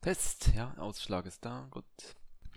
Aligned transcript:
Test, 0.00 0.52
ja, 0.56 0.72
Ausschlag 0.78 1.26
ist 1.26 1.44
da, 1.44 1.66
gut. 1.70 1.84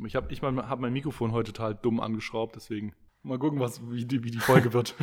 Ich 0.06 0.16
habe 0.16 0.32
ich 0.32 0.42
mein, 0.42 0.70
hab 0.70 0.80
mein 0.80 0.94
Mikrofon 0.94 1.34
heute 1.34 1.52
total 1.52 1.76
dumm 1.76 2.00
angeschraubt, 2.00 2.56
deswegen 2.56 2.94
mal 3.22 3.38
gucken, 3.38 3.60
was, 3.60 3.82
wie, 3.92 4.06
die, 4.06 4.24
wie 4.24 4.32
die 4.32 4.40
Folge 4.40 4.72
wird. 4.72 4.96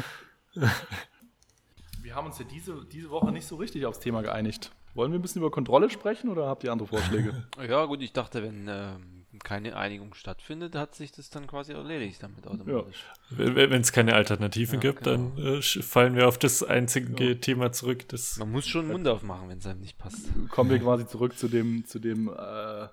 wir 2.03 2.14
haben 2.14 2.26
uns 2.26 2.38
ja 2.38 2.46
diese, 2.46 2.87
diese 2.87 3.11
Woche 3.11 3.30
nicht 3.30 3.46
so 3.46 3.56
richtig 3.56 3.84
aufs 3.84 4.00
Thema 4.00 4.22
geeinigt. 4.22 4.72
Wollen 4.95 5.12
wir 5.12 5.18
ein 5.18 5.22
bisschen 5.22 5.42
über 5.42 5.50
Kontrolle 5.50 5.90
sprechen 5.90 6.30
oder 6.30 6.46
habt 6.46 6.64
ihr 6.64 6.72
andere 6.72 6.88
Vorschläge? 6.88 7.46
ja, 7.68 7.84
gut, 7.84 8.00
ich 8.00 8.14
dachte, 8.14 8.42
wenn 8.42 8.66
ähm, 8.68 9.19
keine 9.44 9.76
Einigung 9.76 10.14
stattfindet, 10.14 10.74
hat 10.74 10.94
sich 10.94 11.12
das 11.12 11.30
dann 11.30 11.46
quasi 11.46 11.72
erledigt 11.72 12.22
damit 12.22 12.46
automatisch. 12.46 13.04
Ja. 13.30 13.54
Wenn 13.54 13.80
es 13.80 13.92
keine 13.92 14.14
Alternativen 14.14 14.80
ja, 14.80 14.80
gibt, 14.80 15.04
genau. 15.04 15.32
dann 15.34 15.58
äh, 15.58 15.62
fallen 15.62 16.16
wir 16.16 16.28
auf 16.28 16.38
das 16.38 16.62
einzige 16.62 17.30
ja. 17.30 17.34
Thema 17.34 17.72
zurück. 17.72 18.08
Das 18.08 18.38
Man 18.38 18.52
muss 18.52 18.66
schon 18.66 18.88
Mund 18.88 19.06
aufmachen, 19.08 19.48
wenn 19.48 19.58
es 19.58 19.66
einem 19.66 19.80
nicht 19.80 19.98
passt. 19.98 20.28
Kommen 20.50 20.70
wir 20.70 20.78
quasi 20.78 21.06
zurück 21.06 21.38
zu 21.38 21.48
dem, 21.48 21.84
zu 21.86 21.98
dem 21.98 22.28
äh, 22.28 22.88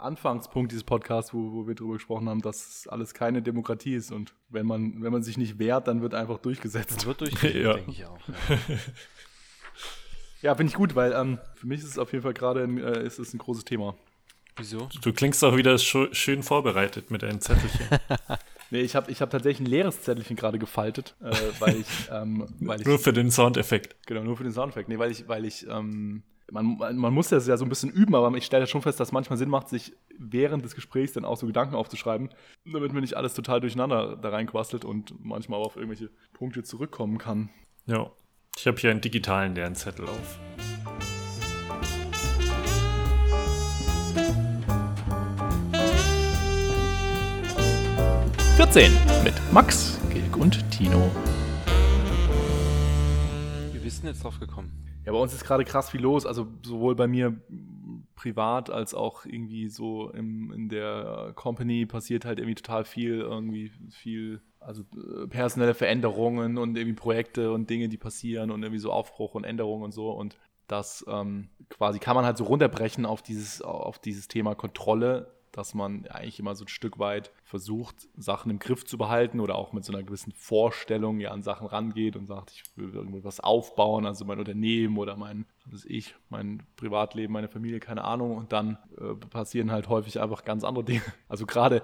Anfangspunkt 0.00 0.72
dieses 0.72 0.84
Podcasts, 0.84 1.32
wo, 1.32 1.52
wo 1.52 1.66
wir 1.66 1.74
darüber 1.74 1.94
gesprochen 1.94 2.28
haben, 2.28 2.42
dass 2.42 2.86
alles 2.88 3.14
keine 3.14 3.42
Demokratie 3.42 3.94
ist 3.94 4.12
und 4.12 4.34
wenn 4.48 4.66
man, 4.66 5.02
wenn 5.02 5.12
man 5.12 5.22
sich 5.22 5.38
nicht 5.38 5.58
wehrt, 5.58 5.88
dann 5.88 6.02
wird 6.02 6.14
einfach 6.14 6.38
durchgesetzt. 6.38 7.00
Dann 7.00 7.06
wird 7.06 7.20
durchgesetzt, 7.22 7.56
ja. 7.56 7.74
denke 7.74 7.90
ich 7.90 8.04
auch. 8.04 8.18
Ja, 8.28 8.58
ja 10.42 10.54
finde 10.54 10.70
ich 10.70 10.76
gut, 10.76 10.94
weil 10.94 11.12
ähm, 11.12 11.38
für 11.54 11.66
mich 11.66 11.80
ist 11.80 11.86
es 11.86 11.98
auf 11.98 12.12
jeden 12.12 12.22
Fall 12.22 12.34
gerade 12.34 12.64
äh, 12.64 13.06
ist 13.06 13.18
es 13.18 13.32
ein 13.32 13.38
großes 13.38 13.64
Thema. 13.64 13.96
Wieso? 14.56 14.88
Du 15.02 15.12
klingst 15.12 15.44
auch 15.44 15.56
wieder 15.56 15.76
schön 15.78 16.42
vorbereitet 16.42 17.10
mit 17.10 17.22
deinem 17.22 17.40
Zettelchen. 17.40 17.86
nee, 18.70 18.80
ich 18.80 18.96
habe 18.96 19.10
ich 19.10 19.20
hab 19.20 19.30
tatsächlich 19.30 19.66
ein 19.66 19.70
leeres 19.70 20.02
Zettelchen 20.02 20.36
gerade 20.36 20.58
gefaltet, 20.58 21.14
äh, 21.22 21.34
weil 21.58 21.76
ich, 21.76 21.86
ähm, 22.10 22.46
weil 22.60 22.80
ich. 22.80 22.86
Nur 22.86 22.98
für 22.98 23.12
den 23.12 23.30
Soundeffekt. 23.30 23.96
Genau, 24.06 24.22
nur 24.22 24.36
für 24.36 24.44
den 24.44 24.52
Soundeffekt. 24.52 24.88
Nee, 24.88 24.98
weil 24.98 25.10
ich, 25.10 25.28
weil 25.28 25.44
ich, 25.44 25.66
ähm, 25.68 26.22
man, 26.50 26.76
man 26.78 27.12
muss 27.12 27.28
das 27.28 27.46
ja 27.46 27.56
so 27.56 27.64
ein 27.64 27.68
bisschen 27.68 27.90
üben, 27.90 28.14
aber 28.14 28.34
ich 28.36 28.46
stelle 28.46 28.66
schon 28.66 28.82
fest, 28.82 28.98
dass 28.98 29.08
es 29.08 29.12
manchmal 29.12 29.36
Sinn 29.36 29.50
macht, 29.50 29.68
sich 29.68 29.92
während 30.18 30.64
des 30.64 30.74
Gesprächs 30.74 31.12
dann 31.12 31.24
auch 31.24 31.36
so 31.36 31.46
Gedanken 31.46 31.74
aufzuschreiben, 31.74 32.30
damit 32.64 32.92
mir 32.92 33.00
nicht 33.00 33.16
alles 33.16 33.34
total 33.34 33.60
durcheinander 33.60 34.16
da 34.16 34.30
reinquastelt 34.30 34.84
und 34.84 35.12
manchmal 35.22 35.60
auch 35.60 35.66
auf 35.66 35.76
irgendwelche 35.76 36.10
Punkte 36.32 36.62
zurückkommen 36.62 37.18
kann. 37.18 37.50
Ja, 37.86 38.10
ich 38.56 38.66
habe 38.66 38.78
hier 38.78 38.90
einen 38.90 39.00
digitalen 39.02 39.54
Lernzettel 39.54 40.06
auf. 40.06 40.38
14 48.72 48.92
mit 49.22 49.34
Max, 49.52 49.98
Gilg 50.12 50.36
und 50.36 50.70
Tino. 50.72 51.10
Wie 53.72 53.78
bist 53.78 54.02
du 54.02 54.08
jetzt 54.08 54.24
drauf 54.24 54.40
gekommen? 54.40 54.72
Ja, 55.04 55.12
bei 55.12 55.18
uns 55.18 55.32
ist 55.32 55.44
gerade 55.44 55.64
krass 55.64 55.90
viel 55.90 56.00
los. 56.00 56.26
Also 56.26 56.48
sowohl 56.64 56.96
bei 56.96 57.06
mir 57.06 57.40
privat 58.16 58.70
als 58.70 58.92
auch 58.92 59.24
irgendwie 59.24 59.68
so 59.68 60.10
im, 60.10 60.50
in 60.52 60.68
der 60.68 61.32
Company 61.36 61.86
passiert 61.86 62.24
halt 62.24 62.40
irgendwie 62.40 62.56
total 62.56 62.84
viel, 62.84 63.20
irgendwie 63.20 63.70
viel, 63.90 64.40
also 64.58 64.82
äh, 64.82 65.28
personelle 65.28 65.74
Veränderungen 65.74 66.58
und 66.58 66.76
irgendwie 66.76 66.96
Projekte 66.96 67.52
und 67.52 67.70
Dinge, 67.70 67.88
die 67.88 67.98
passieren 67.98 68.50
und 68.50 68.62
irgendwie 68.64 68.80
so 68.80 68.90
Aufbruch 68.90 69.34
und 69.34 69.44
Änderungen 69.44 69.84
und 69.84 69.92
so. 69.92 70.10
Und 70.10 70.36
das 70.66 71.04
ähm, 71.08 71.50
quasi 71.68 72.00
kann 72.00 72.16
man 72.16 72.24
halt 72.24 72.36
so 72.36 72.44
runterbrechen 72.44 73.06
auf 73.06 73.22
dieses, 73.22 73.62
auf 73.62 74.00
dieses 74.00 74.26
Thema 74.26 74.56
Kontrolle 74.56 75.35
dass 75.56 75.72
man 75.72 76.06
eigentlich 76.08 76.38
immer 76.38 76.54
so 76.54 76.64
ein 76.64 76.68
Stück 76.68 76.98
weit 76.98 77.32
versucht, 77.44 78.08
Sachen 78.16 78.50
im 78.50 78.58
Griff 78.58 78.84
zu 78.84 78.98
behalten 78.98 79.40
oder 79.40 79.54
auch 79.54 79.72
mit 79.72 79.86
so 79.86 79.92
einer 79.92 80.02
gewissen 80.02 80.32
Vorstellung 80.32 81.18
ja 81.18 81.30
an 81.30 81.42
Sachen 81.42 81.66
rangeht 81.66 82.14
und 82.14 82.26
sagt, 82.26 82.50
ich 82.50 82.62
will 82.76 82.92
irgendwas 82.94 83.40
aufbauen, 83.40 84.04
also 84.04 84.26
mein 84.26 84.38
Unternehmen 84.38 84.98
oder 84.98 85.16
mein, 85.16 85.46
was 85.64 85.86
ich, 85.86 86.14
mein 86.28 86.62
Privatleben, 86.76 87.32
meine 87.32 87.48
Familie, 87.48 87.80
keine 87.80 88.04
Ahnung. 88.04 88.36
Und 88.36 88.52
dann 88.52 88.76
äh, 88.98 89.14
passieren 89.14 89.72
halt 89.72 89.88
häufig 89.88 90.20
einfach 90.20 90.44
ganz 90.44 90.62
andere 90.62 90.84
Dinge. 90.84 91.02
Also 91.28 91.44
gerade, 91.44 91.82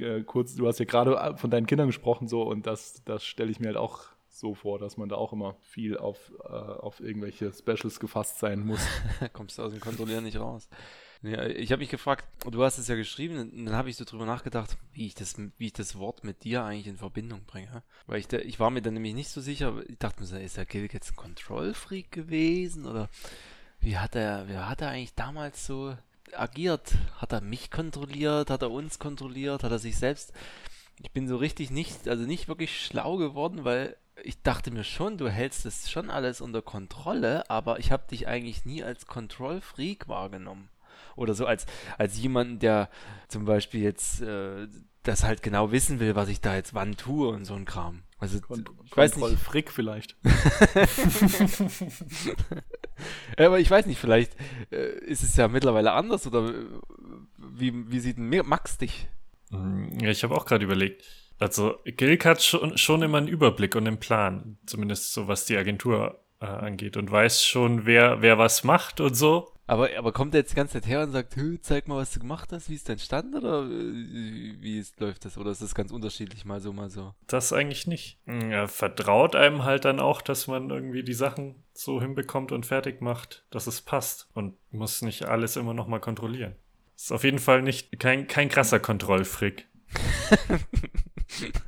äh, 0.00 0.22
kurz, 0.24 0.54
du 0.54 0.66
hast 0.66 0.78
ja 0.78 0.84
gerade 0.84 1.36
von 1.36 1.50
deinen 1.50 1.66
Kindern 1.66 1.86
gesprochen 1.86 2.28
so 2.28 2.42
und 2.42 2.66
das, 2.66 3.02
das 3.04 3.24
stelle 3.24 3.50
ich 3.50 3.60
mir 3.60 3.68
halt 3.68 3.76
auch 3.76 4.08
so 4.28 4.54
vor, 4.54 4.78
dass 4.78 4.96
man 4.96 5.08
da 5.08 5.16
auch 5.16 5.32
immer 5.32 5.56
viel 5.60 5.96
auf, 5.96 6.32
äh, 6.44 6.48
auf 6.48 7.00
irgendwelche 7.00 7.52
Specials 7.52 8.00
gefasst 8.00 8.38
sein 8.40 8.66
muss. 8.66 8.84
Kommst 9.32 9.58
du 9.58 9.62
aus 9.62 9.72
dem 9.72 9.80
Kontrollieren 9.80 10.24
nicht 10.24 10.38
raus. 10.38 10.68
Ja, 11.22 11.46
ich 11.46 11.70
habe 11.70 11.80
mich 11.80 11.88
gefragt, 11.88 12.26
du 12.50 12.64
hast 12.64 12.78
es 12.78 12.88
ja 12.88 12.96
geschrieben, 12.96 13.38
und 13.38 13.66
dann 13.66 13.76
habe 13.76 13.88
ich 13.88 13.96
so 13.96 14.04
drüber 14.04 14.26
nachgedacht, 14.26 14.76
wie 14.92 15.06
ich 15.06 15.14
das, 15.14 15.36
wie 15.56 15.66
ich 15.66 15.72
das 15.72 15.96
Wort 15.96 16.24
mit 16.24 16.42
dir 16.42 16.64
eigentlich 16.64 16.88
in 16.88 16.96
Verbindung 16.96 17.44
bringe. 17.44 17.84
Weil 18.06 18.18
ich, 18.18 18.26
da, 18.26 18.38
ich 18.38 18.58
war 18.58 18.70
mir 18.70 18.82
dann 18.82 18.94
nämlich 18.94 19.14
nicht 19.14 19.30
so 19.30 19.40
sicher, 19.40 19.80
ich 19.86 19.98
dachte 19.98 20.20
mir 20.20 20.26
so, 20.26 20.36
ist 20.36 20.56
der 20.56 20.66
Gilg 20.66 20.92
jetzt 20.92 21.12
ein 21.12 21.16
Control-Freak 21.16 22.10
gewesen? 22.10 22.86
Oder 22.86 23.08
wie 23.78 23.98
hat 23.98 24.16
er, 24.16 24.48
wie 24.48 24.56
hat 24.56 24.80
er 24.80 24.88
eigentlich 24.88 25.14
damals 25.14 25.64
so 25.64 25.96
agiert? 26.32 26.94
Hat 27.18 27.32
er 27.32 27.40
mich 27.40 27.70
kontrolliert? 27.70 28.50
Hat 28.50 28.62
er 28.62 28.72
uns 28.72 28.98
kontrolliert? 28.98 29.62
Hat 29.62 29.70
er 29.70 29.78
sich 29.78 29.96
selbst? 29.96 30.32
Ich 31.00 31.12
bin 31.12 31.28
so 31.28 31.36
richtig 31.36 31.70
nicht, 31.70 32.08
also 32.08 32.24
nicht 32.24 32.48
wirklich 32.48 32.84
schlau 32.84 33.16
geworden, 33.16 33.64
weil 33.64 33.96
ich 34.24 34.42
dachte 34.42 34.72
mir 34.72 34.84
schon, 34.84 35.18
du 35.18 35.28
hältst 35.28 35.64
das 35.66 35.88
schon 35.88 36.10
alles 36.10 36.40
unter 36.40 36.62
Kontrolle, 36.62 37.48
aber 37.48 37.78
ich 37.78 37.92
habe 37.92 38.08
dich 38.10 38.26
eigentlich 38.26 38.64
nie 38.64 38.82
als 38.82 39.06
Control-Freak 39.06 40.08
wahrgenommen 40.08 40.68
oder 41.16 41.34
so 41.34 41.46
als, 41.46 41.66
als 41.98 42.18
jemanden, 42.18 42.58
der 42.58 42.88
zum 43.28 43.44
Beispiel 43.44 43.82
jetzt 43.82 44.22
äh, 44.22 44.68
das 45.02 45.24
halt 45.24 45.42
genau 45.42 45.72
wissen 45.72 46.00
will, 46.00 46.14
was 46.14 46.28
ich 46.28 46.40
da 46.40 46.54
jetzt 46.54 46.74
wann 46.74 46.96
tue 46.96 47.28
und 47.28 47.44
so 47.44 47.54
ein 47.54 47.64
Kram. 47.64 48.02
Also 48.18 48.40
Kon 48.40 48.64
ich 48.84 48.96
weiß 48.96 49.16
nicht. 49.16 49.38
Frick 49.40 49.72
vielleicht. 49.72 50.14
aber 53.36 53.58
ich 53.58 53.68
weiß 53.68 53.86
nicht, 53.86 53.98
vielleicht 53.98 54.36
äh, 54.70 54.92
ist 55.00 55.24
es 55.24 55.36
ja 55.36 55.48
mittlerweile 55.48 55.92
anders 55.92 56.26
oder 56.26 56.50
äh, 56.50 56.66
wie, 57.36 57.90
wie 57.90 57.98
sieht 57.98 58.18
Max 58.18 58.78
dich? 58.78 59.08
Hm, 59.50 59.98
ja, 60.00 60.10
ich 60.10 60.22
habe 60.22 60.36
auch 60.36 60.46
gerade 60.46 60.64
überlegt. 60.64 61.04
Also 61.40 61.80
Gilk 61.84 62.24
hat 62.24 62.40
schon, 62.40 62.78
schon 62.78 63.02
immer 63.02 63.18
einen 63.18 63.26
Überblick 63.26 63.74
und 63.74 63.88
einen 63.88 63.98
Plan, 63.98 64.58
zumindest 64.66 65.12
so 65.12 65.26
was 65.26 65.44
die 65.44 65.56
Agentur 65.56 66.20
äh, 66.40 66.46
angeht 66.46 66.96
und 66.96 67.10
weiß 67.10 67.44
schon, 67.44 67.86
wer, 67.86 68.22
wer 68.22 68.38
was 68.38 68.62
macht 68.62 69.00
und 69.00 69.14
so. 69.14 69.52
Aber, 69.72 69.88
aber 69.96 70.12
kommt 70.12 70.34
er 70.34 70.40
jetzt 70.40 70.52
die 70.52 70.56
ganze 70.56 70.74
Zeit 70.74 70.86
her 70.86 71.02
und 71.02 71.12
sagt, 71.12 71.34
zeig 71.62 71.88
mal, 71.88 71.96
was 71.96 72.12
du 72.12 72.20
gemacht 72.20 72.52
hast, 72.52 72.68
wie 72.68 72.74
ist 72.74 72.90
dein 72.90 72.98
Stand 72.98 73.34
oder 73.34 73.62
äh, 73.62 74.54
wie 74.60 74.78
ist, 74.78 75.00
läuft 75.00 75.24
das? 75.24 75.38
Oder 75.38 75.50
ist 75.50 75.62
das 75.62 75.74
ganz 75.74 75.90
unterschiedlich, 75.90 76.44
mal 76.44 76.60
so, 76.60 76.74
mal 76.74 76.90
so? 76.90 77.14
Das 77.26 77.54
eigentlich 77.54 77.86
nicht. 77.86 78.18
Er 78.26 78.68
vertraut 78.68 79.34
einem 79.34 79.64
halt 79.64 79.86
dann 79.86 79.98
auch, 79.98 80.20
dass 80.20 80.46
man 80.46 80.68
irgendwie 80.68 81.02
die 81.02 81.14
Sachen 81.14 81.54
so 81.72 82.02
hinbekommt 82.02 82.52
und 82.52 82.66
fertig 82.66 83.00
macht, 83.00 83.46
dass 83.48 83.66
es 83.66 83.80
passt 83.80 84.28
und 84.34 84.58
muss 84.72 85.00
nicht 85.00 85.24
alles 85.24 85.56
immer 85.56 85.72
nochmal 85.72 86.00
kontrollieren. 86.00 86.54
Ist 86.94 87.10
auf 87.10 87.24
jeden 87.24 87.38
Fall 87.38 87.62
nicht 87.62 87.98
kein, 87.98 88.26
kein 88.26 88.50
krasser 88.50 88.78
Kontrollfrick. 88.78 89.68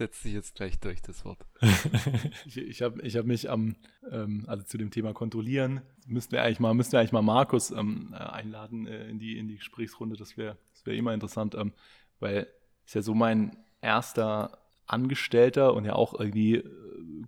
setzt 0.00 0.22
sich 0.22 0.32
jetzt 0.32 0.54
gleich 0.54 0.80
durch, 0.80 1.02
das 1.02 1.24
Wort. 1.26 1.44
ich 2.46 2.56
ich 2.56 2.82
habe 2.82 3.02
ich 3.02 3.16
hab 3.16 3.26
mich 3.26 3.50
am, 3.50 3.76
ähm, 4.10 4.44
also 4.46 4.64
zu 4.64 4.78
dem 4.78 4.90
Thema 4.90 5.12
Kontrollieren, 5.12 5.82
müssten 6.06 6.32
wir 6.32 6.42
eigentlich 6.42 6.60
mal, 6.60 6.72
müssten 6.72 6.92
wir 6.92 7.00
eigentlich 7.00 7.12
mal 7.12 7.20
Markus 7.22 7.70
ähm, 7.70 8.14
äh, 8.14 8.16
einladen 8.16 8.86
äh, 8.86 9.08
in, 9.08 9.18
die, 9.18 9.38
in 9.38 9.46
die 9.46 9.56
Gesprächsrunde. 9.56 10.16
Das 10.16 10.36
wäre 10.36 10.56
das 10.72 10.86
wär 10.86 10.94
immer 10.94 11.12
interessant, 11.12 11.54
ähm, 11.54 11.74
weil 12.18 12.48
ist 12.86 12.94
ja 12.94 13.02
so 13.02 13.14
mein 13.14 13.56
erster 13.82 14.58
Angestellter 14.86 15.74
und 15.74 15.84
ja 15.84 15.94
auch 15.94 16.18
irgendwie 16.18 16.56
äh, 16.56 16.64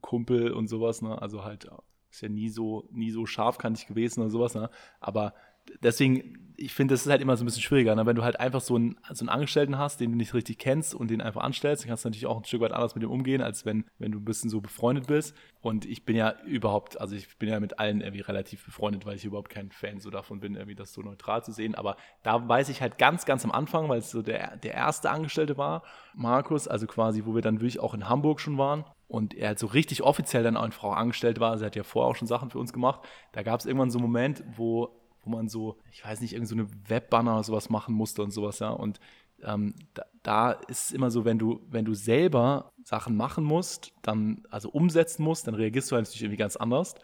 Kumpel 0.00 0.52
und 0.52 0.68
sowas, 0.68 1.02
ne? 1.02 1.20
Also 1.20 1.44
halt 1.44 1.68
ist 2.10 2.22
ja 2.22 2.28
nie 2.28 2.48
so, 2.48 2.88
nie 2.90 3.10
so 3.10 3.26
scharfkantig 3.26 3.86
gewesen 3.86 4.20
oder 4.20 4.30
sowas, 4.30 4.54
ne? 4.54 4.70
Aber 4.98 5.34
deswegen, 5.82 6.38
ich 6.56 6.74
finde, 6.74 6.94
das 6.94 7.04
ist 7.04 7.10
halt 7.10 7.20
immer 7.20 7.36
so 7.36 7.42
ein 7.42 7.46
bisschen 7.46 7.62
schwieriger. 7.62 7.94
Ne? 7.94 8.06
Wenn 8.06 8.16
du 8.16 8.22
halt 8.22 8.38
einfach 8.38 8.60
so 8.60 8.76
einen, 8.76 8.96
so 9.12 9.22
einen 9.22 9.28
Angestellten 9.28 9.78
hast, 9.78 10.00
den 10.00 10.12
du 10.12 10.16
nicht 10.16 10.34
richtig 10.34 10.58
kennst 10.58 10.94
und 10.94 11.10
den 11.10 11.20
einfach 11.20 11.42
anstellst, 11.42 11.82
dann 11.82 11.88
kannst 11.88 12.04
du 12.04 12.08
natürlich 12.08 12.26
auch 12.26 12.38
ein 12.38 12.44
Stück 12.44 12.60
weit 12.60 12.72
anders 12.72 12.94
mit 12.94 13.02
dem 13.02 13.10
umgehen, 13.10 13.42
als 13.42 13.66
wenn, 13.66 13.84
wenn 13.98 14.12
du 14.12 14.18
ein 14.18 14.24
bisschen 14.24 14.50
so 14.50 14.60
befreundet 14.60 15.06
bist. 15.06 15.34
Und 15.60 15.84
ich 15.84 16.04
bin 16.04 16.16
ja 16.16 16.34
überhaupt, 16.44 17.00
also 17.00 17.16
ich 17.16 17.36
bin 17.38 17.48
ja 17.48 17.58
mit 17.58 17.78
allen 17.78 18.00
irgendwie 18.00 18.20
relativ 18.20 18.64
befreundet, 18.64 19.06
weil 19.06 19.16
ich 19.16 19.24
überhaupt 19.24 19.50
kein 19.50 19.70
Fan 19.70 20.00
so 20.00 20.10
davon 20.10 20.40
bin, 20.40 20.54
irgendwie 20.54 20.74
das 20.74 20.92
so 20.92 21.02
neutral 21.02 21.42
zu 21.42 21.52
sehen. 21.52 21.74
Aber 21.74 21.96
da 22.22 22.48
weiß 22.48 22.68
ich 22.68 22.80
halt 22.80 22.98
ganz, 22.98 23.24
ganz 23.24 23.44
am 23.44 23.50
Anfang, 23.50 23.88
weil 23.88 23.98
es 23.98 24.10
so 24.10 24.22
der, 24.22 24.56
der 24.58 24.74
erste 24.74 25.10
Angestellte 25.10 25.56
war, 25.56 25.82
Markus, 26.14 26.68
also 26.68 26.86
quasi, 26.86 27.24
wo 27.24 27.34
wir 27.34 27.42
dann 27.42 27.60
wirklich 27.60 27.80
auch 27.80 27.94
in 27.94 28.08
Hamburg 28.08 28.40
schon 28.40 28.58
waren 28.58 28.84
und 29.08 29.34
er 29.34 29.48
halt 29.48 29.58
so 29.58 29.66
richtig 29.66 30.02
offiziell 30.02 30.42
dann 30.42 30.56
einfach 30.56 30.84
auch 30.84 30.96
angestellt 30.96 31.40
war, 31.40 31.58
er 31.58 31.66
hat 31.66 31.76
ja 31.76 31.82
vorher 31.82 32.10
auch 32.10 32.16
schon 32.16 32.28
Sachen 32.28 32.50
für 32.50 32.58
uns 32.58 32.72
gemacht, 32.72 33.00
da 33.32 33.42
gab 33.42 33.60
es 33.60 33.66
irgendwann 33.66 33.90
so 33.90 33.98
einen 33.98 34.06
Moment, 34.06 34.42
wo 34.56 35.01
wo 35.24 35.30
man 35.30 35.48
so, 35.48 35.78
ich 35.92 36.04
weiß 36.04 36.20
nicht, 36.20 36.32
irgendeine 36.32 36.64
so 36.64 36.74
Webbanner 36.88 37.34
oder 37.34 37.44
sowas 37.44 37.70
machen 37.70 37.94
musste 37.94 38.22
und 38.22 38.30
sowas, 38.30 38.58
ja. 38.58 38.70
Und 38.70 39.00
ähm, 39.42 39.74
da, 39.94 40.04
da, 40.22 40.52
ist 40.52 40.86
es 40.86 40.92
immer 40.92 41.10
so, 41.10 41.24
wenn 41.24 41.38
du, 41.38 41.60
wenn 41.68 41.84
du 41.84 41.94
selber 41.94 42.72
Sachen 42.84 43.16
machen 43.16 43.44
musst, 43.44 43.92
dann, 44.02 44.44
also 44.50 44.70
umsetzen 44.70 45.22
musst, 45.22 45.46
dann 45.46 45.54
reagierst 45.54 45.90
du 45.90 45.96
halt 45.96 46.06
natürlich 46.06 46.22
irgendwie 46.22 46.38
ganz 46.38 46.56
anders. 46.56 46.94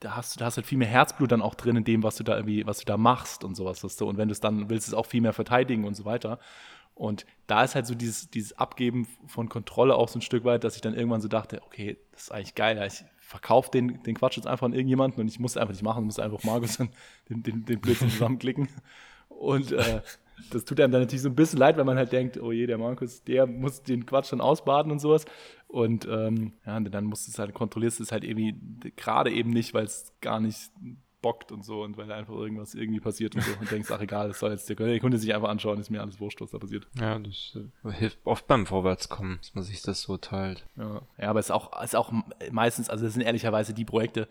Da 0.00 0.16
hast 0.16 0.34
du, 0.34 0.38
da 0.38 0.46
hast 0.46 0.56
halt 0.56 0.66
viel 0.66 0.78
mehr 0.78 0.88
Herzblut 0.88 1.32
dann 1.32 1.42
auch 1.42 1.54
drin 1.54 1.76
in 1.76 1.84
dem, 1.84 2.02
was 2.02 2.16
du 2.16 2.24
da 2.24 2.36
irgendwie, 2.36 2.66
was 2.66 2.78
du 2.78 2.84
da 2.84 2.96
machst 2.96 3.44
und 3.44 3.54
sowas, 3.54 3.82
weißt 3.82 4.00
du. 4.00 4.08
Und 4.08 4.16
wenn 4.18 4.28
du 4.28 4.32
es 4.32 4.40
dann 4.40 4.70
willst, 4.70 4.88
es 4.88 4.94
auch 4.94 5.06
viel 5.06 5.20
mehr 5.20 5.32
verteidigen 5.32 5.84
und 5.84 5.94
so 5.94 6.04
weiter. 6.04 6.38
Und 6.94 7.24
da 7.46 7.64
ist 7.64 7.74
halt 7.74 7.86
so 7.86 7.94
dieses, 7.94 8.30
dieses 8.30 8.52
Abgeben 8.58 9.06
von 9.26 9.48
Kontrolle 9.48 9.94
auch 9.94 10.08
so 10.08 10.18
ein 10.18 10.22
Stück 10.22 10.44
weit, 10.44 10.64
dass 10.64 10.74
ich 10.74 10.82
dann 10.82 10.94
irgendwann 10.94 11.20
so 11.20 11.28
dachte, 11.28 11.62
okay, 11.62 11.98
das 12.12 12.24
ist 12.24 12.30
eigentlich 12.30 12.54
geil. 12.54 12.82
Ich 12.86 13.04
verkaufe 13.30 13.70
den, 13.70 14.02
den 14.02 14.16
Quatsch 14.16 14.36
jetzt 14.36 14.48
einfach 14.48 14.66
an 14.66 14.72
irgendjemanden 14.72 15.20
und 15.20 15.28
ich 15.28 15.38
muss 15.38 15.56
einfach 15.56 15.72
nicht 15.72 15.84
machen, 15.84 16.04
muss 16.04 16.18
einfach 16.18 16.42
Markus 16.42 16.78
dann 16.78 16.88
den, 17.28 17.44
den, 17.44 17.64
den 17.64 17.80
Blödsinn 17.80 18.10
zusammenklicken. 18.10 18.68
Und 19.28 19.70
äh, 19.70 20.00
das 20.50 20.64
tut 20.64 20.80
einem 20.80 20.90
dann 20.90 21.02
natürlich 21.02 21.22
so 21.22 21.28
ein 21.28 21.36
bisschen 21.36 21.60
leid, 21.60 21.76
wenn 21.76 21.86
man 21.86 21.96
halt 21.96 22.10
denkt, 22.10 22.42
oh 22.42 22.50
je, 22.50 22.66
der 22.66 22.76
Markus, 22.76 23.22
der 23.22 23.46
muss 23.46 23.84
den 23.84 24.04
Quatsch 24.04 24.32
dann 24.32 24.40
ausbaden 24.40 24.90
und 24.90 24.98
sowas. 24.98 25.26
Und 25.68 26.08
ähm, 26.10 26.54
ja, 26.66 26.76
und 26.76 26.90
dann 26.90 27.04
musst 27.04 27.28
du 27.28 27.30
es 27.30 27.38
halt, 27.38 27.54
kontrollierst 27.54 28.00
es 28.00 28.10
halt 28.10 28.24
irgendwie 28.24 28.56
gerade 28.96 29.30
eben 29.30 29.50
nicht, 29.50 29.74
weil 29.74 29.84
es 29.84 30.12
gar 30.20 30.40
nicht 30.40 30.72
bockt 31.22 31.52
und 31.52 31.64
so 31.64 31.82
und 31.82 31.96
weil 31.96 32.10
einfach 32.10 32.34
irgendwas 32.34 32.74
irgendwie 32.74 33.00
passiert 33.00 33.34
und 33.34 33.42
so 33.42 33.50
und 33.60 33.70
denkst, 33.70 33.90
ach 33.90 34.00
egal, 34.00 34.28
das 34.28 34.38
soll 34.38 34.50
jetzt 34.50 34.68
der, 34.68 35.00
Kunde 35.00 35.18
sich 35.18 35.34
einfach 35.34 35.48
anschauen, 35.48 35.78
ist 35.78 35.90
mir 35.90 36.00
alles 36.00 36.20
wurscht, 36.20 36.40
was 36.40 36.50
da 36.50 36.58
passiert. 36.58 36.86
Ja, 36.98 37.18
das 37.18 37.56
äh, 37.84 37.92
hilft 37.92 38.18
oft 38.24 38.46
beim 38.46 38.66
Vorwärtskommen, 38.66 39.38
dass 39.40 39.54
man 39.54 39.64
sich 39.64 39.82
das 39.82 40.02
so 40.02 40.16
teilt. 40.16 40.64
Ja, 40.76 41.02
ja 41.18 41.30
aber 41.30 41.40
es 41.40 41.46
ist 41.46 41.52
auch, 41.52 41.82
ist 41.82 41.96
auch 41.96 42.12
meistens, 42.50 42.88
also 42.90 43.04
das 43.04 43.14
sind 43.14 43.22
ehrlicherweise 43.22 43.74
die 43.74 43.84
Projekte, 43.84 44.28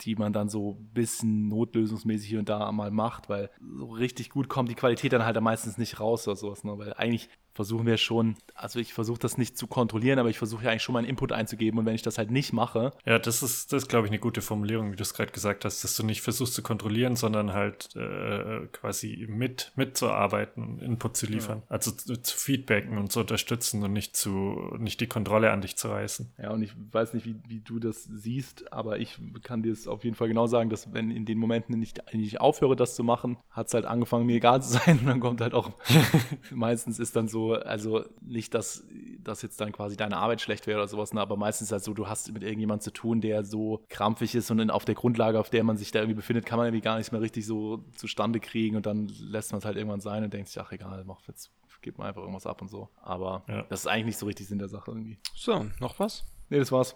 die 0.00 0.16
man 0.16 0.32
dann 0.32 0.48
so 0.48 0.72
ein 0.72 0.90
bisschen 0.94 1.48
notlösungsmäßig 1.48 2.28
hier 2.28 2.38
und 2.38 2.48
da 2.48 2.70
mal 2.72 2.90
macht, 2.90 3.28
weil 3.28 3.50
so 3.76 3.86
richtig 3.86 4.30
gut 4.30 4.48
kommt 4.48 4.68
die 4.68 4.74
Qualität 4.74 5.12
dann 5.12 5.24
halt 5.24 5.40
meistens 5.40 5.78
nicht 5.78 6.00
raus 6.00 6.26
oder 6.26 6.36
sowas, 6.36 6.64
ne? 6.64 6.76
weil 6.78 6.92
eigentlich 6.94 7.28
versuchen 7.54 7.86
wir 7.86 7.96
schon, 7.96 8.36
also 8.54 8.78
ich 8.78 8.94
versuche 8.94 9.18
das 9.18 9.38
nicht 9.38 9.58
zu 9.58 9.66
kontrollieren, 9.66 10.18
aber 10.18 10.30
ich 10.30 10.38
versuche 10.38 10.64
ja 10.64 10.70
eigentlich 10.70 10.82
schon 10.82 10.94
meinen 10.94 11.04
Input 11.04 11.32
einzugeben 11.32 11.78
und 11.78 11.86
wenn 11.86 11.94
ich 11.94 12.02
das 12.02 12.18
halt 12.18 12.30
nicht 12.30 12.52
mache. 12.52 12.92
Ja, 13.04 13.18
das 13.18 13.42
ist, 13.42 13.72
das 13.72 13.84
ist 13.84 13.88
glaube 13.88 14.06
ich, 14.06 14.10
eine 14.10 14.20
gute 14.20 14.40
Formulierung, 14.40 14.92
wie 14.92 14.96
du 14.96 15.02
es 15.02 15.14
gerade 15.14 15.32
gesagt 15.32 15.64
hast, 15.64 15.84
dass 15.84 15.96
du 15.96 16.04
nicht 16.04 16.22
versuchst 16.22 16.54
zu 16.54 16.62
kontrollieren, 16.62 17.16
sondern 17.16 17.52
halt 17.52 17.94
äh, 17.96 18.66
quasi 18.72 19.26
mit, 19.28 19.72
mitzuarbeiten, 19.76 20.78
Input 20.78 21.16
zu 21.16 21.26
liefern. 21.26 21.58
Ja. 21.58 21.70
Also 21.70 21.90
zu, 21.90 22.20
zu, 22.20 22.36
feedbacken 22.36 22.98
und 22.98 23.12
zu 23.12 23.20
unterstützen 23.20 23.82
und 23.82 23.92
nicht 23.92 24.16
zu, 24.16 24.74
nicht 24.78 25.00
die 25.00 25.06
Kontrolle 25.06 25.50
an 25.50 25.60
dich 25.60 25.76
zu 25.76 25.88
reißen. 25.88 26.32
Ja, 26.38 26.50
und 26.50 26.62
ich 26.62 26.72
weiß 26.92 27.14
nicht, 27.14 27.26
wie, 27.26 27.36
wie 27.46 27.60
du 27.60 27.78
das 27.78 28.04
siehst, 28.04 28.72
aber 28.72 28.98
ich 28.98 29.18
kann 29.42 29.62
dir 29.62 29.72
es 29.72 29.86
auf 29.86 30.04
jeden 30.04 30.16
Fall 30.16 30.28
genau 30.28 30.46
sagen, 30.46 30.70
dass 30.70 30.92
wenn 30.92 31.10
in 31.10 31.26
den 31.26 31.38
Momenten 31.38 31.78
nicht, 31.78 32.02
ich 32.12 32.40
aufhöre, 32.40 32.76
das 32.76 32.94
zu 32.94 33.04
machen, 33.04 33.36
hat 33.50 33.66
es 33.66 33.74
halt 33.74 33.84
angefangen, 33.84 34.26
mir 34.26 34.36
egal 34.36 34.62
zu 34.62 34.68
sein 34.78 35.00
und 35.00 35.06
dann 35.06 35.20
kommt 35.20 35.40
halt 35.40 35.54
auch, 35.54 35.70
meistens 36.50 36.98
ist 36.98 37.16
dann 37.16 37.28
so, 37.28 37.41
also 37.50 38.04
nicht, 38.20 38.54
dass, 38.54 38.84
dass 39.18 39.42
jetzt 39.42 39.60
dann 39.60 39.72
quasi 39.72 39.96
deine 39.96 40.16
Arbeit 40.16 40.40
schlecht 40.40 40.66
wäre 40.66 40.78
oder 40.78 40.88
sowas, 40.88 41.12
ne, 41.12 41.20
aber 41.20 41.36
meistens 41.36 41.66
ist 41.66 41.68
es 41.68 41.72
halt 41.72 41.84
so, 41.84 41.94
du 41.94 42.08
hast 42.08 42.32
mit 42.32 42.42
irgendjemandem 42.42 42.82
zu 42.82 42.92
tun, 42.92 43.20
der 43.20 43.44
so 43.44 43.84
krampfig 43.88 44.34
ist 44.34 44.50
und 44.50 44.58
in, 44.58 44.70
auf 44.70 44.84
der 44.84 44.94
Grundlage, 44.94 45.38
auf 45.38 45.50
der 45.50 45.64
man 45.64 45.76
sich 45.76 45.90
da 45.90 46.00
irgendwie 46.00 46.16
befindet, 46.16 46.46
kann 46.46 46.58
man 46.58 46.66
irgendwie 46.66 46.82
gar 46.82 46.98
nicht 46.98 47.12
mehr 47.12 47.20
richtig 47.20 47.46
so 47.46 47.84
zustande 47.96 48.40
kriegen 48.40 48.76
und 48.76 48.86
dann 48.86 49.08
lässt 49.20 49.52
man 49.52 49.58
es 49.58 49.64
halt 49.64 49.76
irgendwann 49.76 50.00
sein 50.00 50.24
und 50.24 50.32
denkt 50.32 50.48
sich, 50.48 50.60
ach 50.60 50.72
egal, 50.72 51.04
mach 51.04 51.20
jetzt, 51.28 51.50
gib 51.82 51.98
mal 51.98 52.08
einfach 52.08 52.22
irgendwas 52.22 52.46
ab 52.46 52.62
und 52.62 52.68
so. 52.68 52.88
Aber 53.02 53.42
ja. 53.48 53.62
das 53.68 53.80
ist 53.80 53.86
eigentlich 53.86 54.06
nicht 54.06 54.18
so 54.18 54.26
richtig 54.26 54.46
Sinn 54.46 54.58
der 54.58 54.68
Sache 54.68 54.90
irgendwie. 54.90 55.18
So, 55.34 55.66
noch 55.80 55.98
was? 55.98 56.24
Nee, 56.52 56.58
das 56.58 56.70
war's. 56.70 56.94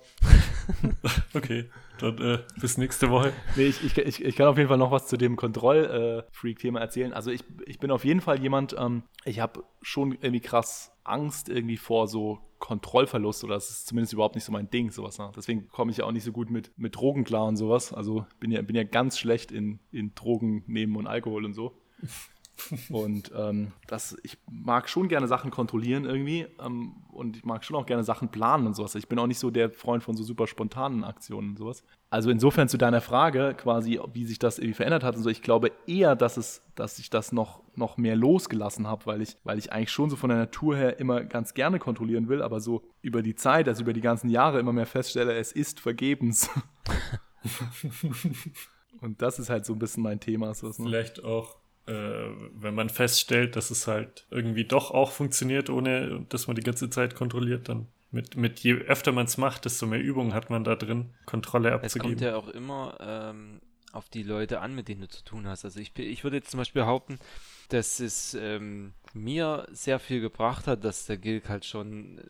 okay, 1.35 1.70
dann 1.99 2.19
äh, 2.19 2.38
bis 2.61 2.76
nächste 2.76 3.08
Woche. 3.08 3.32
Nee, 3.56 3.69
ich, 3.69 3.82
ich, 3.82 3.97
ich, 3.97 4.23
ich, 4.23 4.37
kann 4.37 4.49
auf 4.49 4.58
jeden 4.58 4.69
Fall 4.69 4.76
noch 4.76 4.91
was 4.91 5.06
zu 5.06 5.17
dem 5.17 5.35
Kontroll-Freak-Thema 5.37 6.79
erzählen. 6.79 7.14
Also 7.14 7.31
ich, 7.31 7.43
ich 7.64 7.79
bin 7.79 7.91
auf 7.91 8.05
jeden 8.05 8.20
Fall 8.20 8.38
jemand, 8.38 8.76
ähm, 8.79 9.05
ich 9.25 9.41
habe 9.41 9.64
schon 9.81 10.12
irgendwie 10.12 10.41
krass 10.41 10.93
Angst 11.05 11.49
irgendwie 11.49 11.79
vor 11.79 12.06
so 12.06 12.38
Kontrollverlust 12.58 13.44
oder 13.44 13.55
das 13.55 13.70
ist 13.70 13.87
zumindest 13.87 14.12
überhaupt 14.12 14.35
nicht 14.35 14.44
so 14.44 14.53
mein 14.53 14.69
Ding, 14.69 14.91
sowas. 14.91 15.19
Ne? 15.19 15.32
Deswegen 15.35 15.69
komme 15.69 15.91
ich 15.91 15.97
ja 15.97 16.05
auch 16.05 16.12
nicht 16.12 16.25
so 16.25 16.32
gut 16.32 16.50
mit, 16.50 16.70
mit 16.76 16.94
Drogen 16.94 17.25
klar 17.25 17.47
und 17.47 17.56
sowas. 17.56 17.94
Also 17.94 18.26
bin 18.38 18.50
ja, 18.50 18.61
bin 18.61 18.76
ja 18.76 18.85
ganz 18.85 19.19
schlecht 19.19 19.52
in, 19.52 19.79
in 19.91 20.14
Drogen 20.14 20.64
nehmen 20.67 20.97
und 20.97 21.06
Alkohol 21.06 21.47
und 21.47 21.55
so. 21.55 21.81
Und 22.88 23.32
ähm, 23.37 23.73
das, 23.87 24.17
ich 24.23 24.38
mag 24.50 24.88
schon 24.88 25.08
gerne 25.08 25.29
Sachen 25.29 25.50
kontrollieren 25.50 26.05
irgendwie 26.05 26.47
ähm, 26.64 26.97
und 27.12 27.37
ich 27.37 27.44
mag 27.44 27.64
schon 27.64 27.76
auch 27.76 27.87
gerne 27.87 28.03
Sachen 28.03 28.31
planen 28.31 28.67
und 28.67 28.75
sowas. 28.75 28.94
Ich 28.94 29.08
bin 29.08 29.19
auch 29.19 29.26
nicht 29.26 29.38
so 29.38 29.50
der 29.50 29.70
Freund 29.70 30.03
von 30.03 30.17
so 30.17 30.25
super 30.25 30.47
spontanen 30.47 31.05
Aktionen 31.05 31.50
und 31.50 31.58
sowas. 31.58 31.85
Also 32.08 32.31
insofern 32.31 32.69
zu 32.69 32.79
deiner 32.79 33.00
Frage 33.00 33.55
quasi, 33.55 34.00
wie 34.12 34.25
sich 34.25 34.38
das 34.38 34.58
irgendwie 34.58 34.75
verändert 34.75 35.05
hat 35.05 35.17
und 35.17 35.23
so, 35.23 35.31
ich 35.31 35.43
glaube 35.43 35.73
eher, 35.87 36.17
dass 36.17 36.37
es, 36.37 36.62
dass 36.75 36.99
ich 36.99 37.11
das 37.11 37.32
noch, 37.32 37.62
noch 37.75 37.97
mehr 37.97 38.17
losgelassen 38.17 38.87
habe, 38.87 39.06
weil 39.06 39.23
ich, 39.23 39.37
weil 39.44 39.59
ich 39.59 39.73
eigentlich 39.73 39.91
schon 39.91 40.09
so 40.09 40.17
von 40.17 40.31
der 40.31 40.38
Natur 40.38 40.76
her 40.76 40.99
immer 40.99 41.25
ganz 41.25 41.55
gerne 41.55 41.79
kontrollieren 41.79 42.29
will, 42.29 42.43
aber 42.43 42.61
so 42.61 42.82
über 43.02 43.23
die 43.23 43.35
Zeit, 43.35 43.69
also 43.69 43.82
über 43.82 43.93
die 43.93 44.00
ganzen 44.00 44.31
Jahre 44.31 44.61
immer 44.61 44.73
mehr 44.73 44.87
feststelle, 44.87 45.35
es 45.35 45.52
ist 45.52 45.81
vergebens. 45.81 46.49
und 49.00 49.20
das 49.20 49.38
ist 49.38 49.50
halt 49.50 49.67
so 49.67 49.75
ein 49.75 49.79
bisschen 49.79 50.02
mein 50.02 50.20
Thema. 50.20 50.55
Sowas, 50.55 50.79
ne? 50.79 50.87
Vielleicht 50.87 51.23
auch 51.23 51.56
wenn 51.87 52.75
man 52.75 52.88
feststellt, 52.88 53.55
dass 53.55 53.71
es 53.71 53.87
halt 53.87 54.27
irgendwie 54.31 54.65
doch 54.65 54.91
auch 54.91 55.12
funktioniert, 55.12 55.71
ohne 55.71 56.27
dass 56.29 56.49
man 56.49 56.56
die 56.56 56.62
ganze 56.62 56.91
Zeit 56.91 57.15
kontrolliert, 57.15 57.69
dann 57.69 57.87
mit, 58.11 58.37
mit 58.37 58.61
je 58.61 58.75
öfter 58.75 59.12
man 59.12 59.27
es 59.27 59.37
macht, 59.37 59.65
desto 59.65 59.87
mehr 59.87 60.00
Übung 60.00 60.35
hat 60.35 60.50
man 60.50 60.65
da 60.65 60.75
drin, 60.75 61.11
Kontrolle 61.27 61.73
abzugeben. 61.73 62.15
Es 62.15 62.19
kommt 62.19 62.21
ja 62.23 62.37
auch 62.37 62.49
immer 62.49 62.97
ähm, 63.00 63.61
auf 63.93 64.09
die 64.09 64.23
Leute 64.23 64.61
an, 64.61 64.75
mit 64.75 64.88
denen 64.88 65.03
du 65.03 65.09
zu 65.09 65.25
tun 65.25 65.47
hast. 65.47 65.65
Also 65.65 65.81
ich, 65.81 65.97
ich 65.99 66.25
würde 66.25 66.37
jetzt 66.37 66.50
zum 66.50 66.59
Beispiel 66.59 66.83
behaupten, 66.83 67.19
dass 67.69 68.00
es 68.00 68.35
ähm, 68.35 68.94
mir 69.12 69.67
sehr 69.71 69.99
viel 69.99 70.21
gebracht 70.21 70.67
hat, 70.67 70.85
dass 70.85 71.06
der 71.06 71.19
Gilg 71.19 71.49
halt 71.49 71.65
schon 71.65 72.19
äh, 72.19 72.23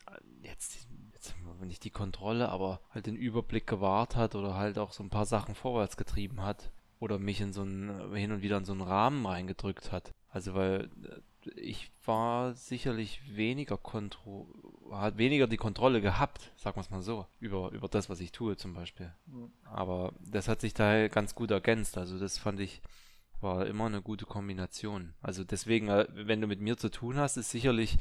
jetzt, 0.49 0.87
jetzt 1.14 1.35
nicht 1.62 1.85
die 1.85 1.91
Kontrolle, 1.91 2.49
aber 2.49 2.81
halt 2.91 3.06
den 3.06 3.17
Überblick 3.17 3.67
gewahrt 3.67 4.17
hat 4.17 4.35
oder 4.35 4.55
halt 4.55 4.79
auch 4.79 4.93
so 4.93 5.03
ein 5.03 5.11
paar 5.11 5.26
Sachen 5.26 5.55
vorwärts 5.55 5.97
getrieben 5.97 6.43
hat 6.43 6.70
oder 6.98 7.19
mich 7.19 7.40
in 7.40 7.52
so 7.52 7.62
einen, 7.62 8.14
hin 8.14 8.32
und 8.32 8.43
wieder 8.43 8.56
in 8.56 8.64
so 8.64 8.72
einen 8.72 8.82
Rahmen 8.82 9.25
reingedrückt 9.26 9.93
hat. 9.93 10.12
Also 10.31 10.54
weil 10.54 10.90
äh, 11.04 11.20
ich 11.56 11.93
war 12.04 12.54
sicherlich 12.54 13.20
weniger 13.37 13.76
Kontro 13.76 14.48
hat 14.93 15.19
weniger 15.19 15.46
die 15.46 15.56
Kontrolle 15.56 16.00
gehabt, 16.00 16.52
sagen 16.56 16.76
wir 16.76 16.81
es 16.81 16.90
mal 16.90 17.02
so, 17.02 17.26
über, 17.40 17.70
über 17.72 17.88
das, 17.88 18.08
was 18.08 18.20
ich 18.20 18.32
tue 18.32 18.56
zum 18.56 18.75
Beispiel. 18.75 19.12
Aber 19.64 20.12
das 20.20 20.48
hat 20.48 20.60
sich 20.60 20.75
da 20.75 21.08
ganz 21.08 21.34
gut 21.34 21.50
ergänzt. 21.50 21.98
Also 21.98 22.19
das 22.19 22.38
fand 22.38 22.60
ich, 22.60 22.82
war 23.40 23.66
immer 23.66 23.87
eine 23.87 24.00
gute 24.00 24.26
Kombination. 24.26 25.14
Also 25.22 25.44
deswegen, 25.44 25.88
äh, 25.88 26.06
wenn 26.12 26.40
du 26.40 26.46
mit 26.46 26.60
mir 26.60 26.76
zu 26.76 26.90
tun 26.90 27.16
hast, 27.16 27.37
ist 27.37 27.50
sicherlich 27.50 27.98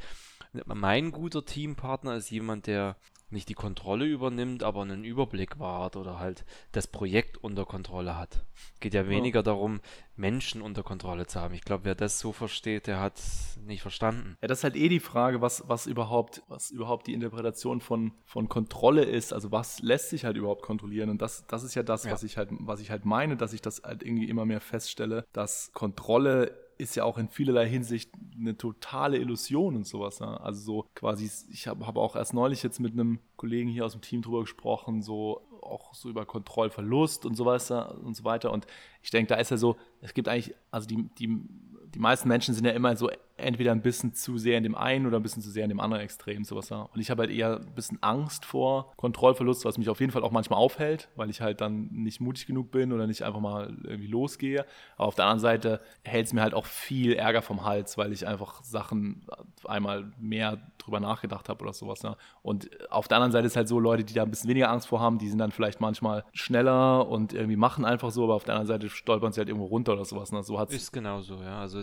mein 0.64 1.10
guter 1.12 1.44
Teampartner 1.44 2.16
ist 2.16 2.30
jemand, 2.30 2.66
der 2.66 2.96
nicht 3.30 3.48
die 3.48 3.54
Kontrolle 3.54 4.04
übernimmt, 4.04 4.62
aber 4.62 4.82
einen 4.82 5.04
Überblick 5.04 5.58
wahrt 5.58 5.96
oder 5.96 6.18
halt 6.18 6.44
das 6.72 6.86
Projekt 6.86 7.36
unter 7.38 7.64
Kontrolle 7.64 8.16
hat. 8.16 8.44
Geht 8.80 8.94
ja 8.94 9.08
weniger 9.08 9.40
ja. 9.40 9.44
darum, 9.44 9.80
Menschen 10.14 10.62
unter 10.62 10.82
Kontrolle 10.82 11.26
zu 11.26 11.40
haben. 11.40 11.54
Ich 11.54 11.62
glaube, 11.62 11.84
wer 11.84 11.94
das 11.94 12.18
so 12.18 12.32
versteht, 12.32 12.86
der 12.86 13.00
hat 13.00 13.20
nicht 13.60 13.82
verstanden. 13.82 14.36
Ja, 14.40 14.48
das 14.48 14.58
ist 14.58 14.64
halt 14.64 14.76
eh 14.76 14.88
die 14.88 15.00
Frage, 15.00 15.40
was, 15.40 15.68
was 15.68 15.86
überhaupt, 15.86 16.42
was 16.48 16.70
überhaupt 16.70 17.06
die 17.06 17.14
Interpretation 17.14 17.80
von, 17.80 18.12
von 18.24 18.48
Kontrolle 18.48 19.04
ist. 19.04 19.32
Also 19.32 19.50
was 19.50 19.80
lässt 19.80 20.10
sich 20.10 20.24
halt 20.24 20.36
überhaupt 20.36 20.62
kontrollieren? 20.62 21.10
Und 21.10 21.20
das, 21.20 21.46
das 21.48 21.64
ist 21.64 21.74
ja 21.74 21.82
das, 21.82 22.04
ja. 22.04 22.12
was 22.12 22.22
ich 22.22 22.36
halt, 22.36 22.50
was 22.52 22.80
ich 22.80 22.90
halt 22.90 23.04
meine, 23.04 23.36
dass 23.36 23.52
ich 23.52 23.60
das 23.60 23.82
halt 23.82 24.02
irgendwie 24.02 24.28
immer 24.28 24.46
mehr 24.46 24.60
feststelle, 24.60 25.24
dass 25.32 25.72
Kontrolle 25.72 26.65
ist 26.78 26.94
ja 26.96 27.04
auch 27.04 27.18
in 27.18 27.28
vielerlei 27.28 27.68
Hinsicht 27.68 28.10
eine 28.38 28.56
totale 28.56 29.18
Illusion 29.18 29.76
und 29.76 29.86
sowas. 29.86 30.20
Ne? 30.20 30.40
Also 30.40 30.60
so 30.60 30.86
quasi, 30.94 31.30
ich 31.50 31.66
habe 31.66 31.86
hab 31.86 31.96
auch 31.96 32.16
erst 32.16 32.34
neulich 32.34 32.62
jetzt 32.62 32.80
mit 32.80 32.92
einem 32.92 33.18
Kollegen 33.36 33.70
hier 33.70 33.84
aus 33.84 33.92
dem 33.92 34.02
Team 34.02 34.22
drüber 34.22 34.40
gesprochen, 34.40 35.02
so 35.02 35.42
auch 35.62 35.94
so 35.94 36.08
über 36.08 36.24
Kontrollverlust 36.26 37.26
und 37.26 37.34
sowas 37.34 37.70
und 37.70 38.14
so 38.16 38.24
weiter. 38.24 38.52
Und 38.52 38.66
ich 39.02 39.10
denke, 39.10 39.34
da 39.34 39.40
ist 39.40 39.50
ja 39.50 39.56
so, 39.56 39.76
es 40.00 40.14
gibt 40.14 40.28
eigentlich, 40.28 40.54
also 40.70 40.86
die, 40.86 41.08
die, 41.18 41.40
die 41.94 41.98
meisten 41.98 42.28
Menschen 42.28 42.54
sind 42.54 42.64
ja 42.64 42.72
immer 42.72 42.96
so 42.96 43.10
entweder 43.36 43.72
ein 43.72 43.82
bisschen 43.82 44.14
zu 44.14 44.38
sehr 44.38 44.56
in 44.56 44.62
dem 44.62 44.74
einen 44.74 45.06
oder 45.06 45.18
ein 45.18 45.22
bisschen 45.22 45.42
zu 45.42 45.50
sehr 45.50 45.64
in 45.64 45.68
dem 45.68 45.80
anderen 45.80 46.02
Extrem, 46.02 46.44
sowas. 46.44 46.68
Ja. 46.70 46.88
Und 46.92 47.00
ich 47.00 47.10
habe 47.10 47.22
halt 47.22 47.30
eher 47.30 47.60
ein 47.60 47.74
bisschen 47.74 48.02
Angst 48.02 48.44
vor 48.44 48.92
Kontrollverlust, 48.96 49.64
was 49.64 49.78
mich 49.78 49.88
auf 49.88 50.00
jeden 50.00 50.12
Fall 50.12 50.22
auch 50.22 50.30
manchmal 50.30 50.58
aufhält, 50.58 51.08
weil 51.16 51.30
ich 51.30 51.40
halt 51.40 51.60
dann 51.60 51.88
nicht 51.92 52.20
mutig 52.20 52.46
genug 52.46 52.70
bin 52.70 52.92
oder 52.92 53.06
nicht 53.06 53.22
einfach 53.22 53.40
mal 53.40 53.76
irgendwie 53.84 54.08
losgehe. 54.08 54.64
Aber 54.96 55.08
auf 55.08 55.14
der 55.14 55.26
anderen 55.26 55.40
Seite 55.40 55.80
hält 56.04 56.26
es 56.26 56.32
mir 56.32 56.42
halt 56.42 56.54
auch 56.54 56.66
viel 56.66 57.12
Ärger 57.12 57.42
vom 57.42 57.64
Hals, 57.64 57.98
weil 57.98 58.12
ich 58.12 58.26
einfach 58.26 58.62
Sachen 58.64 59.26
einmal 59.64 60.12
mehr 60.18 60.58
drüber 60.78 61.00
nachgedacht 61.00 61.48
habe 61.48 61.62
oder 61.62 61.72
sowas. 61.72 62.02
Ja. 62.02 62.16
Und 62.42 62.70
auf 62.90 63.08
der 63.08 63.18
anderen 63.18 63.32
Seite 63.32 63.46
ist 63.46 63.56
halt 63.56 63.68
so, 63.68 63.78
Leute, 63.78 64.04
die 64.04 64.14
da 64.14 64.22
ein 64.22 64.30
bisschen 64.30 64.48
weniger 64.48 64.70
Angst 64.70 64.88
vor 64.88 65.00
haben, 65.00 65.18
die 65.18 65.28
sind 65.28 65.38
dann 65.38 65.50
vielleicht 65.50 65.80
manchmal 65.80 66.24
schneller 66.32 67.06
und 67.08 67.34
irgendwie 67.34 67.56
machen 67.56 67.84
einfach 67.84 68.10
so, 68.10 68.24
aber 68.24 68.34
auf 68.34 68.44
der 68.44 68.54
anderen 68.54 68.68
Seite 68.68 68.88
stolpern 68.88 69.32
sie 69.32 69.40
halt 69.40 69.48
irgendwo 69.48 69.66
runter 69.66 69.92
oder 69.92 70.04
sowas. 70.04 70.32
Ne. 70.32 70.42
So 70.42 70.58
hat's 70.58 70.74
ist 70.74 70.92
genauso, 70.92 71.42
ja. 71.42 71.60
Also 71.60 71.82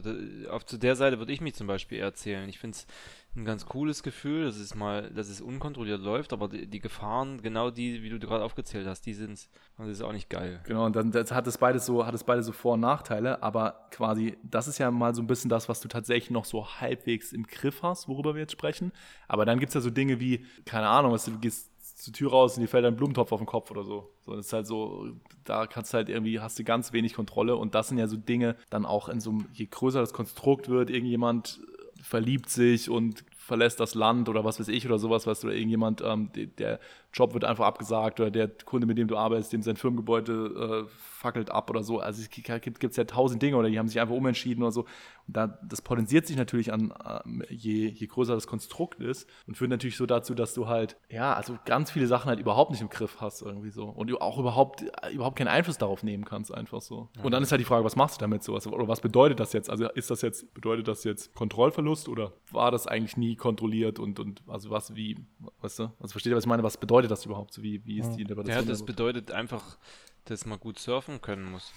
auf 0.50 0.66
zu 0.66 0.78
der 0.78 0.96
Seite 0.96 1.20
würde 1.20 1.32
ich 1.32 1.43
mich 1.44 1.56
zum 1.56 1.68
Beispiel 1.68 2.00
erzählen. 2.00 2.48
Ich 2.50 2.60
finde 2.60 2.76
es 2.76 2.88
ein 3.36 3.46
ganz 3.46 3.66
cooles 3.66 4.04
Gefühl, 4.04 4.46
dass 4.46 4.58
es 4.58 4.76
mal, 4.76 5.10
dass 5.10 5.28
es 5.28 5.42
unkontrolliert 5.42 6.02
läuft, 6.02 6.34
aber 6.34 6.48
die, 6.48 6.68
die 6.68 6.80
Gefahren, 6.80 7.42
genau 7.42 7.72
die, 7.72 8.04
wie 8.04 8.10
du 8.10 8.20
gerade 8.20 8.44
aufgezählt 8.44 8.86
hast, 8.86 9.06
die 9.08 9.14
sind, 9.14 9.50
das 9.78 9.88
ist 9.88 10.02
auch 10.02 10.12
nicht 10.12 10.30
geil. 10.30 10.62
Genau, 10.66 10.86
und 10.86 10.96
dann 10.96 11.12
hat 11.14 11.48
es 11.48 11.58
beides 11.58 11.86
so, 11.88 12.06
hat 12.06 12.14
es 12.14 12.24
beide 12.24 12.44
so 12.44 12.52
Vor- 12.52 12.76
und 12.76 12.82
Nachteile, 12.82 13.42
aber 13.42 13.88
quasi, 13.90 14.38
das 14.44 14.68
ist 14.68 14.78
ja 14.78 14.92
mal 14.92 15.16
so 15.16 15.24
ein 15.24 15.28
bisschen 15.28 15.50
das, 15.50 15.68
was 15.68 15.82
du 15.82 15.88
tatsächlich 15.88 16.30
noch 16.30 16.46
so 16.46 16.68
halbwegs 16.80 17.34
im 17.34 17.48
Griff 17.48 17.82
hast, 17.82 18.08
worüber 18.08 18.36
wir 18.36 18.42
jetzt 18.42 18.52
sprechen. 18.52 18.92
Aber 19.28 19.46
dann 19.46 19.60
gibt 19.60 19.72
es 19.72 19.74
ja 19.74 19.82
so 19.82 19.90
Dinge 19.90 20.20
wie, 20.20 20.46
keine 20.66 20.88
Ahnung, 20.88 21.12
was 21.12 21.26
du 21.26 21.38
gehst 21.40 21.73
zur 22.04 22.14
Tür 22.14 22.32
raus 22.32 22.58
und 22.58 22.62
dir 22.62 22.68
fällt 22.68 22.86
ein 22.86 22.98
Blumentopf 22.98 23.32
auf 23.32 23.40
den 23.40 23.48
Kopf 23.48 23.72
oder 23.72 23.84
so. 23.84 24.10
So, 24.26 24.36
das 24.36 24.48
ist 24.48 24.54
halt 24.54 24.68
so, 24.68 25.08
da 25.46 25.68
kannst 25.68 25.94
du 25.94 25.98
halt 25.98 26.10
irgendwie, 26.10 26.42
hast 26.42 26.60
du 26.60 26.64
ganz 26.66 26.92
wenig 26.92 27.14
Kontrolle 27.14 27.56
und 27.56 27.76
das 27.76 27.88
sind 27.88 27.98
ja 27.98 28.08
so 28.08 28.18
Dinge, 28.18 28.58
dann 28.70 28.86
auch 28.86 29.08
in 29.08 29.22
so 29.22 29.30
einem, 29.30 29.46
je 29.54 29.68
größer 29.68 30.02
das 30.02 30.12
Konstrukt 30.12 30.68
wird, 30.68 30.90
irgendjemand 30.90 31.62
verliebt 32.02 32.50
sich 32.50 32.90
und 32.90 33.24
verlässt 33.38 33.80
das 33.80 33.96
Land 33.96 34.28
oder 34.28 34.44
was 34.44 34.60
weiß 34.60 34.68
ich 34.68 34.86
oder 34.86 35.00
sowas, 35.00 35.26
weißt 35.26 35.44
du, 35.44 35.48
oder 35.48 35.56
irgendjemand, 35.56 36.02
ähm, 36.02 36.30
der, 36.58 36.80
Job 37.14 37.34
wird 37.34 37.44
einfach 37.44 37.66
abgesagt 37.66 38.20
oder 38.20 38.32
der 38.32 38.48
Kunde, 38.50 38.88
mit 38.88 38.98
dem 38.98 39.08
du 39.08 39.16
arbeitest, 39.16 39.54
dem 39.54 39.62
sein 39.62 39.76
Firmengebäude 39.76 40.86
äh, 40.88 40.90
fackelt 41.24 41.52
ab 41.52 41.70
oder 41.70 41.84
so. 41.84 42.00
Also 42.00 42.22
es 42.22 42.30
gibt 42.30 42.50
es 42.50 42.98
ja 42.98 43.04
tausend 43.04 43.42
Dinge 43.42 43.56
oder 43.56 43.70
die 43.70 43.78
haben 43.78 43.88
sich 43.88 44.00
einfach 44.00 44.16
umentschieden 44.16 44.64
oder 44.64 44.72
so. 44.72 44.82
Und 45.28 45.38
da, 45.38 45.60
das 45.64 45.82
potenziert 45.82 46.28
sich 46.28 46.36
natürlich 46.36 46.74
an, 46.74 46.92
äh, 47.06 47.54
je, 47.54 47.88
je 47.88 48.08
größer 48.08 48.34
das 48.34 48.48
Konstrukt 48.48 49.00
ist 49.00 49.30
und 49.48 49.56
führt 49.56 49.70
natürlich 49.70 49.96
so 49.96 50.06
dazu, 50.06 50.34
dass 50.34 50.54
du 50.54 50.68
halt, 50.68 50.98
ja, 51.10 51.34
also 51.34 51.58
ganz 51.66 51.92
viele 51.92 52.08
Sachen 52.08 52.30
halt 52.30 52.40
überhaupt 52.40 52.72
nicht 52.72 52.82
im 52.82 52.90
Griff 52.90 53.22
hast 53.22 53.42
irgendwie 53.42 53.70
so. 53.70 53.86
Und 53.86 54.10
du 54.10 54.18
auch 54.18 54.38
überhaupt, 54.40 54.84
überhaupt 55.14 55.38
keinen 55.38 55.48
Einfluss 55.48 55.78
darauf 55.78 56.04
nehmen 56.04 56.26
kannst, 56.26 56.54
einfach 56.54 56.82
so. 56.82 57.10
Und 57.22 57.32
dann 57.32 57.44
ist 57.44 57.52
halt 57.52 57.62
die 57.62 57.66
Frage, 57.66 57.86
was 57.86 57.96
machst 57.96 58.18
du 58.18 58.20
damit 58.22 58.44
so? 58.44 58.54
Oder 58.54 58.88
was 58.88 59.02
bedeutet 59.02 59.40
das 59.40 59.54
jetzt? 59.54 59.70
Also 59.70 59.88
ist 59.90 60.10
das 60.10 60.22
jetzt, 60.24 60.54
bedeutet 60.54 60.88
das 60.88 61.04
jetzt 61.04 61.34
Kontrollverlust 61.36 62.10
oder 62.10 62.34
war 62.52 62.72
das 62.72 62.88
eigentlich 62.88 63.18
nie 63.18 63.36
kontrolliert 63.36 64.00
und, 64.00 64.20
und 64.20 64.42
also 64.48 64.72
was, 64.72 64.96
wie, 64.96 65.18
weißt 65.62 65.80
du? 65.80 65.84
Also 66.00 66.12
versteht 66.14 66.32
ihr, 66.32 66.36
was 66.36 66.44
ich 66.44 66.50
meine? 66.50 66.64
Was 66.64 66.78
bedeutet 66.78 67.03
das 67.08 67.26
überhaupt? 67.26 67.54
So 67.54 67.64
wie, 67.64 67.86
wie 67.86 68.00
ist 68.00 68.12
die 68.12 68.22
Interpretation? 68.22 68.66
Ja, 68.66 68.70
das 68.70 68.86
bedeutet 68.86 69.32
einfach, 69.32 69.78
dass 70.26 70.46
man 70.46 70.60
gut 70.60 70.80
surfen 70.80 71.22
können 71.22 71.52
muss. 71.52 71.72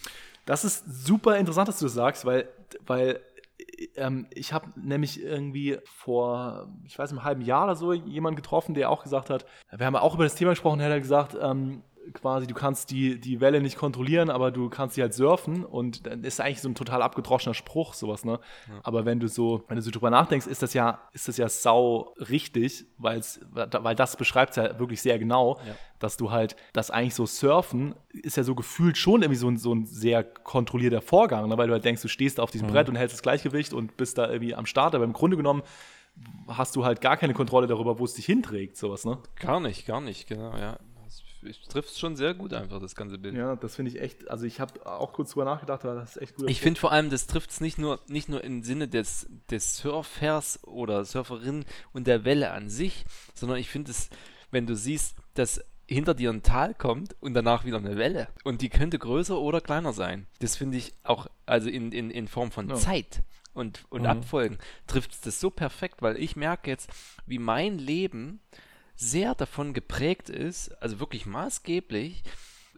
Das 0.45 0.65
ist 0.65 0.85
super 1.05 1.37
interessant, 1.37 1.69
dass 1.69 1.79
du 1.79 1.87
das 1.87 1.95
sagst, 1.95 2.25
weil, 2.25 2.49
weil 2.87 3.21
ähm, 3.97 4.27
ich 4.31 4.53
habe 4.53 4.69
nämlich 4.77 5.23
irgendwie 5.23 5.79
vor, 5.85 6.69
ich 6.85 6.99
weiß, 6.99 7.11
einem 7.11 7.25
halben 7.25 7.43
Jahr 7.43 7.65
oder 7.65 7.77
so 7.77 7.93
jemanden 7.93 8.37
getroffen, 8.37 8.75
der 8.75 8.91
auch 8.91 9.03
gesagt 9.03 9.31
hat, 9.31 9.47
wir 9.77 9.87
haben 9.87 9.97
auch 9.97 10.15
über 10.15 10.25
das 10.25 10.35
Thema 10.35 10.51
gesprochen, 10.51 10.79
der 10.79 10.91
hat 10.91 11.03
gesagt, 11.03 11.37
ähm, 11.41 11.83
quasi, 12.13 12.47
du 12.47 12.55
kannst 12.55 12.91
die, 12.91 13.21
die 13.21 13.41
Welle 13.41 13.61
nicht 13.61 13.77
kontrollieren, 13.77 14.31
aber 14.31 14.51
du 14.51 14.69
kannst 14.69 14.95
sie 14.95 15.03
halt 15.03 15.15
surfen 15.15 15.65
und 15.65 16.07
dann 16.07 16.25
ist 16.25 16.41
eigentlich 16.41 16.61
so 16.61 16.69
ein 16.69 16.75
total 16.75 17.03
abgedroschener 17.03 17.55
Spruch, 17.55 17.95
sowas, 17.95 18.25
ne? 18.25 18.41
Ja. 18.69 18.81
Aber 18.83 19.05
wenn 19.05 19.21
du 19.21 19.29
so, 19.29 19.65
wenn 19.69 19.77
du 19.77 19.83
so 19.83 19.91
drüber 19.91 20.11
nachdenkst, 20.11 20.47
ist 20.47 20.63
das 20.63 20.75
ja, 20.75 21.01
ist 21.13 21.29
das 21.29 21.37
ja 21.37 21.49
sau 21.49 22.15
richtig, 22.31 22.87
weil's, 22.99 23.41
weil 23.53 23.95
das 23.95 24.17
beschreibt 24.17 24.51
es 24.51 24.57
ja 24.57 24.79
wirklich 24.79 25.03
sehr 25.03 25.19
genau, 25.19 25.59
ja. 25.67 25.75
dass 25.99 26.17
du 26.17 26.31
halt, 26.31 26.57
dass 26.73 26.91
eigentlich 26.91 27.15
so 27.15 27.27
Surfen 27.27 27.95
ist 28.13 28.37
ja 28.37 28.43
so 28.43 28.55
gefühlt 28.55 28.97
schon 28.97 29.23
irgendwie 29.23 29.39
so 29.39 29.49
ein, 29.49 29.57
so 29.57 29.75
ein 29.75 29.87
sehr 29.87 30.25
kontrollierter 30.25 31.03
Vorgang, 31.03 31.49
ne? 31.49 31.59
weil 31.59 31.67
du 31.67 31.73
halt 31.73 31.85
denkst, 31.85 32.03
du 32.03 32.09
stehst 32.09 32.41
auf 32.41 32.51
diesem 32.51 32.69
mhm. 32.69 32.73
Brett 32.73 32.89
und 32.89 32.97
hältst 32.97 33.15
das 33.15 33.23
Gleichgewicht 33.23 33.73
und 33.73 33.97
bist 33.97 34.19
da 34.19 34.29
irgendwie 34.29 34.55
am 34.55 34.67
Start, 34.67 34.95
aber 34.95 35.05
im 35.05 35.13
Grunde 35.13 35.37
genommen 35.37 35.63
hast 36.49 36.77
du 36.77 36.85
halt 36.85 37.03
gar 37.03 37.19
keine 37.19 37.35
Kontrolle 37.35 37.67
darüber, 37.67 37.99
wo 37.99 38.05
es 38.05 38.15
dich 38.15 38.25
hinträgt, 38.25 38.79
sowas, 38.79 39.05
ne? 39.05 39.19
Gar 39.39 39.61
nicht, 39.61 39.87
gar 39.87 40.01
nicht, 40.01 40.27
genau, 40.27 40.57
ja 40.57 40.79
trifft 41.69 41.91
es 41.91 41.99
schon 41.99 42.17
sehr 42.17 42.35
gut 42.35 42.53
einfach, 42.53 42.81
das 42.81 42.95
ganze 42.95 43.19
Bild. 43.19 43.35
Ja, 43.35 43.57
das 43.57 43.77
finde 43.77 43.91
ich 43.91 44.01
echt, 44.01 44.31
also 44.31 44.45
ich 44.45 44.61
habe 44.61 44.87
auch 44.87 45.13
kurz 45.13 45.31
drüber 45.31 45.45
nachgedacht, 45.45 45.85
aber 45.85 45.95
das 45.95 46.17
ist 46.17 46.23
echt 46.23 46.37
gut. 46.37 46.51
Ich 46.51 46.61
finde 46.61 46.81
vor 46.81 46.93
allem, 46.93 47.11
das 47.11 47.27
trifft 47.27 47.51
es 47.51 47.61
nicht 47.61 47.79
nur, 47.79 48.01
nicht 48.09 48.29
nur 48.29 48.43
im 48.45 48.63
Sinne 48.63 48.89
des, 48.89 49.27
des 49.51 49.77
Surfers 49.77 50.63
oder 50.65 51.05
Surferin 51.05 51.65
und 51.93 52.07
der 52.07 52.25
Welle 52.25 52.53
an 52.53 52.71
sich, 52.71 53.05
sondern 53.35 53.59
ich 53.59 53.69
finde 53.69 53.91
es, 53.91 54.11
wenn 54.51 54.67
du 54.67 54.75
siehst, 54.75 55.17
dass 55.35 55.61
hinter 55.89 56.15
dir 56.15 56.31
ein 56.31 56.43
Tal 56.43 56.75
kommt 56.75 57.15
und 57.21 57.35
danach 57.35 57.65
wieder 57.65 57.79
eine 57.79 57.97
Welle. 57.97 58.29
Und 58.45 58.61
die 58.61 58.69
könnte 58.69 58.99
größer 58.99 59.39
oder 59.39 59.61
kleiner 59.61 59.93
sein. 59.93 60.27
Das 60.41 60.57
finde 60.57 60.79
ich 60.79 60.95
auch, 61.05 61.29
also 61.47 61.69
in, 61.69 61.93
in, 61.93 62.11
in 62.11 62.29
Form 62.29 62.51
von 62.51 62.69
ja. 62.69 62.75
Zeit 62.75 63.23
und, 63.55 63.85
und 63.89 64.03
mhm. 64.03 64.09
Abfolgen, 64.09 64.59
trifft 64.87 65.13
es 65.13 65.21
das 65.21 65.41
so 65.41 65.51
perfekt, 65.51 66.03
weil 66.03 66.17
ich 66.17 66.37
merke 66.37 66.71
jetzt, 66.71 66.91
wie 67.25 67.39
mein 67.39 67.79
Leben 67.79 68.41
sehr 68.97 69.35
davon 69.35 69.75
geprägt 69.75 70.31
ist, 70.31 70.71
also 70.83 71.01
wirklich 71.01 71.27
maßgeblich, 71.27 72.23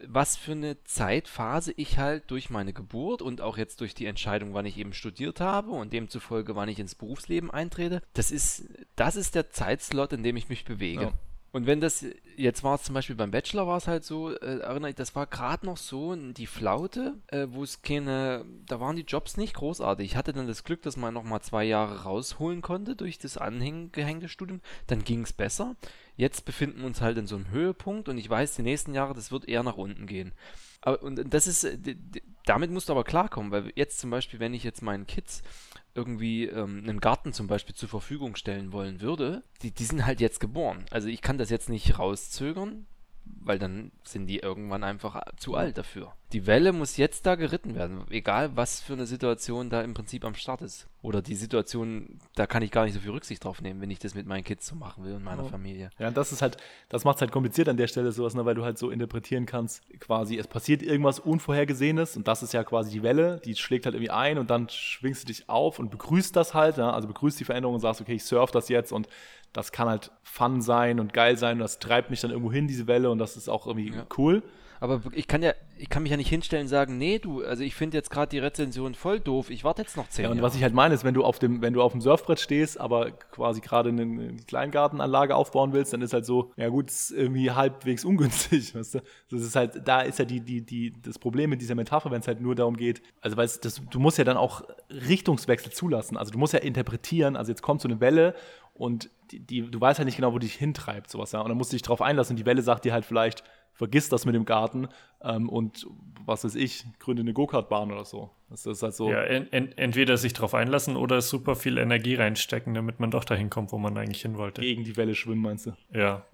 was 0.06 0.36
für 0.36 0.52
eine 0.52 0.82
Zeitphase 0.84 1.72
ich 1.76 1.98
halt 1.98 2.30
durch 2.30 2.50
meine 2.50 2.72
Geburt 2.72 3.22
und 3.22 3.40
auch 3.40 3.56
jetzt 3.56 3.80
durch 3.80 3.94
die 3.94 4.06
Entscheidung, 4.06 4.54
wann 4.54 4.66
ich 4.66 4.78
eben 4.78 4.92
studiert 4.92 5.40
habe 5.40 5.70
und 5.70 5.92
demzufolge, 5.92 6.54
wann 6.54 6.68
ich 6.68 6.78
ins 6.78 6.94
Berufsleben 6.94 7.50
eintrete, 7.50 8.02
das 8.14 8.30
ist, 8.30 8.64
das 8.96 9.16
ist 9.16 9.34
der 9.34 9.50
Zeitslot, 9.50 10.12
in 10.12 10.22
dem 10.22 10.36
ich 10.36 10.48
mich 10.48 10.64
bewege. 10.64 11.02
Ja. 11.02 11.12
Und 11.50 11.66
wenn 11.66 11.80
das, 11.80 12.04
jetzt 12.36 12.62
war 12.62 12.74
es 12.74 12.82
zum 12.82 12.94
Beispiel 12.94 13.16
beim 13.16 13.30
Bachelor 13.30 13.66
war 13.66 13.78
es 13.78 13.88
halt 13.88 14.04
so, 14.04 14.30
äh, 14.30 14.58
erinnere 14.58 14.90
ich, 14.90 14.96
das 14.96 15.14
war 15.14 15.26
gerade 15.26 15.64
noch 15.64 15.78
so 15.78 16.14
die 16.14 16.46
Flaute, 16.46 17.14
äh, 17.28 17.46
wo 17.48 17.62
es 17.62 17.80
keine, 17.80 18.44
da 18.66 18.80
waren 18.80 18.96
die 18.96 19.02
Jobs 19.02 19.38
nicht 19.38 19.54
großartig. 19.54 20.04
Ich 20.04 20.16
hatte 20.16 20.34
dann 20.34 20.46
das 20.46 20.62
Glück, 20.62 20.82
dass 20.82 20.98
man 20.98 21.14
nochmal 21.14 21.40
zwei 21.40 21.64
Jahre 21.64 22.02
rausholen 22.02 22.60
konnte 22.60 22.96
durch 22.96 23.18
das 23.18 23.38
angehängte 23.38 24.28
Studium. 24.28 24.60
Dann 24.88 25.04
ging 25.04 25.22
es 25.22 25.32
besser. 25.32 25.74
Jetzt 26.18 26.44
befinden 26.44 26.80
wir 26.80 26.86
uns 26.86 27.00
halt 27.00 27.16
in 27.16 27.28
so 27.28 27.36
einem 27.36 27.48
Höhepunkt 27.50 28.08
und 28.08 28.18
ich 28.18 28.28
weiß, 28.28 28.56
die 28.56 28.62
nächsten 28.62 28.92
Jahre, 28.92 29.14
das 29.14 29.30
wird 29.30 29.48
eher 29.48 29.62
nach 29.62 29.76
unten 29.76 30.06
gehen. 30.06 30.32
Aber, 30.80 31.00
und 31.00 31.32
das 31.32 31.46
ist, 31.46 31.62
äh, 31.62 31.78
damit 32.44 32.72
musst 32.72 32.88
du 32.88 32.92
aber 32.92 33.04
klarkommen, 33.04 33.52
weil 33.52 33.72
jetzt 33.76 34.00
zum 34.00 34.10
Beispiel, 34.10 34.40
wenn 34.40 34.52
ich 34.52 34.64
jetzt 34.64 34.82
meinen 34.82 35.06
Kids 35.06 35.44
irgendwie 35.94 36.46
ähm, 36.46 36.82
einen 36.82 36.98
Garten 36.98 37.32
zum 37.32 37.46
Beispiel 37.46 37.76
zur 37.76 37.88
Verfügung 37.88 38.34
stellen 38.34 38.72
wollen 38.72 39.00
würde, 39.00 39.44
die, 39.62 39.70
die 39.70 39.84
sind 39.84 40.06
halt 40.06 40.20
jetzt 40.20 40.40
geboren. 40.40 40.84
Also 40.90 41.06
ich 41.06 41.22
kann 41.22 41.38
das 41.38 41.50
jetzt 41.50 41.68
nicht 41.68 42.00
rauszögern, 42.00 42.88
weil 43.40 43.58
dann 43.58 43.92
sind 44.04 44.26
die 44.26 44.38
irgendwann 44.38 44.84
einfach 44.84 45.20
zu 45.36 45.54
alt 45.54 45.78
dafür. 45.78 46.12
Die 46.32 46.46
Welle 46.46 46.72
muss 46.72 46.98
jetzt 46.98 47.24
da 47.24 47.36
geritten 47.36 47.74
werden, 47.74 48.04
egal 48.10 48.54
was 48.54 48.82
für 48.82 48.92
eine 48.92 49.06
Situation 49.06 49.70
da 49.70 49.80
im 49.80 49.94
Prinzip 49.94 50.24
am 50.26 50.34
Start 50.34 50.60
ist. 50.60 50.86
Oder 51.00 51.22
die 51.22 51.36
Situation, 51.36 52.18
da 52.34 52.46
kann 52.46 52.62
ich 52.62 52.70
gar 52.70 52.84
nicht 52.84 52.92
so 52.92 53.00
viel 53.00 53.12
Rücksicht 53.12 53.44
drauf 53.44 53.62
nehmen, 53.62 53.80
wenn 53.80 53.90
ich 53.90 54.00
das 54.00 54.14
mit 54.14 54.26
meinen 54.26 54.44
Kids 54.44 54.66
so 54.66 54.74
machen 54.74 55.04
will 55.04 55.14
und 55.14 55.22
meiner 55.22 55.44
oh. 55.44 55.48
Familie. 55.48 55.90
Ja, 55.98 56.10
das 56.10 56.32
ist 56.32 56.42
halt, 56.42 56.58
das 56.88 57.04
macht 57.04 57.16
es 57.16 57.20
halt 57.22 57.32
kompliziert 57.32 57.68
an 57.68 57.76
der 57.78 57.86
Stelle 57.86 58.12
sowas, 58.12 58.34
ne, 58.34 58.44
weil 58.44 58.56
du 58.56 58.64
halt 58.64 58.76
so 58.76 58.90
interpretieren 58.90 59.46
kannst, 59.46 59.88
quasi, 60.00 60.36
es 60.36 60.48
passiert 60.48 60.82
irgendwas 60.82 61.18
Unvorhergesehenes 61.20 62.16
und 62.16 62.28
das 62.28 62.42
ist 62.42 62.52
ja 62.52 62.64
quasi 62.64 62.90
die 62.90 63.02
Welle, 63.02 63.40
die 63.44 63.54
schlägt 63.54 63.86
halt 63.86 63.94
irgendwie 63.94 64.10
ein 64.10 64.38
und 64.38 64.50
dann 64.50 64.68
schwingst 64.68 65.22
du 65.22 65.26
dich 65.28 65.48
auf 65.48 65.78
und 65.78 65.90
begrüßt 65.90 66.36
das 66.36 66.52
halt, 66.52 66.76
ja, 66.76 66.90
also 66.90 67.08
begrüßt 67.08 67.40
die 67.40 67.44
Veränderung 67.44 67.76
und 67.76 67.80
sagst, 67.80 68.00
okay, 68.00 68.14
ich 68.14 68.24
surf 68.24 68.50
das 68.50 68.68
jetzt 68.68 68.92
und 68.92 69.08
das 69.52 69.72
kann 69.72 69.88
halt 69.88 70.10
Fun 70.22 70.60
sein 70.60 71.00
und 71.00 71.12
geil 71.12 71.36
sein 71.36 71.54
und 71.54 71.60
das 71.60 71.78
treibt 71.78 72.10
mich 72.10 72.20
dann 72.20 72.30
irgendwo 72.30 72.52
hin, 72.52 72.68
diese 72.68 72.86
Welle 72.86 73.10
und 73.10 73.18
das 73.18 73.36
ist 73.36 73.48
auch 73.48 73.66
irgendwie 73.66 73.92
ja. 73.92 74.06
cool. 74.16 74.42
Aber 74.80 75.00
ich 75.12 75.26
kann 75.26 75.42
ja, 75.42 75.54
ich 75.76 75.88
kann 75.88 76.02
mich 76.02 76.10
ja 76.10 76.16
nicht 76.16 76.28
hinstellen 76.28 76.64
und 76.64 76.68
sagen, 76.68 76.98
nee, 76.98 77.18
du, 77.18 77.42
also 77.44 77.62
ich 77.62 77.74
finde 77.74 77.96
jetzt 77.96 78.10
gerade 78.10 78.28
die 78.28 78.38
Rezension 78.38 78.94
voll 78.94 79.18
doof, 79.20 79.50
ich 79.50 79.64
warte 79.64 79.82
jetzt 79.82 79.96
noch 79.96 80.08
zehn 80.08 80.24
Ja, 80.24 80.30
und 80.30 80.36
Jahre. 80.36 80.46
was 80.46 80.54
ich 80.54 80.62
halt 80.62 80.74
meine, 80.74 80.94
ist, 80.94 81.04
wenn 81.04 81.14
du 81.14 81.24
auf 81.24 81.38
dem, 81.38 81.62
wenn 81.62 81.72
du 81.72 81.82
auf 81.82 81.92
dem 81.92 82.00
Surfbrett 82.00 82.38
stehst, 82.38 82.78
aber 82.78 83.10
quasi 83.10 83.60
gerade 83.60 83.88
eine 83.88 84.36
Kleingartenanlage 84.46 85.34
aufbauen 85.34 85.72
willst, 85.72 85.92
dann 85.92 86.02
ist 86.02 86.12
halt 86.12 86.26
so, 86.26 86.52
ja 86.56 86.68
gut, 86.68 86.90
ist 86.90 87.10
irgendwie 87.10 87.50
halbwegs 87.50 88.04
ungünstig, 88.04 88.74
weißt 88.74 88.96
du? 88.96 88.98
Das 89.30 89.40
ist 89.40 89.56
halt, 89.56 89.86
da 89.86 90.00
ist 90.02 90.18
ja 90.18 90.24
die, 90.24 90.40
die, 90.40 90.64
die, 90.64 90.94
das 91.02 91.18
Problem 91.18 91.50
mit 91.50 91.60
dieser 91.60 91.74
Metapher, 91.74 92.10
wenn 92.10 92.20
es 92.20 92.28
halt 92.28 92.40
nur 92.40 92.54
darum 92.54 92.76
geht, 92.76 93.02
also 93.20 93.36
weil 93.36 93.48
das, 93.60 93.82
du 93.90 93.98
musst 93.98 94.18
ja 94.18 94.24
dann 94.24 94.36
auch 94.36 94.62
Richtungswechsel 94.90 95.72
zulassen, 95.72 96.16
also 96.16 96.30
du 96.30 96.38
musst 96.38 96.52
ja 96.52 96.60
interpretieren, 96.60 97.36
also 97.36 97.50
jetzt 97.50 97.62
kommt 97.62 97.80
so 97.80 97.88
eine 97.88 98.00
Welle 98.00 98.34
und 98.78 99.10
die, 99.30 99.40
die, 99.40 99.70
du 99.70 99.80
weißt 99.80 99.98
halt 99.98 100.06
nicht 100.06 100.16
genau, 100.16 100.32
wo 100.32 100.38
dich 100.38 100.54
hintreibt, 100.54 101.10
sowas, 101.10 101.32
ja. 101.32 101.40
Und 101.40 101.48
dann 101.48 101.58
musst 101.58 101.72
du 101.72 101.74
dich 101.74 101.82
drauf 101.82 102.00
einlassen. 102.00 102.36
Die 102.36 102.46
Welle 102.46 102.62
sagt 102.62 102.84
dir 102.84 102.92
halt 102.92 103.04
vielleicht, 103.04 103.44
vergiss 103.72 104.08
das 104.08 104.24
mit 104.24 104.34
dem 104.34 104.44
Garten 104.44 104.88
ähm, 105.22 105.48
und 105.48 105.86
was 106.24 106.44
weiß 106.44 106.56
ich, 106.56 106.84
gründe 106.98 107.22
eine 107.22 107.32
Go-Kart-Bahn 107.32 107.92
oder 107.92 108.04
so. 108.04 108.30
Das 108.50 108.66
ist 108.66 108.82
halt 108.82 108.94
so. 108.94 109.10
Ja, 109.10 109.22
en, 109.22 109.52
en, 109.52 109.72
entweder 109.78 110.16
sich 110.16 110.32
drauf 110.32 110.54
einlassen 110.54 110.96
oder 110.96 111.20
super 111.20 111.54
viel 111.54 111.78
Energie 111.78 112.14
reinstecken, 112.14 112.74
damit 112.74 112.98
man 113.00 113.10
doch 113.10 113.24
dahin 113.24 113.50
kommt, 113.50 113.72
wo 113.72 113.78
man 113.78 113.96
eigentlich 113.96 114.22
hin 114.22 114.36
wollte. 114.36 114.62
Gegen 114.62 114.84
die 114.84 114.96
Welle 114.96 115.14
schwimmen, 115.14 115.42
meinst 115.42 115.66
du? 115.66 115.72
Ja. 115.92 116.24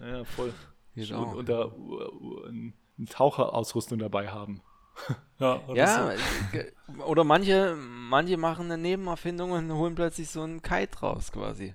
Äh, 0.00 0.10
ja, 0.10 0.24
voll. 0.24 0.52
und, 0.96 1.34
und 1.34 1.48
da 1.48 1.66
uh, 1.66 2.44
eine 2.46 2.72
Taucherausrüstung 3.08 3.98
dabei 3.98 4.28
haben. 4.28 4.62
Ja, 5.38 5.60
ja 5.74 6.12
oder 7.06 7.24
manche, 7.24 7.76
manche 7.76 8.36
machen 8.36 8.66
eine 8.66 8.78
Nebenerfindung 8.80 9.52
und 9.52 9.72
holen 9.72 9.94
plötzlich 9.94 10.30
so 10.30 10.42
einen 10.42 10.62
Kite 10.62 10.98
raus 11.00 11.32
quasi. 11.32 11.74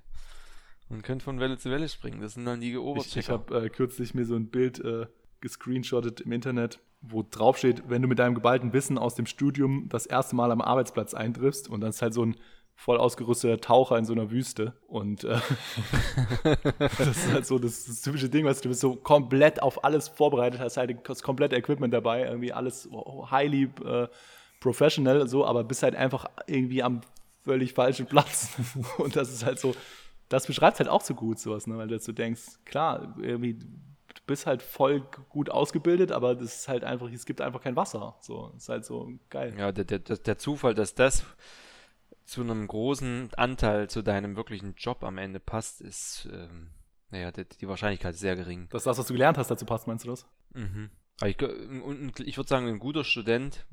Man 0.89 1.01
könnte 1.01 1.25
von 1.25 1.39
Welle 1.39 1.57
zu 1.57 1.69
Welle 1.69 1.89
springen. 1.89 2.21
Das 2.21 2.35
sind 2.35 2.45
dann 2.45 2.61
die 2.61 2.77
Oberchecker. 2.77 3.09
Ich, 3.09 3.25
ich 3.25 3.29
habe 3.29 3.65
äh, 3.65 3.69
kürzlich 3.69 4.13
mir 4.13 4.25
so 4.25 4.35
ein 4.35 4.49
Bild 4.49 4.79
äh, 4.79 5.07
gescreenshottet 5.41 6.21
im 6.21 6.31
Internet, 6.31 6.79
wo 7.01 7.23
drauf 7.29 7.57
steht, 7.57 7.89
wenn 7.89 8.01
du 8.01 8.07
mit 8.07 8.19
deinem 8.19 8.35
geballten 8.35 8.73
Wissen 8.73 8.97
aus 8.97 9.15
dem 9.15 9.25
Studium 9.25 9.89
das 9.89 10.05
erste 10.05 10.35
Mal 10.35 10.51
am 10.51 10.61
Arbeitsplatz 10.61 11.13
eintriffst 11.13 11.69
und 11.69 11.81
dann 11.81 11.89
ist 11.89 12.01
halt 12.01 12.13
so 12.13 12.23
ein 12.25 12.37
voll 12.77 12.99
ausgerüsteter 12.99 13.59
Taucher 13.59 13.97
in 13.97 14.05
so 14.05 14.13
einer 14.13 14.29
Wüste. 14.29 14.73
Und 14.87 15.23
äh, 15.23 15.39
das 16.79 17.07
ist 17.07 17.33
halt 17.33 17.45
so 17.45 17.57
das, 17.57 17.85
das, 17.85 18.01
typische 18.01 18.29
Ding, 18.29 18.45
was 18.45 18.61
du 18.61 18.69
bist 18.69 18.81
so 18.81 18.95
komplett 18.95 19.61
auf 19.63 19.83
alles 19.83 20.07
vorbereitet, 20.07 20.61
hast 20.61 20.77
halt 20.77 20.95
das 21.09 21.23
komplette 21.23 21.55
Equipment 21.55 21.91
dabei, 21.91 22.25
irgendwie 22.25 22.53
alles 22.53 22.87
highly 23.31 23.63
äh, 23.83 24.07
professional, 24.59 25.27
so, 25.27 25.43
aber 25.43 25.63
bist 25.63 25.81
halt 25.81 25.95
einfach 25.95 26.27
irgendwie 26.45 26.83
am 26.83 27.01
völlig 27.43 27.73
falschen 27.73 28.05
Platz. 28.05 28.55
und 28.99 29.15
das 29.15 29.33
ist 29.33 29.43
halt 29.43 29.59
so, 29.59 29.73
das 30.29 30.45
beschreibt 30.45 30.77
halt 30.77 30.87
auch 30.87 31.01
so 31.01 31.15
gut 31.15 31.39
sowas, 31.39 31.65
ne? 31.65 31.77
weil 31.77 31.87
du 31.87 31.97
so 31.99 32.11
denkst, 32.11 32.59
klar, 32.63 33.15
irgendwie, 33.19 33.55
du 33.55 34.21
bist 34.27 34.45
halt 34.45 34.61
voll 34.61 35.03
gut 35.29 35.49
ausgebildet, 35.49 36.11
aber 36.11 36.35
das 36.35 36.59
ist 36.59 36.67
halt 36.67 36.83
einfach, 36.83 37.09
es 37.11 37.25
gibt 37.25 37.41
einfach 37.41 37.61
kein 37.61 37.75
Wasser. 37.75 38.15
So, 38.21 38.53
ist 38.55 38.69
halt 38.69 38.85
so 38.85 39.09
geil. 39.31 39.55
Ja, 39.57 39.71
der, 39.71 39.85
der, 39.85 39.99
der 39.99 40.37
Zufall, 40.37 40.75
dass 40.75 40.93
das 40.93 41.25
zu 42.27 42.41
einem 42.41 42.67
großen 42.67 43.33
Anteil 43.35 43.89
zu 43.89 44.03
deinem 44.03 44.35
wirklichen 44.35 44.75
Job 44.75 45.03
am 45.03 45.17
Ende 45.17 45.39
passt, 45.39 45.81
ist, 45.81 46.29
ähm, 46.31 46.69
naja, 47.09 47.31
die, 47.31 47.45
die, 47.45 47.67
Wahrscheinlichkeit 47.67 48.13
ist 48.13 48.19
sehr 48.19 48.35
gering. 48.35 48.67
Dass 48.69 48.83
das, 48.83 48.97
was 48.97 49.07
du 49.07 49.13
gelernt 49.13 49.37
hast, 49.37 49.49
dazu 49.49 49.65
passt, 49.65 49.87
meinst 49.87 50.05
du 50.05 50.09
das? 50.09 50.27
Mhm. 50.53 50.91
Aber 51.19 51.29
ich, 51.29 51.41
ich 51.41 52.37
würde 52.37 52.49
sagen, 52.49 52.67
ein 52.67 52.79
guter 52.79 53.03
Student, 53.03 53.65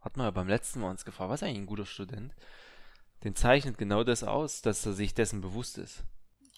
hat 0.00 0.16
man 0.16 0.26
ja 0.26 0.30
beim 0.30 0.48
letzten 0.48 0.80
Mal 0.80 0.90
uns 0.90 1.04
gefragt, 1.04 1.30
was 1.30 1.42
ist 1.42 1.46
eigentlich 1.46 1.62
ein 1.62 1.66
guter 1.66 1.86
Student? 1.86 2.34
den 3.24 3.34
zeichnet 3.34 3.78
genau 3.78 4.04
das 4.04 4.22
aus, 4.22 4.62
dass 4.62 4.84
er 4.86 4.92
sich 4.92 5.14
dessen 5.14 5.40
bewusst 5.40 5.78
ist. 5.78 6.04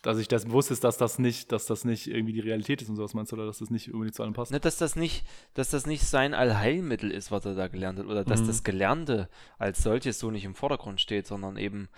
Dass 0.02 0.19
ich 0.19 0.28
das 0.28 0.47
bewusst 0.47 0.71
ist, 0.71 0.83
dass 0.85 0.97
das 0.97 1.19
nicht, 1.19 1.52
dass 1.52 1.66
das 1.66 1.85
nicht 1.85 2.07
irgendwie 2.07 2.33
die 2.33 2.40
Realität 2.40 2.80
ist 2.83 2.88
und 2.88 2.97
sowas 2.97 3.12
meinst 3.14 3.33
du, 3.33 3.37
oder 3.37 3.47
dass 3.47 3.59
das 3.59 3.71
nicht 3.71 3.92
unbedingt 3.92 4.14
zu 4.14 4.23
allem 4.23 4.33
passt? 4.33 4.50
Ne, 4.52 4.61
dass 4.61 4.76
das 4.78 4.97
nicht, 4.97 5.25
dass 5.54 5.71
das 5.71 5.87
nicht 5.87 6.04
sein 6.04 6.33
Allheilmittel 6.35 7.11
ist, 7.11 7.30
was 7.30 7.45
er 7.45 7.54
da 7.54 7.69
gelernt 7.69 7.99
hat, 7.99 8.07
oder 8.07 8.25
dass 8.25 8.40
Mhm. 8.42 8.47
das 8.47 8.64
Gelernte 8.64 9.28
als 9.59 9.83
solches 9.83 10.19
so 10.19 10.30
nicht 10.30 10.45
im 10.45 10.54
Vordergrund 10.54 11.00
steht, 11.00 11.26
sondern 11.26 11.57
eben, 11.57 11.88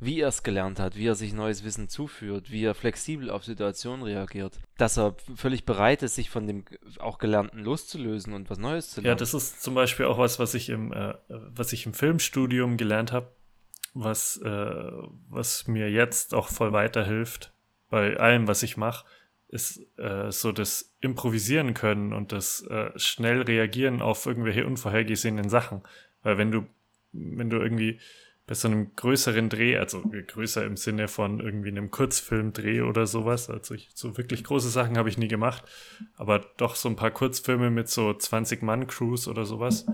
wie 0.00 0.20
er 0.20 0.28
es 0.28 0.44
gelernt 0.44 0.78
hat, 0.78 0.96
wie 0.96 1.08
er 1.08 1.16
sich 1.16 1.32
neues 1.32 1.64
Wissen 1.64 1.88
zuführt, 1.88 2.52
wie 2.52 2.62
er 2.62 2.74
flexibel 2.76 3.30
auf 3.30 3.44
Situationen 3.44 4.04
reagiert, 4.04 4.60
dass 4.76 4.96
er 4.96 5.16
völlig 5.34 5.64
bereit 5.64 6.04
ist, 6.04 6.14
sich 6.14 6.30
von 6.30 6.46
dem 6.46 6.64
auch 7.00 7.18
Gelernten 7.18 7.58
loszulösen 7.64 8.32
und 8.34 8.48
was 8.48 8.58
Neues 8.58 8.90
zu 8.90 9.00
Ja, 9.00 9.06
lernen. 9.06 9.18
das 9.18 9.34
ist 9.34 9.60
zum 9.60 9.74
Beispiel 9.74 10.06
auch 10.06 10.18
was, 10.18 10.38
was 10.38 10.54
ich 10.54 10.68
im, 10.68 10.92
äh, 10.92 11.14
was 11.28 11.72
ich 11.72 11.84
im 11.86 11.94
Filmstudium 11.94 12.76
gelernt 12.76 13.10
habe, 13.10 13.32
was, 14.02 14.36
äh, 14.38 14.92
was 15.28 15.66
mir 15.66 15.90
jetzt 15.90 16.34
auch 16.34 16.48
voll 16.48 16.72
weiterhilft 16.72 17.52
bei 17.90 18.16
allem, 18.18 18.46
was 18.46 18.62
ich 18.62 18.76
mache, 18.76 19.06
ist 19.48 19.80
äh, 19.98 20.30
so 20.30 20.52
das 20.52 20.94
Improvisieren 21.00 21.74
können 21.74 22.12
und 22.12 22.32
das 22.32 22.62
äh, 22.66 22.90
schnell 22.96 23.42
reagieren 23.42 24.02
auf 24.02 24.26
irgendwelche 24.26 24.66
unvorhergesehenen 24.66 25.48
Sachen. 25.48 25.82
Weil 26.22 26.38
wenn 26.38 26.50
du, 26.50 26.66
wenn 27.12 27.50
du 27.50 27.56
irgendwie 27.56 27.98
bei 28.46 28.54
so 28.54 28.68
einem 28.68 28.94
größeren 28.94 29.48
Dreh, 29.48 29.76
also 29.76 30.02
größer 30.02 30.64
im 30.64 30.76
Sinne 30.76 31.08
von 31.08 31.40
irgendwie 31.40 31.68
einem 31.68 31.90
Kurzfilmdreh 31.90 32.82
oder 32.82 33.06
sowas, 33.06 33.50
also 33.50 33.74
ich, 33.74 33.90
so 33.94 34.16
wirklich 34.16 34.44
große 34.44 34.70
Sachen 34.70 34.96
habe 34.96 35.08
ich 35.08 35.18
nie 35.18 35.28
gemacht, 35.28 35.64
aber 36.16 36.40
doch 36.56 36.74
so 36.74 36.88
ein 36.88 36.96
paar 36.96 37.10
Kurzfilme 37.10 37.70
mit 37.70 37.88
so 37.88 38.12
20 38.14 38.62
Mann 38.62 38.86
Crews 38.86 39.28
oder 39.28 39.44
sowas, 39.44 39.86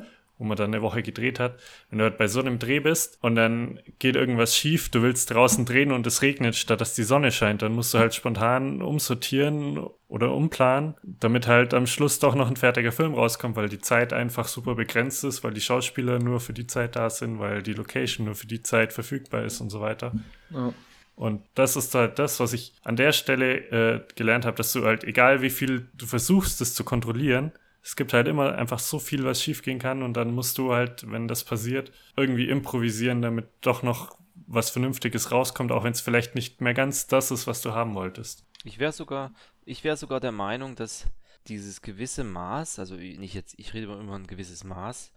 wo 0.45 0.49
man 0.49 0.59
dann 0.59 0.75
eine 0.75 0.83
Woche 0.83 1.03
gedreht 1.03 1.41
hat. 1.41 1.59
Wenn 1.89 1.99
du 1.99 2.05
halt 2.05 2.19
bei 2.19 2.29
so 2.29 2.39
einem 2.39 2.59
Dreh 2.59 2.81
bist 2.81 3.19
und 3.23 3.35
dann 3.35 3.81
geht 3.99 4.15
irgendwas 4.15 4.55
schief, 4.55 4.91
du 4.91 5.01
willst 5.01 5.31
draußen 5.31 5.65
drehen 5.65 5.91
und 5.91 6.07
es 6.07 6.21
regnet, 6.21 6.55
statt 6.55 6.83
dass 6.83 6.95
die 6.95 7.03
Sonne 7.03 7.33
scheint, 7.33 7.63
dann 7.63 7.73
musst 7.73 7.95
du 7.95 7.99
halt 7.99 8.15
spontan 8.15 8.83
umsortieren 8.83 9.87
oder 10.07 10.33
umplanen, 10.33 10.95
damit 11.03 11.47
halt 11.47 11.73
am 11.73 11.87
Schluss 11.87 12.19
doch 12.19 12.35
noch 12.35 12.49
ein 12.49 12.57
fertiger 12.57 12.93
Film 12.93 13.15
rauskommt, 13.15 13.57
weil 13.57 13.71
die 13.71 13.81
Zeit 13.81 14.13
einfach 14.13 14.47
super 14.47 14.75
begrenzt 14.75 15.25
ist, 15.25 15.43
weil 15.43 15.55
die 15.55 15.63
Schauspieler 15.63 16.19
nur 16.19 16.41
für 16.41 16.53
die 16.53 16.67
Zeit 16.67 16.95
da 16.95 17.09
sind, 17.09 17.39
weil 17.39 17.63
die 17.63 17.73
Location 17.73 18.27
nur 18.27 18.35
für 18.35 18.47
die 18.47 18.63
Zeit 18.63 18.93
verfügbar 18.93 19.45
ist 19.45 19.63
und 19.63 19.71
so 19.71 19.81
weiter. 19.81 20.13
Ja. 20.51 20.75
Und 21.17 21.43
das 21.55 21.77
ist 21.77 21.95
halt 21.95 22.19
das, 22.19 22.39
was 22.39 22.53
ich 22.53 22.75
an 22.83 22.97
der 22.97 23.13
Stelle 23.13 23.57
äh, 23.71 24.01
gelernt 24.17 24.45
habe, 24.45 24.57
dass 24.57 24.73
du 24.73 24.85
halt, 24.85 25.05
egal 25.05 25.43
wie 25.43 25.51
viel 25.51 25.89
du 25.95 26.07
versuchst, 26.07 26.61
das 26.61 26.75
zu 26.75 26.85
kontrollieren, 26.85 27.53
es 27.85 27.97
gibt 27.97 28.15
halt 28.15 28.27
immer 28.27 28.55
einfach 28.55 28.79
so 28.79 28.99
viel, 28.99 29.25
was 29.25 29.43
schiefgehen 29.43 29.79
kann 29.79 30.03
und 30.03 30.15
dann 30.15 30.35
musst 30.35 30.57
du 30.57 30.73
halt, 30.73 31.11
wenn 31.11 31.29
das 31.29 31.45
passiert, 31.45 31.93
irgendwie 32.17 32.49
improvisieren, 32.49 33.21
damit 33.21 33.47
doch 33.61 33.83
noch 33.83 34.17
was 34.47 34.71
Vernünftiges 34.71 35.31
rauskommt, 35.31 35.71
auch 35.71 35.85
wenn 35.85 35.93
es 35.93 36.01
vielleicht 36.01 36.35
nicht 36.35 36.63
mehr 36.63 36.73
ganz 36.73 37.07
das 37.07 37.31
ist, 37.31 37.47
was 37.47 37.61
du 37.61 37.73
haben 37.73 37.95
wolltest. 37.95 38.47
Ich 38.65 38.79
wäre 38.79 38.93
sogar, 38.93 39.35
ich 39.67 39.85
wäre 39.85 39.99
sogar 39.99 40.19
der 40.19 40.33
Meinung, 40.33 40.77
dass 40.77 41.07
dieses 41.47 41.83
gewisse 41.83 42.25
Maß, 42.25 42.79
also 42.79 42.95
nicht 42.95 43.35
jetzt, 43.35 43.55
ich 43.59 43.75
rede 43.75 43.85
immer 43.85 44.01
über 44.01 44.15
ein 44.15 44.27
gewisses 44.27 44.65
Maß 44.65 45.13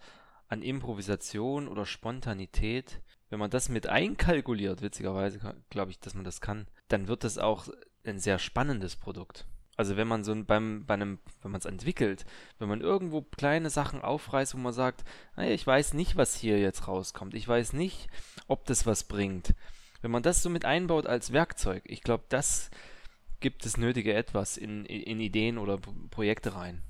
an 0.49 0.61
Improvisation 0.61 1.69
oder 1.69 1.85
Spontanität, 1.85 3.01
wenn 3.29 3.39
man 3.39 3.49
das 3.49 3.69
mit 3.69 3.87
einkalkuliert, 3.87 4.81
witzigerweise 4.81 5.39
glaube 5.69 5.91
ich, 5.91 5.99
dass 5.99 6.15
man 6.15 6.25
das 6.25 6.41
kann, 6.41 6.67
dann 6.89 7.07
wird 7.07 7.23
das 7.23 7.37
auch 7.37 7.69
ein 8.05 8.19
sehr 8.19 8.39
spannendes 8.39 8.97
Produkt. 8.97 9.45
Also 9.77 9.95
wenn 9.95 10.07
man 10.07 10.23
so 10.23 10.31
ein, 10.31 10.45
beim, 10.45 10.85
bei 10.85 10.95
einem, 10.95 11.19
wenn 11.43 11.51
man 11.51 11.59
es 11.59 11.65
entwickelt, 11.65 12.25
wenn 12.57 12.67
man 12.67 12.81
irgendwo 12.81 13.21
kleine 13.21 13.69
Sachen 13.69 14.01
aufreißt, 14.01 14.55
wo 14.55 14.57
man 14.57 14.73
sagt, 14.73 15.03
naja, 15.35 15.51
ich 15.51 15.65
weiß 15.65 15.93
nicht, 15.93 16.15
was 16.15 16.35
hier 16.35 16.59
jetzt 16.59 16.87
rauskommt, 16.87 17.35
ich 17.35 17.47
weiß 17.47 17.73
nicht, 17.73 18.07
ob 18.47 18.65
das 18.65 18.87
was 18.87 19.03
bringt. 19.03 19.53
Wenn 20.01 20.11
man 20.11 20.23
das 20.23 20.41
so 20.41 20.49
mit 20.49 20.65
einbaut 20.65 21.05
als 21.05 21.31
Werkzeug, 21.31 21.83
ich 21.85 22.01
glaube, 22.01 22.25
das 22.29 22.71
gibt 23.39 23.65
das 23.65 23.77
nötige 23.77 24.13
Etwas 24.13 24.57
in, 24.57 24.83
in 24.85 25.19
Ideen 25.19 25.59
oder 25.59 25.77
Projekte 26.09 26.55
rein. 26.55 26.81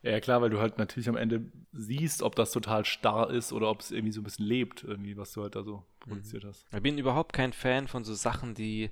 Ja, 0.00 0.20
klar, 0.20 0.40
weil 0.40 0.50
du 0.50 0.60
halt 0.60 0.78
natürlich 0.78 1.08
am 1.08 1.16
Ende 1.16 1.50
siehst, 1.72 2.22
ob 2.22 2.36
das 2.36 2.52
total 2.52 2.84
starr 2.84 3.30
ist 3.30 3.52
oder 3.52 3.68
ob 3.68 3.80
es 3.80 3.90
irgendwie 3.90 4.12
so 4.12 4.20
ein 4.20 4.24
bisschen 4.24 4.46
lebt, 4.46 4.84
irgendwie, 4.84 5.16
was 5.16 5.32
du 5.32 5.42
halt 5.42 5.56
da 5.56 5.64
so 5.64 5.84
produziert 6.00 6.44
hast. 6.44 6.66
Ich 6.72 6.82
bin 6.82 6.98
überhaupt 6.98 7.32
kein 7.32 7.52
Fan 7.52 7.88
von 7.88 8.04
so 8.04 8.14
Sachen, 8.14 8.54
die, 8.54 8.90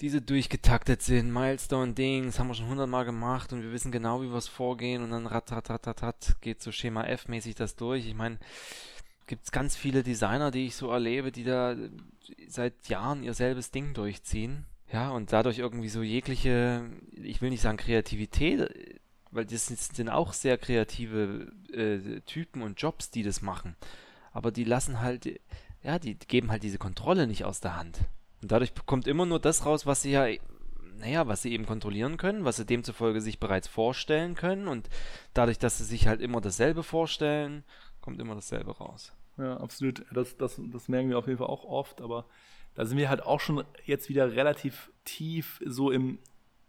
die 0.00 0.10
so 0.10 0.20
durchgetaktet 0.20 1.02
sind. 1.02 1.32
Milestone-Dings 1.32 2.38
haben 2.38 2.48
wir 2.48 2.54
schon 2.54 2.68
hundertmal 2.68 3.04
gemacht 3.04 3.52
und 3.52 3.62
wir 3.62 3.72
wissen 3.72 3.92
genau, 3.92 4.20
wie 4.22 4.28
wir 4.28 4.36
es 4.36 4.48
vorgehen 4.48 5.02
und 5.02 5.10
dann 5.10 5.26
rat, 5.26 5.50
rat, 5.52 5.70
rat, 5.70 5.86
rat, 5.86 6.02
rat, 6.02 6.36
geht 6.40 6.62
so 6.62 6.70
Schema 6.70 7.04
F-mäßig 7.04 7.54
das 7.54 7.76
durch. 7.76 8.06
Ich 8.06 8.14
meine, 8.14 8.38
gibt 9.26 9.44
es 9.44 9.52
ganz 9.52 9.76
viele 9.76 10.02
Designer, 10.02 10.50
die 10.50 10.66
ich 10.66 10.76
so 10.76 10.90
erlebe, 10.90 11.32
die 11.32 11.44
da 11.44 11.76
seit 12.48 12.88
Jahren 12.88 13.22
ihr 13.22 13.34
selbes 13.34 13.70
Ding 13.70 13.94
durchziehen. 13.94 14.66
Ja, 14.92 15.10
und 15.10 15.32
dadurch 15.32 15.58
irgendwie 15.58 15.88
so 15.88 16.02
jegliche, 16.02 16.88
ich 17.12 17.40
will 17.42 17.50
nicht 17.50 17.62
sagen 17.62 17.76
Kreativität, 17.76 18.68
weil 19.30 19.44
das 19.44 19.66
sind 19.66 20.08
auch 20.08 20.32
sehr 20.32 20.58
kreative 20.58 21.52
äh, 21.72 22.20
Typen 22.20 22.62
und 22.62 22.80
Jobs, 22.80 23.10
die 23.10 23.22
das 23.22 23.42
machen. 23.42 23.74
Aber 24.32 24.52
die 24.52 24.64
lassen 24.64 25.00
halt, 25.00 25.40
ja, 25.82 25.98
die 25.98 26.14
geben 26.14 26.50
halt 26.50 26.62
diese 26.62 26.78
Kontrolle 26.78 27.26
nicht 27.26 27.44
aus 27.44 27.60
der 27.60 27.76
Hand. 27.76 28.00
Und 28.42 28.52
dadurch 28.52 28.72
kommt 28.86 29.06
immer 29.06 29.26
nur 29.26 29.40
das 29.40 29.64
raus, 29.66 29.86
was 29.86 30.02
sie 30.02 30.12
ja, 30.12 30.26
naja, 30.98 31.26
was 31.26 31.42
sie 31.42 31.52
eben 31.52 31.66
kontrollieren 31.66 32.16
können, 32.16 32.44
was 32.44 32.56
sie 32.56 32.66
demzufolge 32.66 33.20
sich 33.20 33.38
bereits 33.38 33.68
vorstellen 33.68 34.34
können. 34.34 34.68
Und 34.68 34.88
dadurch, 35.34 35.58
dass 35.58 35.78
sie 35.78 35.84
sich 35.84 36.06
halt 36.06 36.20
immer 36.20 36.40
dasselbe 36.40 36.82
vorstellen, 36.82 37.64
kommt 38.00 38.20
immer 38.20 38.34
dasselbe 38.34 38.76
raus. 38.76 39.12
Ja, 39.38 39.56
absolut. 39.58 40.04
Das, 40.12 40.36
das, 40.36 40.60
das 40.72 40.88
merken 40.88 41.10
wir 41.10 41.18
auf 41.18 41.26
jeden 41.26 41.38
Fall 41.38 41.48
auch 41.48 41.64
oft, 41.64 42.00
aber 42.00 42.26
da 42.74 42.84
sind 42.84 42.98
wir 42.98 43.08
halt 43.08 43.22
auch 43.22 43.40
schon 43.40 43.64
jetzt 43.84 44.08
wieder 44.08 44.32
relativ 44.32 44.90
tief 45.04 45.60
so 45.64 45.90
im, 45.90 46.18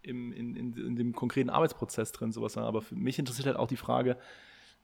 im, 0.02 0.32
in, 0.32 0.56
in, 0.56 0.76
in 0.76 0.96
dem 0.96 1.12
konkreten 1.12 1.50
Arbeitsprozess 1.50 2.12
drin, 2.12 2.32
sowas. 2.32 2.56
Aber 2.56 2.82
für 2.82 2.94
mich 2.94 3.18
interessiert 3.18 3.46
halt 3.46 3.56
auch 3.56 3.68
die 3.68 3.76
Frage, 3.76 4.16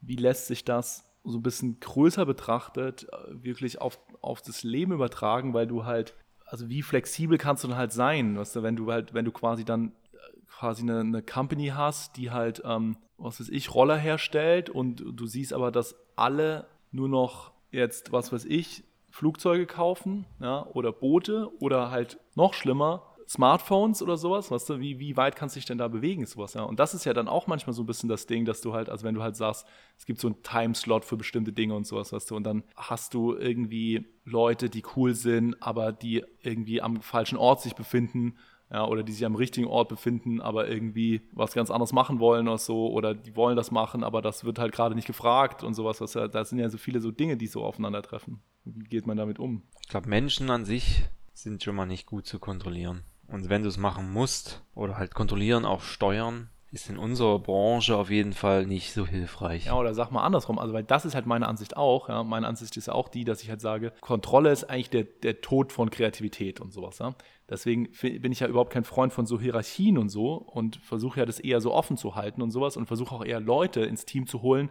wie 0.01 0.17
lässt 0.17 0.47
sich 0.47 0.65
das 0.65 1.11
so 1.25 1.39
ein 1.39 1.43
bisschen 1.43 1.81
größer 1.81 2.27
betrachtet, 2.27 3.09
äh, 3.11 3.43
wirklich 3.43 3.81
auf, 3.81 3.99
auf 4.21 4.43
das 4.43 4.63
Leben 4.63 4.93
übertragen, 4.93 5.55
weil 5.55 5.67
du 5.67 5.85
halt, 5.85 6.15
also 6.45 6.69
wie 6.69 6.83
flexibel 6.83 7.39
kannst 7.39 7.65
du 7.65 7.69
dann 7.69 7.77
halt 7.77 7.93
sein, 7.93 8.37
weißt 8.39 8.57
du, 8.57 8.63
wenn 8.63 8.77
du 8.77 8.91
halt, 8.91 9.15
wenn 9.15 9.25
du 9.25 9.33
quasi 9.33 9.65
dann 9.65 9.93
äh, 10.13 10.17
quasi 10.49 10.83
eine, 10.83 11.01
eine 11.01 11.23
Company 11.23 11.69
hast, 11.69 12.17
die 12.17 12.31
halt, 12.31 12.63
ähm, 12.65 12.97
was 13.19 13.41
weiß 13.41 13.49
ich, 13.49 13.75
Roller 13.75 13.97
herstellt 13.97 14.71
und 14.71 15.03
du 15.07 15.27
siehst 15.27 15.53
aber, 15.53 15.71
dass 15.71 15.97
alle 16.17 16.67
nur 16.91 17.09
noch 17.09 17.53
jetzt, 17.71 18.13
was 18.13 18.33
weiß 18.33 18.45
ich, 18.45 18.85
Flugzeuge 19.11 19.67
kaufen, 19.67 20.27
ja, 20.41 20.67
oder 20.67 20.93
Boote 20.93 21.51
oder 21.61 21.91
halt 21.91 22.19
noch 22.35 22.53
schlimmer, 22.55 23.14
Smartphones 23.29 24.03
oder 24.03 24.17
sowas, 24.17 24.51
weißt 24.51 24.71
du, 24.71 24.81
wie, 24.81 24.99
wie 24.99 25.17
weit 25.17 25.37
kannst 25.37 25.57
du 25.57 25.59
dich 25.59 25.67
denn 25.67 25.79
da 25.79 25.89
bewegen, 25.89 26.27
sowas, 26.27 26.55
ja. 26.55 26.63
Und 26.63 26.79
das 26.79 26.95
ist 26.95 27.05
ja 27.05 27.13
dann 27.13 27.29
auch 27.29 27.47
manchmal 27.47 27.75
so 27.75 27.83
ein 27.83 27.87
bisschen 27.87 28.09
das 28.09 28.27
Ding, 28.27 28.45
dass 28.45 28.61
du 28.61 28.75
halt, 28.75 28.89
also 28.89 29.05
wenn 29.05 29.15
du 29.15 29.23
halt 29.23 29.37
sagst, 29.37 29.67
es 29.97 30.07
gibt 30.07 30.21
so 30.21 30.29
einen 30.29 30.43
Timeslot 30.43 31.05
für 31.05 31.17
bestimmte 31.17 31.53
Dinge 31.53 31.75
und 31.75 31.87
sowas, 31.87 32.13
weißt 32.13 32.31
du, 32.31 32.37
und 32.37 32.45
dann 32.45 32.65
hast 32.77 33.15
du 33.15 33.35
irgendwie 33.35 34.07
Leute, 34.25 34.71
die 34.71 34.83
cool 34.97 35.15
sind, 35.15 35.63
aber 35.63 35.93
die 35.93 36.25
irgendwie 36.41 36.83
am 36.83 37.01
falschen 37.01 37.39
Ort 37.39 37.63
sich 37.63 37.75
befinden, 37.75 38.37
ja, 38.71 38.87
oder 38.87 39.03
die 39.03 39.13
sich 39.13 39.25
am 39.25 39.37
richtigen 39.37 39.67
Ort 39.67 39.89
befinden, 39.89 40.41
aber 40.41 40.69
irgendwie 40.69 41.23
was 41.33 41.53
ganz 41.53 41.71
anderes 41.71 41.93
machen 41.93 42.19
wollen 42.19 42.49
oder 42.49 42.59
so, 42.59 42.91
oder 42.91 43.15
die 43.15 43.37
wollen 43.37 43.57
das 43.57 43.71
machen, 43.71 44.03
aber 44.03 44.23
das 44.23 44.45
wird 44.45 44.59
halt 44.59 44.73
gerade 44.73 44.95
nicht 44.95 45.07
gefragt 45.07 45.63
und 45.63 45.75
sowas, 45.75 46.01
was 46.01 46.15
ja, 46.15 46.29
da 46.29 46.45
sind 46.45 46.59
ja 46.59 46.69
so 46.69 46.79
viele 46.79 47.01
so 47.01 47.11
Dinge, 47.11 47.37
die 47.37 47.47
so 47.47 47.63
aufeinandertreffen. 47.63 48.43
Wie 48.65 48.89
geht 48.89 49.07
man 49.07 49.17
damit 49.17 49.39
um? 49.39 49.63
Ich 49.83 49.89
glaube, 49.89 50.09
Menschen 50.09 50.51
an 50.51 50.65
sich 50.65 51.05
sind 51.35 51.63
schon 51.63 51.77
mal 51.77 51.87
nicht 51.87 52.07
gut 52.07 52.27
zu 52.27 52.39
kontrollieren. 52.39 53.03
Und 53.29 53.49
wenn 53.49 53.63
du 53.63 53.69
es 53.69 53.79
machen 53.79 54.13
musst 54.13 54.63
oder 54.75 54.99
halt 54.99 55.15
kontrollieren, 55.15 55.65
auch 55.65 55.83
steuern, 55.83 56.51
ist 56.75 56.91
in 56.91 56.99
unserer 56.99 57.39
Branche 57.39 57.97
auf 57.97 58.11
jeden 58.11 58.33
Fall 58.33 58.67
nicht 58.67 58.93
so 58.93 59.07
hilfreich. 59.07 59.67
Ja, 59.67 59.79
oder 59.79 59.95
sag 59.95 60.11
mal 60.11 60.25
andersrum, 60.25 60.59
also 60.59 60.75
weil 60.75 60.83
das 60.83 61.05
ist 61.05 61.15
halt 61.15 61.25
meine 61.25 61.47
Ansicht 61.47 61.77
auch, 61.77 62.09
ja, 62.09 62.25
meine 62.25 62.49
Ansicht 62.49 62.77
ist 62.77 62.89
auch 62.91 63.09
die, 63.09 63.25
dass 63.25 63.43
ich 63.43 63.49
halt 63.49 63.61
sage, 63.61 63.93
Kontrolle 64.01 64.51
ist 64.51 64.65
eigentlich 64.65 64.91
der, 64.91 65.05
der 65.05 65.41
Tod 65.41 65.73
von 65.73 65.91
Kreativität 65.91 66.61
und 66.61 66.73
sowas, 66.73 66.99
ja. 66.99 67.15
Deswegen 67.49 67.89
bin 68.01 68.33
ich 68.33 68.41
ja 68.41 68.49
überhaupt 68.49 68.73
kein 68.73 68.85
Freund 68.85 69.13
von 69.13 69.27
so 69.27 69.39
Hierarchien 69.41 69.99
und 69.99 70.09
so 70.09 70.35
und 70.35 70.77
versuche 70.77 71.21
ja 71.21 71.27
das 71.27 71.39
eher 71.39 71.61
so 71.61 71.73
offen 71.73 71.97
zu 71.97 72.17
halten 72.17 72.43
und 72.43 72.51
sowas 72.51 72.77
und 72.77 72.87
versuche 72.87 73.15
auch 73.15 73.25
eher 73.25 73.39
Leute 73.41 73.83
ins 73.83 74.05
Team 74.05 74.27
zu 74.27 74.43
holen, 74.43 74.71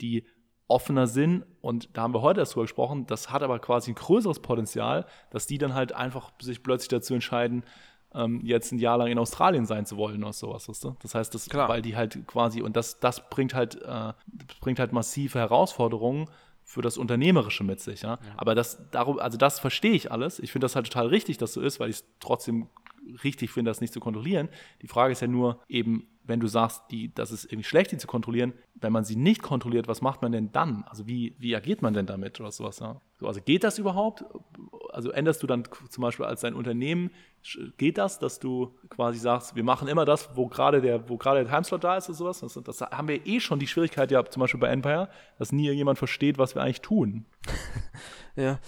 die 0.00 0.24
offener 0.68 1.06
sind 1.06 1.44
und 1.60 1.96
da 1.96 2.02
haben 2.02 2.14
wir 2.14 2.22
heute 2.22 2.40
erst 2.40 2.54
drüber 2.54 2.64
gesprochen, 2.64 3.06
das 3.06 3.30
hat 3.30 3.42
aber 3.42 3.58
quasi 3.58 3.90
ein 3.90 3.94
größeres 3.94 4.40
Potenzial, 4.40 5.04
dass 5.30 5.46
die 5.46 5.58
dann 5.58 5.74
halt 5.74 5.92
einfach 5.92 6.32
sich 6.40 6.62
plötzlich 6.62 6.88
dazu 6.88 7.12
entscheiden, 7.12 7.62
ähm, 8.14 8.40
jetzt 8.44 8.72
ein 8.72 8.78
Jahr 8.78 8.98
lang 8.98 9.08
in 9.08 9.18
Australien 9.18 9.66
sein 9.66 9.86
zu 9.86 9.96
wollen 9.96 10.22
oder 10.22 10.32
sowas, 10.32 10.68
weißt 10.68 10.84
du? 10.84 10.96
Das 11.00 11.14
heißt, 11.14 11.34
das, 11.34 11.48
Klar. 11.48 11.68
weil 11.68 11.82
die 11.82 11.96
halt 11.96 12.26
quasi, 12.26 12.62
und 12.62 12.76
das, 12.76 13.00
das 13.00 13.28
bringt 13.28 13.54
halt, 13.54 13.80
äh, 13.82 14.12
bringt 14.60 14.78
halt 14.78 14.92
massive 14.92 15.38
Herausforderungen 15.38 16.28
für 16.64 16.82
das 16.82 16.96
Unternehmerische 16.96 17.64
mit 17.64 17.80
sich, 17.80 18.02
ja. 18.02 18.18
Aber 18.36 18.54
das, 18.54 18.78
darum, 18.90 19.18
also 19.18 19.36
das 19.36 19.60
verstehe 19.60 19.92
ich 19.92 20.12
alles. 20.12 20.38
Ich 20.38 20.52
finde 20.52 20.64
das 20.64 20.76
halt 20.76 20.86
total 20.86 21.08
richtig, 21.08 21.38
dass 21.38 21.52
so 21.52 21.60
ist, 21.60 21.80
weil 21.80 21.90
ich 21.90 21.96
es 21.96 22.04
trotzdem 22.20 22.68
richtig 23.24 23.50
finde, 23.50 23.70
das 23.70 23.80
nicht 23.80 23.92
zu 23.92 24.00
kontrollieren. 24.00 24.48
Die 24.80 24.88
Frage 24.88 25.12
ist 25.12 25.20
ja 25.20 25.28
nur 25.28 25.60
eben, 25.68 26.06
wenn 26.24 26.40
du 26.40 26.46
sagst, 26.46 26.82
die, 26.90 27.12
das 27.14 27.32
ist 27.32 27.44
irgendwie 27.44 27.64
schlecht, 27.64 27.92
die 27.92 27.98
zu 27.98 28.06
kontrollieren, 28.06 28.52
wenn 28.74 28.92
man 28.92 29.04
sie 29.04 29.16
nicht 29.16 29.42
kontrolliert, 29.42 29.88
was 29.88 30.02
macht 30.02 30.22
man 30.22 30.32
denn 30.32 30.52
dann? 30.52 30.84
Also 30.86 31.06
wie, 31.06 31.34
wie 31.38 31.56
agiert 31.56 31.82
man 31.82 31.94
denn 31.94 32.06
damit 32.06 32.40
oder 32.40 32.52
sowas? 32.52 32.78
Ja? 32.78 33.00
So, 33.18 33.26
also 33.26 33.40
geht 33.40 33.64
das 33.64 33.78
überhaupt? 33.78 34.24
also 34.92 35.10
änderst 35.10 35.42
du 35.42 35.46
dann 35.46 35.64
zum 35.88 36.02
Beispiel 36.02 36.26
als 36.26 36.42
dein 36.42 36.54
Unternehmen, 36.54 37.10
geht 37.78 37.98
das, 37.98 38.18
dass 38.18 38.38
du 38.38 38.76
quasi 38.88 39.18
sagst, 39.18 39.56
wir 39.56 39.64
machen 39.64 39.88
immer 39.88 40.04
das, 40.04 40.36
wo 40.36 40.46
gerade 40.46 40.80
der, 40.80 41.08
wo 41.08 41.16
gerade 41.16 41.42
der 41.42 41.52
Timeslot 41.52 41.82
da 41.82 41.96
ist 41.96 42.08
oder 42.08 42.32
sowas? 42.32 42.40
Das, 42.40 42.62
das 42.62 42.80
haben 42.82 43.08
wir 43.08 43.26
eh 43.26 43.40
schon 43.40 43.58
die 43.58 43.66
Schwierigkeit 43.66 44.10
ja 44.10 44.24
zum 44.24 44.40
Beispiel 44.40 44.60
bei 44.60 44.68
Empire, 44.68 45.08
dass 45.38 45.50
nie 45.50 45.70
jemand 45.70 45.98
versteht, 45.98 46.38
was 46.38 46.54
wir 46.54 46.62
eigentlich 46.62 46.82
tun. 46.82 47.24
ja. 48.36 48.60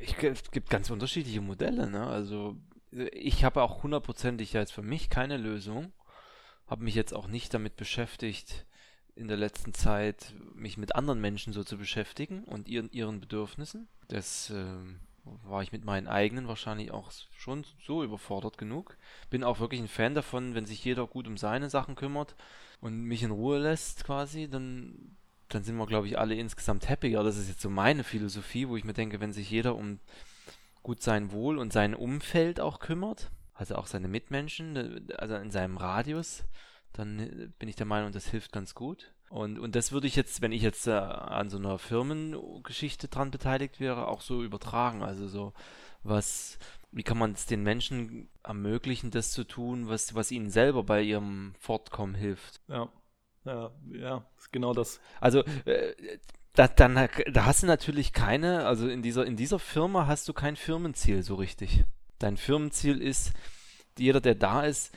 Ich, 0.00 0.16
es 0.22 0.50
gibt 0.50 0.70
ganz 0.70 0.90
unterschiedliche 0.90 1.40
Modelle, 1.40 1.90
ne? 1.90 2.06
Also 2.06 2.56
ich 2.92 3.44
habe 3.44 3.62
auch 3.62 3.82
hundertprozentig 3.82 4.52
jetzt 4.52 4.72
für 4.72 4.82
mich 4.82 5.10
keine 5.10 5.36
Lösung. 5.36 5.92
Habe 6.66 6.84
mich 6.84 6.94
jetzt 6.94 7.14
auch 7.14 7.26
nicht 7.26 7.52
damit 7.52 7.76
beschäftigt, 7.76 8.66
in 9.16 9.28
der 9.28 9.36
letzten 9.36 9.74
Zeit 9.74 10.34
mich 10.54 10.76
mit 10.76 10.94
anderen 10.94 11.20
Menschen 11.20 11.52
so 11.52 11.64
zu 11.64 11.76
beschäftigen 11.76 12.44
und 12.44 12.68
ihren, 12.68 12.90
ihren 12.92 13.20
Bedürfnissen. 13.20 13.88
Das 14.08 14.50
äh, 14.50 14.64
war 15.44 15.62
ich 15.62 15.72
mit 15.72 15.84
meinen 15.84 16.08
eigenen 16.08 16.48
wahrscheinlich 16.48 16.90
auch 16.90 17.10
schon 17.36 17.64
so 17.84 18.02
überfordert 18.02 18.56
genug. 18.56 18.96
Bin 19.30 19.44
auch 19.44 19.60
wirklich 19.60 19.80
ein 19.80 19.88
Fan 19.88 20.14
davon, 20.14 20.54
wenn 20.54 20.66
sich 20.66 20.84
jeder 20.84 21.06
gut 21.06 21.26
um 21.26 21.36
seine 21.36 21.70
Sachen 21.70 21.96
kümmert 21.96 22.34
und 22.80 23.02
mich 23.02 23.22
in 23.22 23.30
Ruhe 23.30 23.58
lässt 23.58 24.04
quasi, 24.04 24.48
dann, 24.48 25.16
dann 25.48 25.64
sind 25.64 25.76
wir, 25.76 25.86
glaube 25.86 26.06
ich, 26.06 26.18
alle 26.18 26.34
insgesamt 26.34 26.88
happier. 26.88 27.22
Das 27.22 27.36
ist 27.36 27.48
jetzt 27.48 27.60
so 27.60 27.70
meine 27.70 28.04
Philosophie, 28.04 28.68
wo 28.68 28.76
ich 28.76 28.84
mir 28.84 28.94
denke, 28.94 29.20
wenn 29.20 29.32
sich 29.32 29.50
jeder 29.50 29.76
um 29.76 29.98
gut 30.82 31.02
sein 31.02 31.32
Wohl 31.32 31.58
und 31.58 31.72
sein 31.72 31.94
Umfeld 31.94 32.60
auch 32.60 32.78
kümmert, 32.78 33.30
also 33.54 33.76
auch 33.76 33.86
seine 33.86 34.08
Mitmenschen, 34.08 35.08
also 35.18 35.34
in 35.36 35.50
seinem 35.50 35.76
Radius, 35.76 36.44
dann 36.92 37.52
bin 37.58 37.68
ich 37.68 37.76
der 37.76 37.86
Meinung, 37.86 38.12
das 38.12 38.26
hilft 38.26 38.52
ganz 38.52 38.74
gut. 38.74 39.12
Und, 39.30 39.60
und 39.60 39.76
das 39.76 39.92
würde 39.92 40.08
ich 40.08 40.16
jetzt, 40.16 40.42
wenn 40.42 40.50
ich 40.50 40.62
jetzt 40.62 40.88
äh, 40.88 40.90
an 40.90 41.50
so 41.50 41.58
einer 41.58 41.78
Firmengeschichte 41.78 43.06
dran 43.06 43.30
beteiligt 43.30 43.78
wäre, 43.78 44.08
auch 44.08 44.22
so 44.22 44.42
übertragen. 44.42 45.02
Also 45.04 45.28
so, 45.28 45.52
was, 46.02 46.58
wie 46.90 47.04
kann 47.04 47.16
man 47.16 47.32
es 47.32 47.46
den 47.46 47.62
Menschen 47.62 48.28
ermöglichen, 48.42 49.12
das 49.12 49.30
zu 49.30 49.44
tun, 49.44 49.88
was, 49.88 50.16
was 50.16 50.32
ihnen 50.32 50.50
selber 50.50 50.82
bei 50.82 51.02
ihrem 51.02 51.54
Fortkommen 51.60 52.16
hilft? 52.16 52.60
Ja, 52.66 52.88
ja, 53.44 53.70
ja, 53.92 54.24
genau 54.50 54.74
das. 54.74 55.00
Also, 55.20 55.44
äh, 55.64 56.18
da, 56.54 56.68
dann, 56.68 57.08
da 57.32 57.44
hast 57.46 57.62
du 57.62 57.66
natürlich 57.66 58.12
keine, 58.12 58.66
also 58.66 58.88
in 58.88 59.02
dieser, 59.02 59.26
in 59.26 59.36
dieser 59.36 59.58
Firma 59.58 60.06
hast 60.06 60.28
du 60.28 60.32
kein 60.32 60.56
Firmenziel 60.56 61.22
so 61.22 61.36
richtig. 61.36 61.84
Dein 62.18 62.36
Firmenziel 62.36 63.00
ist, 63.00 63.32
jeder, 63.98 64.20
der 64.20 64.34
da 64.34 64.62
ist, 64.62 64.92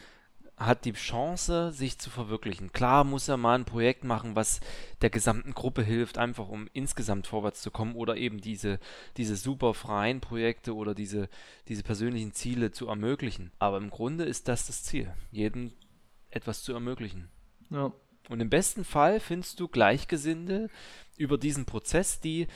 hat 0.57 0.85
die 0.85 0.93
Chance, 0.93 1.71
sich 1.71 1.97
zu 1.97 2.09
verwirklichen. 2.09 2.71
Klar 2.71 3.03
muss 3.03 3.27
er 3.27 3.37
mal 3.37 3.55
ein 3.55 3.65
Projekt 3.65 4.03
machen, 4.03 4.35
was 4.35 4.59
der 5.01 5.09
gesamten 5.09 5.53
Gruppe 5.53 5.83
hilft, 5.83 6.17
einfach 6.17 6.47
um 6.47 6.69
insgesamt 6.73 7.27
vorwärts 7.27 7.61
zu 7.61 7.71
kommen 7.71 7.95
oder 7.95 8.17
eben 8.17 8.39
diese, 8.39 8.79
diese 9.17 9.35
super 9.35 9.73
freien 9.73 10.21
Projekte 10.21 10.75
oder 10.75 10.93
diese, 10.93 11.27
diese 11.67 11.83
persönlichen 11.83 12.33
Ziele 12.33 12.71
zu 12.71 12.87
ermöglichen. 12.87 13.51
Aber 13.59 13.77
im 13.77 13.89
Grunde 13.89 14.25
ist 14.25 14.47
das 14.47 14.67
das 14.67 14.83
Ziel, 14.83 15.11
jedem 15.31 15.73
etwas 16.29 16.63
zu 16.63 16.73
ermöglichen. 16.73 17.29
Ja. 17.69 17.91
Und 18.29 18.39
im 18.39 18.49
besten 18.49 18.85
Fall 18.85 19.19
findest 19.19 19.59
du 19.59 19.67
Gleichgesinnte 19.67 20.69
über 21.17 21.37
diesen 21.37 21.65
Prozess, 21.65 22.19
die 22.19 22.47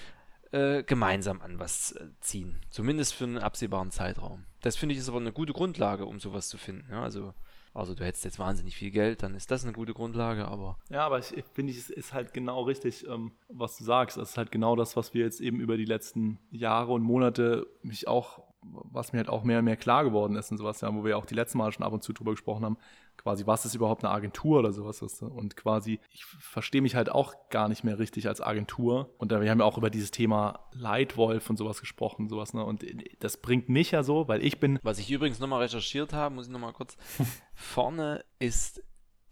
äh, 0.52 0.84
gemeinsam 0.84 1.42
an 1.42 1.60
was 1.60 1.92
äh, 1.94 2.08
ziehen. 2.20 2.60
Zumindest 2.70 3.14
für 3.14 3.26
einen 3.26 3.38
absehbaren 3.38 3.92
Zeitraum. 3.92 4.46
Das 4.62 4.78
finde 4.78 4.94
ich 4.94 5.00
ist 5.00 5.10
aber 5.10 5.20
eine 5.20 5.34
gute 5.34 5.54
Grundlage, 5.54 6.06
um 6.06 6.20
sowas 6.20 6.50
zu 6.50 6.58
finden. 6.58 6.88
Ja, 6.90 7.04
also 7.04 7.34
also 7.74 7.94
du 7.94 8.04
hättest 8.04 8.26
jetzt 8.26 8.40
wahnsinnig 8.40 8.76
viel 8.76 8.90
Geld, 8.90 9.22
dann 9.22 9.36
ist 9.36 9.52
das 9.52 9.64
eine 9.64 9.72
gute 9.72 9.94
Grundlage, 9.94 10.48
aber. 10.48 10.80
Ja, 10.90 11.06
aber 11.06 11.20
ich 11.20 11.44
finde, 11.54 11.72
es 11.72 11.92
ist 11.92 12.12
halt 12.12 12.34
genau 12.34 12.64
richtig, 12.64 13.08
ähm, 13.08 13.34
was 13.50 13.78
du 13.78 13.84
sagst. 13.84 14.18
Es 14.18 14.32
ist 14.32 14.38
halt 14.38 14.52
genau 14.52 14.76
das, 14.76 14.96
was 14.96 15.14
wir 15.14 15.24
jetzt 15.24 15.40
eben 15.42 15.60
über 15.60 15.78
die 15.78 15.86
letzten 15.86 16.40
Jahre 16.50 16.94
und 16.94 17.04
Monate 17.04 17.68
mich 17.84 18.08
auch 18.08 18.42
was 18.62 19.14
mir 19.14 19.20
halt 19.20 19.30
auch 19.30 19.44
mehr 19.44 19.60
und 19.60 19.66
mehr 19.66 19.78
klar 19.78 20.04
geworden 20.04 20.36
ist 20.36 20.52
und 20.52 20.58
sowas, 20.58 20.82
ja, 20.82 20.94
wo 20.94 21.06
wir 21.06 21.18
auch 21.18 21.26
die 21.26 21.36
letzten 21.36 21.58
Mal 21.58 21.72
schon 21.72 21.86
ab 21.86 21.94
und 21.94 22.04
zu 22.04 22.14
drüber 22.14 22.32
gesprochen 22.32 22.66
haben, 22.66 22.78
quasi, 23.18 23.46
was 23.46 23.66
ist 23.66 23.76
überhaupt 23.76 24.04
eine 24.04 24.14
Agentur 24.14 24.60
oder 24.60 24.72
sowas 24.72 25.02
ist. 25.02 25.22
Und 25.22 25.56
quasi, 25.56 26.00
ich 26.12 26.26
verstehe 26.26 26.82
mich 26.82 26.96
halt 26.96 27.10
auch 27.10 27.34
gar 27.50 27.68
nicht 27.68 27.84
mehr 27.84 28.00
richtig 28.00 28.28
als 28.28 28.42
Agentur. 28.42 29.14
Und 29.18 29.32
wir 29.32 29.50
haben 29.50 29.60
ja 29.60 29.66
auch 29.66 29.78
über 29.78 29.90
dieses 29.90 30.12
Thema 30.12 30.68
Leitwolf 30.72 31.50
und 31.50 31.58
sowas 31.58 31.80
gesprochen, 31.80 32.30
sowas, 32.30 32.54
ne? 32.54 32.64
Und 32.64 32.86
das 33.20 33.38
bringt 33.38 33.70
mich 33.70 33.92
ja 33.92 34.04
so, 34.04 34.28
weil 34.28 34.44
ich 34.44 34.60
bin. 34.60 34.80
Was 34.84 35.00
ich 35.00 35.12
übrigens 35.12 35.40
nochmal 35.40 35.62
recherchiert 35.62 36.14
habe, 36.14 36.36
muss 36.36 36.48
ich 36.48 36.52
nochmal 36.52 36.74
kurz. 36.74 36.98
vorne 37.54 38.24
ist 38.40 38.84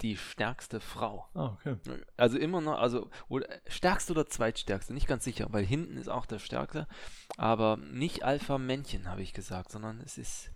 die 0.01 0.17
stärkste 0.17 0.79
Frau. 0.79 1.25
Ah, 1.33 1.53
okay. 1.53 1.77
Also 2.17 2.37
immer 2.37 2.61
noch, 2.61 2.77
also 2.77 3.09
oder, 3.29 3.47
stärkste 3.67 4.11
oder 4.13 4.25
zweitstärkste, 4.25 4.93
nicht 4.93 5.07
ganz 5.07 5.23
sicher, 5.23 5.47
weil 5.51 5.65
hinten 5.65 5.97
ist 5.97 6.09
auch 6.09 6.25
der 6.25 6.39
stärkste, 6.39 6.87
aber 7.37 7.77
nicht 7.77 8.23
Alpha-Männchen, 8.23 9.09
habe 9.09 9.21
ich 9.21 9.33
gesagt, 9.33 9.71
sondern 9.71 10.01
es 10.01 10.17
ist 10.17 10.51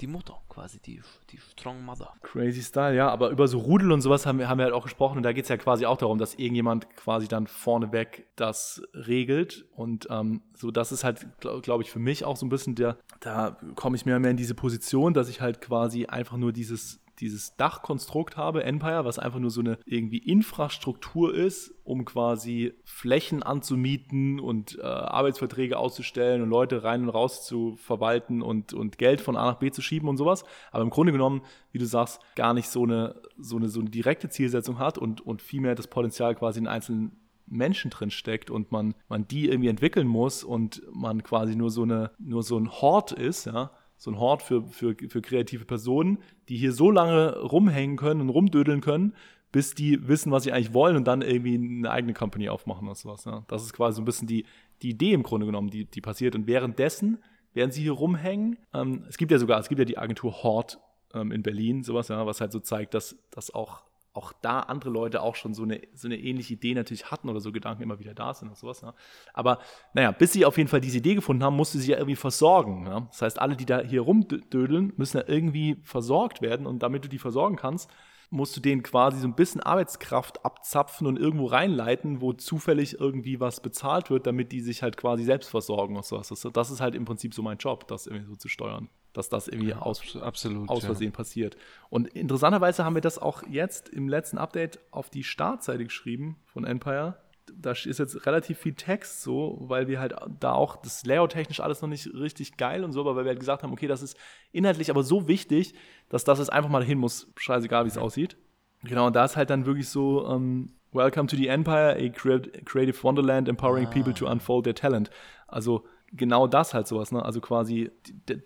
die 0.00 0.06
Mutter 0.06 0.40
quasi, 0.48 0.78
die, 0.80 1.00
die 1.30 1.38
Strong 1.38 1.84
Mother. 1.84 2.12
Crazy 2.22 2.62
Style, 2.62 2.94
ja, 2.96 3.08
aber 3.08 3.30
über 3.30 3.48
so 3.48 3.58
Rudel 3.58 3.92
und 3.92 4.00
sowas 4.00 4.26
haben 4.26 4.38
wir, 4.38 4.48
haben 4.48 4.58
wir 4.58 4.64
halt 4.64 4.74
auch 4.74 4.84
gesprochen 4.84 5.18
und 5.18 5.22
da 5.22 5.32
geht 5.32 5.44
es 5.44 5.48
ja 5.48 5.56
quasi 5.56 5.86
auch 5.86 5.98
darum, 5.98 6.18
dass 6.18 6.34
irgendjemand 6.34 6.88
quasi 6.96 7.28
dann 7.28 7.46
vorneweg 7.46 8.26
das 8.36 8.82
regelt 8.94 9.64
und 9.74 10.08
ähm, 10.10 10.42
so, 10.54 10.70
das 10.70 10.92
ist 10.92 11.04
halt, 11.04 11.26
glaube 11.40 11.60
glaub 11.60 11.80
ich, 11.80 11.90
für 11.90 11.98
mich 11.98 12.24
auch 12.24 12.36
so 12.36 12.46
ein 12.46 12.48
bisschen 12.48 12.74
der, 12.74 12.96
da 13.20 13.56
komme 13.74 13.96
ich 13.96 14.06
mehr 14.06 14.16
und 14.16 14.22
mehr 14.22 14.30
in 14.30 14.36
diese 14.36 14.54
Position, 14.54 15.14
dass 15.14 15.28
ich 15.28 15.40
halt 15.40 15.60
quasi 15.60 16.06
einfach 16.06 16.36
nur 16.36 16.52
dieses 16.52 17.01
dieses 17.22 17.56
Dachkonstrukt 17.56 18.36
habe, 18.36 18.64
Empire, 18.64 19.04
was 19.04 19.18
einfach 19.18 19.38
nur 19.38 19.50
so 19.50 19.60
eine 19.60 19.78
irgendwie 19.86 20.18
Infrastruktur 20.18 21.32
ist, 21.32 21.72
um 21.84 22.04
quasi 22.04 22.74
Flächen 22.84 23.42
anzumieten 23.42 24.40
und 24.40 24.78
äh, 24.78 24.82
Arbeitsverträge 24.82 25.78
auszustellen 25.78 26.42
und 26.42 26.50
Leute 26.50 26.82
rein 26.82 27.04
und 27.04 27.08
raus 27.10 27.46
zu 27.46 27.76
verwalten 27.76 28.42
und, 28.42 28.74
und 28.74 28.98
Geld 28.98 29.20
von 29.20 29.36
A 29.36 29.46
nach 29.46 29.58
B 29.58 29.70
zu 29.70 29.82
schieben 29.82 30.08
und 30.08 30.16
sowas. 30.16 30.44
Aber 30.72 30.82
im 30.82 30.90
Grunde 30.90 31.12
genommen, 31.12 31.42
wie 31.70 31.78
du 31.78 31.86
sagst, 31.86 32.20
gar 32.34 32.54
nicht 32.54 32.68
so 32.68 32.82
eine, 32.82 33.20
so 33.38 33.56
eine, 33.56 33.68
so 33.68 33.80
eine 33.80 33.90
direkte 33.90 34.28
Zielsetzung 34.28 34.78
hat 34.78 34.98
und, 34.98 35.20
und 35.20 35.42
vielmehr 35.42 35.76
das 35.76 35.86
Potenzial 35.86 36.34
quasi 36.34 36.58
in 36.58 36.66
einzelnen 36.66 37.12
Menschen 37.46 37.90
drin 37.90 38.10
steckt 38.10 38.50
und 38.50 38.72
man, 38.72 38.94
man 39.08 39.28
die 39.28 39.48
irgendwie 39.48 39.68
entwickeln 39.68 40.08
muss 40.08 40.42
und 40.42 40.82
man 40.92 41.22
quasi 41.22 41.54
nur 41.54 41.70
so 41.70 41.82
eine, 41.82 42.10
nur 42.18 42.42
so 42.42 42.58
ein 42.58 42.70
Hort 42.70 43.12
ist, 43.12 43.44
ja, 43.44 43.70
so 44.02 44.10
ein 44.10 44.18
Hort 44.18 44.42
für, 44.42 44.64
für, 44.64 44.96
für 44.96 45.22
kreative 45.22 45.64
Personen, 45.64 46.18
die 46.48 46.56
hier 46.56 46.72
so 46.72 46.90
lange 46.90 47.38
rumhängen 47.38 47.96
können 47.96 48.20
und 48.20 48.30
rumdödeln 48.30 48.80
können, 48.80 49.14
bis 49.52 49.76
die 49.76 50.08
wissen, 50.08 50.32
was 50.32 50.42
sie 50.42 50.50
eigentlich 50.50 50.74
wollen 50.74 50.96
und 50.96 51.06
dann 51.06 51.22
irgendwie 51.22 51.54
eine 51.54 51.88
eigene 51.88 52.12
Company 52.12 52.48
aufmachen 52.48 52.88
oder 52.88 52.96
sowas. 52.96 53.24
Ja. 53.26 53.44
Das 53.46 53.62
ist 53.62 53.72
quasi 53.72 53.94
so 53.94 54.02
ein 54.02 54.04
bisschen 54.04 54.26
die, 54.26 54.44
die 54.82 54.90
Idee 54.90 55.12
im 55.12 55.22
Grunde 55.22 55.46
genommen, 55.46 55.70
die, 55.70 55.84
die 55.84 56.00
passiert. 56.00 56.34
Und 56.34 56.48
währenddessen, 56.48 57.22
während 57.54 57.74
sie 57.74 57.82
hier 57.82 57.92
rumhängen, 57.92 58.58
ähm, 58.74 59.04
es 59.08 59.18
gibt 59.18 59.30
ja 59.30 59.38
sogar, 59.38 59.60
es 59.60 59.68
gibt 59.68 59.78
ja 59.78 59.84
die 59.84 59.98
Agentur 59.98 60.42
Hort 60.42 60.80
ähm, 61.14 61.30
in 61.30 61.44
Berlin, 61.44 61.84
sowas, 61.84 62.08
ja, 62.08 62.26
was 62.26 62.40
halt 62.40 62.50
so 62.50 62.58
zeigt, 62.58 62.94
dass, 62.94 63.16
dass 63.30 63.54
auch 63.54 63.84
auch 64.14 64.32
da 64.42 64.60
andere 64.60 64.90
Leute 64.90 65.22
auch 65.22 65.36
schon 65.36 65.54
so 65.54 65.62
eine, 65.62 65.80
so 65.94 66.06
eine 66.08 66.18
ähnliche 66.18 66.54
Idee 66.54 66.74
natürlich 66.74 67.10
hatten 67.10 67.28
oder 67.28 67.40
so 67.40 67.52
Gedanken 67.52 67.82
immer 67.82 67.98
wieder 67.98 68.14
da 68.14 68.34
sind 68.34 68.48
und 68.48 68.56
sowas. 68.56 68.82
Ja. 68.82 68.94
Aber 69.32 69.58
naja, 69.94 70.10
bis 70.12 70.32
sie 70.32 70.44
auf 70.44 70.58
jeden 70.58 70.68
Fall 70.68 70.80
diese 70.80 70.98
Idee 70.98 71.14
gefunden 71.14 71.42
haben, 71.42 71.56
musste 71.56 71.78
sie 71.78 71.90
ja 71.90 71.96
irgendwie 71.96 72.16
versorgen. 72.16 72.86
Ja. 72.86 73.00
Das 73.00 73.22
heißt, 73.22 73.38
alle, 73.40 73.56
die 73.56 73.66
da 73.66 73.80
hier 73.80 74.02
rumdödeln, 74.02 74.92
müssen 74.96 75.18
ja 75.18 75.24
irgendwie 75.26 75.80
versorgt 75.82 76.42
werden 76.42 76.66
und 76.66 76.82
damit 76.82 77.04
du 77.04 77.08
die 77.08 77.18
versorgen 77.18 77.56
kannst, 77.56 77.90
musst 78.30 78.56
du 78.56 78.60
denen 78.60 78.82
quasi 78.82 79.20
so 79.20 79.26
ein 79.26 79.34
bisschen 79.34 79.60
Arbeitskraft 79.60 80.44
abzapfen 80.44 81.06
und 81.06 81.18
irgendwo 81.18 81.46
reinleiten, 81.46 82.22
wo 82.22 82.32
zufällig 82.32 82.98
irgendwie 82.98 83.40
was 83.40 83.60
bezahlt 83.60 84.08
wird, 84.08 84.26
damit 84.26 84.52
die 84.52 84.60
sich 84.60 84.82
halt 84.82 84.96
quasi 84.96 85.22
selbst 85.24 85.50
versorgen 85.50 85.96
und 85.96 86.04
sowas. 86.04 86.32
Das 86.52 86.70
ist 86.70 86.80
halt 86.80 86.94
im 86.94 87.04
Prinzip 87.04 87.34
so 87.34 87.42
mein 87.42 87.58
Job, 87.58 87.86
das 87.88 88.06
irgendwie 88.06 88.26
so 88.26 88.36
zu 88.36 88.48
steuern 88.48 88.88
dass 89.12 89.28
das 89.28 89.48
irgendwie 89.48 89.74
aus, 89.74 90.16
Absolut, 90.16 90.68
aus 90.68 90.84
Versehen 90.84 91.10
ja. 91.10 91.16
passiert. 91.16 91.56
Und 91.90 92.08
interessanterweise 92.08 92.84
haben 92.84 92.94
wir 92.94 93.02
das 93.02 93.18
auch 93.18 93.42
jetzt 93.48 93.88
im 93.88 94.08
letzten 94.08 94.38
Update 94.38 94.78
auf 94.90 95.10
die 95.10 95.24
Startseite 95.24 95.84
geschrieben 95.84 96.36
von 96.46 96.64
Empire. 96.64 97.16
Da 97.54 97.72
ist 97.72 97.98
jetzt 97.98 98.26
relativ 98.26 98.58
viel 98.58 98.74
Text 98.74 99.22
so, 99.22 99.58
weil 99.60 99.88
wir 99.88 100.00
halt 100.00 100.14
da 100.40 100.52
auch 100.52 100.76
das 100.76 101.04
Layout 101.04 101.32
technisch 101.32 101.60
alles 101.60 101.82
noch 101.82 101.88
nicht 101.88 102.14
richtig 102.14 102.56
geil 102.56 102.84
und 102.84 102.92
so, 102.92 103.00
aber 103.00 103.16
weil 103.16 103.24
wir 103.24 103.30
halt 103.30 103.40
gesagt 103.40 103.62
haben, 103.62 103.72
okay, 103.72 103.88
das 103.88 104.02
ist 104.02 104.16
inhaltlich 104.52 104.90
aber 104.90 105.02
so 105.02 105.28
wichtig, 105.28 105.74
dass 106.08 106.24
das 106.24 106.38
jetzt 106.38 106.52
einfach 106.52 106.70
mal 106.70 106.84
hin 106.84 106.98
muss, 106.98 107.32
scheißegal, 107.36 107.84
wie 107.84 107.88
es 107.88 107.98
aussieht. 107.98 108.36
Genau, 108.84 109.08
und 109.08 109.16
da 109.16 109.24
ist 109.24 109.36
halt 109.36 109.50
dann 109.50 109.66
wirklich 109.66 109.88
so, 109.88 110.24
um, 110.26 110.34
ähm, 110.34 110.72
Welcome 110.94 111.26
to 111.28 111.36
the 111.36 111.48
Empire, 111.48 111.96
a 111.96 112.10
creative 112.10 113.02
wonderland 113.02 113.48
empowering 113.48 113.86
ah. 113.86 113.90
people 113.90 114.12
to 114.12 114.26
unfold 114.26 114.64
their 114.64 114.74
talent. 114.74 115.10
Also 115.48 115.86
genau 116.12 116.46
das 116.46 116.74
halt 116.74 116.86
sowas, 116.86 117.10
ne? 117.12 117.24
Also 117.24 117.40
quasi 117.40 117.90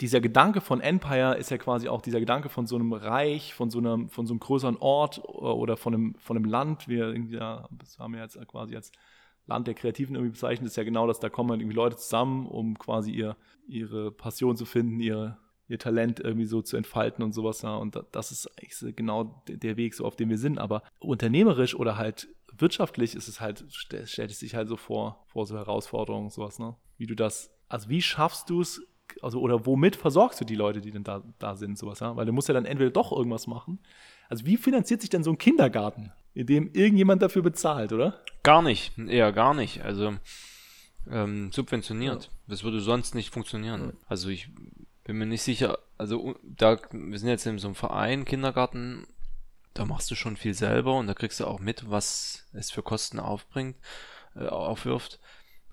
dieser 0.01 0.21
Gedanke 0.21 0.61
von 0.61 0.81
Empire 0.81 1.37
ist 1.37 1.51
ja 1.51 1.59
quasi 1.59 1.89
auch 1.89 2.01
dieser 2.01 2.21
Gedanke 2.21 2.49
von 2.49 2.67
so 2.67 2.77
einem 2.77 2.93
Reich, 2.93 3.55
von 3.55 3.71
so 3.71 3.79
einem, 3.79 4.09
von 4.09 4.27
so 4.27 4.33
einem 4.33 4.41
größeren 4.41 4.77
Ort 4.79 5.23
oder 5.25 5.77
von 5.77 5.95
einem, 5.95 6.15
von 6.19 6.37
einem 6.37 6.47
Land. 6.47 6.89
Wir 6.89 7.15
ja, 7.31 7.69
das 7.73 7.99
haben 7.99 8.15
wir 8.15 8.21
jetzt 8.21 8.39
quasi 8.49 8.77
als 8.77 8.93
Land 9.47 9.67
der 9.67 9.75
Kreativen 9.75 10.17
irgendwie 10.17 10.33
bezeichnet, 10.33 10.67
ist 10.67 10.77
ja 10.77 10.85
genau 10.85 11.07
das, 11.07 11.21
da 11.21 11.29
kommen 11.29 11.51
halt 11.51 11.61
irgendwie 11.61 11.77
Leute 11.77 11.97
zusammen, 11.97 12.47
um 12.47 12.79
quasi 12.79 13.13
ihr, 13.13 13.37
ihre 13.67 14.11
Passion 14.11 14.57
zu 14.57 14.65
finden, 14.65 15.01
ihr, 15.01 15.39
ihr 15.69 15.79
Talent 15.79 16.21
irgendwie 16.21 16.47
so 16.47 16.63
zu 16.63 16.77
entfalten 16.77 17.25
und 17.25 17.33
sowas. 17.33 17.63
Ja. 17.63 17.77
Und 17.77 18.01
das 18.13 18.33
ist 18.33 18.49
eigentlich 18.59 18.97
genau 18.97 19.43
der 19.49 19.77
Weg, 19.77 19.95
so 19.95 20.05
auf 20.05 20.17
dem 20.17 20.31
wir 20.31 20.39
sind. 20.39 20.59
Aber 20.59 20.83
unternehmerisch 20.99 21.75
oder 21.75 21.97
halt 21.97 22.29
wirtschaftlich 22.59 23.15
ist 23.15 23.29
es 23.29 23.41
halt, 23.41 23.65
stellt 23.71 24.31
es 24.31 24.41
sich 24.41 24.55
halt 24.55 24.69
so 24.69 24.77
vor, 24.77 25.25
vor 25.29 25.47
so 25.47 25.57
Herausforderungen, 25.57 26.31
sowas, 26.31 26.59
ne? 26.59 26.77
Wie 26.97 27.07
du 27.07 27.15
das 27.15 27.56
also 27.69 27.89
wie 27.89 28.03
schaffst 28.03 28.51
du 28.51 28.61
es 28.61 28.83
also 29.23 29.41
oder 29.41 29.67
womit 29.67 29.97
versorgst 29.97 30.41
du 30.41 30.45
die 30.45 30.55
Leute, 30.55 30.81
die 30.81 30.91
denn 30.91 31.05
da, 31.05 31.23
da 31.39 31.55
sind, 31.55 31.79
sowas, 31.79 32.01
ja? 32.01 32.17
Weil 32.17 32.27
du 32.27 32.33
musst 32.33 32.49
ja 32.49 32.55
dann 32.55 32.65
entweder 32.65 32.91
doch 32.91 33.13
irgendwas 33.13 33.47
machen. 33.47 33.79
Also 34.29 34.47
wie 34.47 34.57
finanziert 34.57 35.01
sich 35.01 35.11
denn 35.11 35.23
so 35.23 35.31
ein 35.31 35.39
Kindergarten, 35.39 36.13
in 36.35 36.47
dem 36.47 36.73
irgendjemand 36.73 37.23
dafür 37.23 37.43
bezahlt, 37.43 37.93
oder? 37.93 38.21
Gar 38.43 38.63
nicht, 38.63 38.99
eher 38.99 39.33
gar 39.33 39.55
nicht. 39.55 39.83
Also 39.85 40.17
ähm, 41.11 41.51
subventioniert. 41.53 42.25
Ja. 42.25 42.31
Das 42.49 42.65
würde 42.65 42.81
sonst 42.81 43.15
nicht 43.15 43.33
funktionieren. 43.33 43.81
Ja. 43.81 43.93
Also 44.09 44.29
ich 44.29 44.51
bin 45.05 45.19
mir 45.19 45.27
nicht 45.27 45.43
sicher, 45.43 45.79
also 45.99 46.35
da, 46.43 46.79
wir 46.91 47.19
sind 47.19 47.29
jetzt 47.29 47.47
in 47.47 47.59
so 47.59 47.69
einem 47.69 47.75
Verein, 47.77 48.25
Kindergarten, 48.25 49.07
da 49.73 49.85
machst 49.85 50.11
du 50.11 50.15
schon 50.15 50.37
viel 50.37 50.55
selber 50.55 50.99
und 50.99 51.07
da 51.07 51.15
kriegst 51.15 51.39
du 51.39 51.47
auch 51.47 51.61
mit, 51.61 51.89
was 51.89 52.47
es 52.53 52.71
für 52.71 52.83
Kosten 52.83 53.21
aufbringt, 53.21 53.77
äh, 54.35 54.47
aufwirft. 54.47 55.21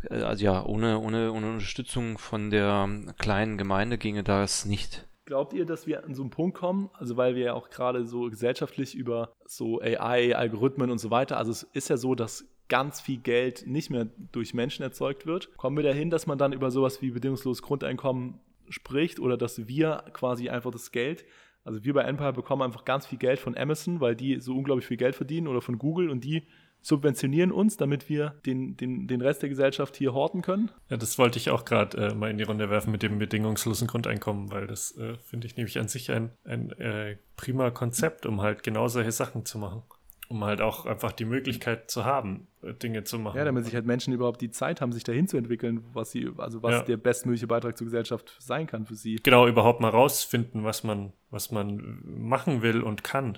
Äh, 0.10 0.22
also 0.22 0.44
ja, 0.44 0.66
ohne, 0.66 1.00
ohne, 1.00 1.32
ohne 1.32 1.52
Unterstützung 1.52 2.18
von 2.18 2.50
der 2.50 2.90
kleinen 3.18 3.58
Gemeinde 3.58 3.98
ginge 3.98 4.24
das 4.24 4.66
nicht. 4.66 5.08
Glaubt 5.26 5.54
ihr, 5.54 5.66
dass 5.66 5.88
wir 5.88 6.04
an 6.04 6.14
so 6.14 6.22
einen 6.22 6.32
Punkt 6.32 6.58
kommen, 6.58 6.90
also 6.94 7.16
weil 7.16 7.36
wir 7.36 7.46
ja 7.46 7.54
auch 7.54 7.70
gerade 7.70 8.06
so 8.06 8.30
gesellschaftlich 8.30 8.94
über 8.94 9.34
so 9.46 9.80
AI, 9.80 10.36
Algorithmen 10.36 10.92
und 10.92 10.98
so 10.98 11.12
weiter, 11.12 11.38
also 11.38 11.52
es 11.52 11.64
ist 11.64 11.90
ja 11.90 11.96
so, 11.96 12.14
dass 12.14 12.46
ganz 12.68 13.00
viel 13.00 13.18
Geld 13.18 13.66
nicht 13.66 13.90
mehr 13.90 14.08
durch 14.32 14.54
Menschen 14.54 14.84
erzeugt 14.84 15.26
wird. 15.26 15.56
Kommen 15.58 15.78
wir 15.78 15.84
dahin, 15.84 16.10
dass 16.10 16.28
man 16.28 16.38
dann 16.38 16.54
über 16.54 16.72
sowas 16.72 17.02
wie 17.02 17.12
bedingungsloses 17.12 17.62
Grundeinkommen 17.62 18.40
spricht 18.70 19.20
oder 19.20 19.38
dass 19.38 19.68
wir 19.68 20.04
quasi 20.14 20.50
einfach 20.50 20.72
das 20.72 20.92
Geld, 20.92 21.26
also 21.64 21.84
wir 21.84 21.94
bei 21.94 22.02
Empire 22.02 22.34
bekommen 22.34 22.62
einfach 22.62 22.84
ganz 22.84 23.06
viel 23.06 23.18
Geld 23.18 23.40
von 23.40 23.58
Amazon, 23.58 24.02
weil 24.02 24.16
die 24.16 24.40
so 24.40 24.56
unglaublich 24.56 24.86
viel 24.86 24.98
Geld 24.98 25.16
verdienen 25.16 25.48
oder 25.48 25.62
von 25.62 25.78
Google 25.78 26.10
und 26.10 26.24
die 26.24 26.44
subventionieren 26.84 27.52
uns, 27.52 27.78
damit 27.78 28.10
wir 28.10 28.36
den, 28.46 28.78
den, 28.78 29.08
den 29.08 29.22
Rest 29.22 29.42
der 29.42 29.50
Gesellschaft 29.50 29.96
hier 29.96 30.14
horten 30.14 30.42
können? 30.42 30.70
Ja, 30.90 30.98
das 30.98 31.18
wollte 31.18 31.40
ich 31.40 31.50
auch 31.50 31.66
gerade 31.66 32.10
äh, 32.10 32.14
mal 32.14 32.30
in 32.30 32.38
die 32.38 32.44
Runde 32.44 32.70
werfen 32.70 32.92
mit 32.92 33.02
dem 33.02 33.18
bedingungslosen 33.18 33.88
Grundeinkommen, 33.88 34.52
weil 34.52 34.68
das 34.68 34.96
äh, 34.98 35.16
finde 35.24 35.48
ich 35.48 35.56
nämlich 35.56 35.80
an 35.80 35.88
sich 35.88 36.12
ein, 36.12 36.32
ein 36.44 36.72
äh, 36.74 37.18
prima 37.38 37.72
Konzept, 37.72 38.26
um 38.26 38.42
halt 38.42 38.64
genau 38.64 38.88
solche 38.90 39.14
Sachen 39.14 39.46
zu 39.46 39.58
machen. 39.58 39.82
Um 40.30 40.44
halt 40.44 40.62
auch 40.62 40.86
einfach 40.86 41.12
die 41.12 41.26
Möglichkeit 41.26 41.90
zu 41.90 42.06
haben, 42.06 42.48
äh, 42.62 42.74
Dinge 42.74 43.06
zu 43.06 43.18
machen. 43.18 43.38
Ja, 43.38 43.46
damit 43.46 43.64
sich 43.64 43.76
halt 43.76 43.86
Menschen 43.86 44.14
überhaupt 44.14 44.42
die 44.42 44.52
Zeit 44.52 44.82
haben, 44.82 44.92
sich 44.92 45.04
dahin 45.06 45.28
zu 45.28 45.38
entwickeln, 45.38 45.86
was 45.94 46.12
sie, 46.12 46.32
also 46.38 46.64
was 46.64 46.72
ja. 46.72 46.82
der 46.82 46.98
bestmögliche 46.98 47.48
Beitrag 47.48 47.78
zur 47.78 47.86
Gesellschaft 47.86 48.36
sein 48.40 48.68
kann 48.68 48.86
für 48.86 48.96
sie. 48.96 49.18
Genau, 49.24 49.48
überhaupt 49.48 49.80
mal 49.80 49.90
rausfinden, 49.90 50.66
was 50.66 50.84
man, 50.84 51.14
was 51.30 51.52
man 51.52 52.02
machen 52.04 52.62
will 52.62 52.82
und 52.82 53.06
kann 53.06 53.38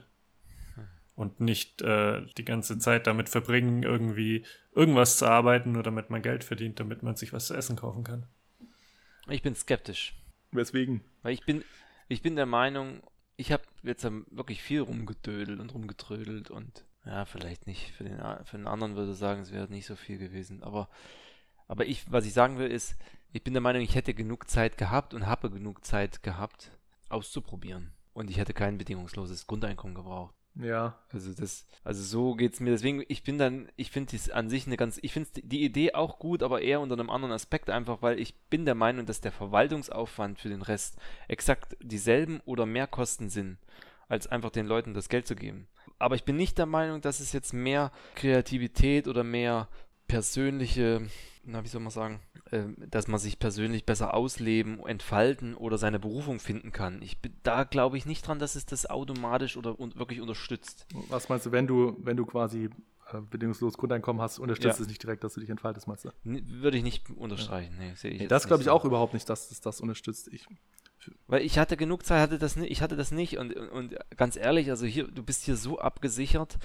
und 1.15 1.39
nicht 1.39 1.81
äh, 1.81 2.25
die 2.37 2.45
ganze 2.45 2.77
Zeit 2.77 3.07
damit 3.07 3.29
verbringen, 3.29 3.83
irgendwie 3.83 4.45
irgendwas 4.73 5.17
zu 5.17 5.25
arbeiten, 5.25 5.71
nur 5.71 5.83
damit 5.83 6.09
man 6.09 6.21
Geld 6.21 6.43
verdient, 6.43 6.79
damit 6.79 7.03
man 7.03 7.15
sich 7.15 7.33
was 7.33 7.47
zu 7.47 7.53
essen 7.53 7.75
kaufen 7.75 8.03
kann. 8.03 8.27
Ich 9.27 9.41
bin 9.41 9.55
skeptisch. 9.55 10.13
Weswegen? 10.51 11.01
Weil 11.23 11.33
ich 11.33 11.45
bin, 11.45 11.63
ich 12.07 12.21
bin 12.21 12.35
der 12.35 12.45
Meinung, 12.45 13.01
ich 13.37 13.51
habe 13.51 13.63
jetzt 13.83 14.03
wirklich 14.03 14.61
viel 14.61 14.81
rumgedödelt 14.81 15.59
und 15.59 15.73
rumgetrödelt 15.73 16.51
und 16.51 16.85
ja, 17.05 17.25
vielleicht 17.25 17.67
nicht. 17.67 17.91
Für 17.91 18.03
den, 18.03 18.19
für 18.45 18.57
den 18.57 18.67
anderen 18.67 18.95
würde 18.95 19.11
ich 19.11 19.17
sagen, 19.17 19.41
es 19.41 19.51
wäre 19.51 19.67
nicht 19.69 19.85
so 19.85 19.95
viel 19.95 20.17
gewesen. 20.17 20.63
Aber, 20.63 20.89
aber 21.67 21.85
ich, 21.85 22.11
was 22.11 22.25
ich 22.25 22.33
sagen 22.33 22.57
will, 22.57 22.69
ist, 22.69 22.95
ich 23.31 23.43
bin 23.43 23.53
der 23.53 23.61
Meinung, 23.61 23.81
ich 23.81 23.95
hätte 23.95 24.13
genug 24.13 24.49
Zeit 24.49 24.77
gehabt 24.77 25.13
und 25.13 25.27
habe 25.27 25.51
genug 25.51 25.85
Zeit 25.85 26.23
gehabt, 26.23 26.71
auszuprobieren. 27.09 27.91
Und 28.13 28.29
ich 28.29 28.37
hätte 28.37 28.53
kein 28.53 28.77
bedingungsloses 28.77 29.45
Grundeinkommen 29.45 29.93
gebraucht. 29.93 30.33
Ja. 30.55 30.97
Also 31.11 31.33
das, 31.33 31.65
also 31.83 32.01
so 32.01 32.35
geht's 32.35 32.59
mir. 32.59 32.71
Deswegen, 32.71 33.03
ich 33.07 33.23
bin 33.23 33.37
dann, 33.37 33.69
ich 33.75 33.91
finde 33.91 34.15
es 34.15 34.29
an 34.29 34.49
sich 34.49 34.67
eine 34.67 34.77
ganz, 34.77 34.99
ich 35.01 35.11
finde 35.11 35.29
die 35.35 35.63
Idee 35.63 35.93
auch 35.93 36.19
gut, 36.19 36.43
aber 36.43 36.61
eher 36.61 36.79
unter 36.79 36.95
einem 36.95 37.09
anderen 37.09 37.33
Aspekt 37.33 37.69
einfach, 37.69 38.01
weil 38.01 38.19
ich 38.19 38.35
bin 38.49 38.65
der 38.65 38.75
Meinung, 38.75 39.05
dass 39.05 39.21
der 39.21 39.31
Verwaltungsaufwand 39.31 40.39
für 40.39 40.49
den 40.49 40.61
Rest 40.61 40.97
exakt 41.27 41.75
dieselben 41.81 42.41
oder 42.45 42.65
mehr 42.65 42.87
Kosten 42.87 43.29
sind, 43.29 43.57
als 44.07 44.27
einfach 44.27 44.51
den 44.51 44.65
Leuten 44.65 44.93
das 44.93 45.09
Geld 45.09 45.27
zu 45.27 45.35
geben. 45.35 45.67
Aber 45.99 46.15
ich 46.15 46.23
bin 46.23 46.35
nicht 46.35 46.57
der 46.57 46.65
Meinung, 46.65 47.01
dass 47.01 47.19
es 47.19 47.33
jetzt 47.33 47.53
mehr 47.53 47.91
Kreativität 48.15 49.07
oder 49.07 49.23
mehr 49.23 49.67
persönliche, 50.07 51.01
na, 51.45 51.63
wie 51.63 51.67
soll 51.67 51.81
man 51.81 51.91
sagen, 51.91 52.19
äh, 52.51 52.63
dass 52.89 53.07
man 53.07 53.19
sich 53.19 53.39
persönlich 53.39 53.85
besser 53.85 54.13
ausleben, 54.13 54.85
entfalten 54.85 55.55
oder 55.55 55.77
seine 55.77 55.99
Berufung 55.99 56.39
finden 56.39 56.71
kann. 56.71 57.01
Ich 57.01 57.17
da 57.43 57.63
glaube 57.63 57.97
ich 57.97 58.05
nicht 58.05 58.27
dran, 58.27 58.39
dass 58.39 58.55
es 58.55 58.65
das 58.65 58.89
automatisch 58.89 59.57
oder 59.57 59.79
und 59.79 59.97
wirklich 59.97 60.21
unterstützt. 60.21 60.87
Was 61.09 61.29
meinst 61.29 61.45
du, 61.45 61.51
wenn 61.51 61.67
du, 61.67 61.97
wenn 61.99 62.17
du 62.17 62.25
quasi 62.25 62.69
äh, 63.11 63.21
bedingungslos 63.21 63.77
Grundeinkommen 63.77 64.21
hast, 64.21 64.39
unterstützt 64.39 64.79
ja. 64.79 64.83
es 64.83 64.87
nicht 64.87 65.03
direkt, 65.03 65.23
dass 65.23 65.35
du 65.35 65.39
dich 65.39 65.49
entfaltest, 65.49 65.87
meinst 65.87 66.05
du? 66.05 66.09
Würde 66.23 66.77
ich 66.77 66.83
nicht 66.83 67.09
unterstreichen. 67.11 67.75
Nee, 67.77 67.93
sehe 67.95 68.11
ich 68.11 68.21
nee, 68.21 68.27
das 68.27 68.47
glaube 68.47 68.61
ich 68.63 68.65
so. 68.65 68.71
auch 68.71 68.85
überhaupt 68.85 69.13
nicht, 69.13 69.29
dass 69.29 69.51
es 69.51 69.61
das 69.61 69.81
unterstützt. 69.81 70.27
Ich, 70.31 70.47
weil 71.27 71.43
ich 71.43 71.57
hatte 71.59 71.77
genug 71.77 72.05
Zeit, 72.05 72.21
hatte 72.21 72.39
das 72.39 72.55
nicht, 72.55 72.71
ich 72.71 72.81
hatte 72.81 72.95
das 72.95 73.11
nicht 73.11 73.37
und, 73.37 73.53
und 73.53 73.95
ganz 74.17 74.35
ehrlich, 74.35 74.69
also 74.69 74.85
hier, 74.85 75.07
du 75.07 75.23
bist 75.23 75.43
hier 75.43 75.55
so 75.55 75.79
abgesichert. 75.79 76.57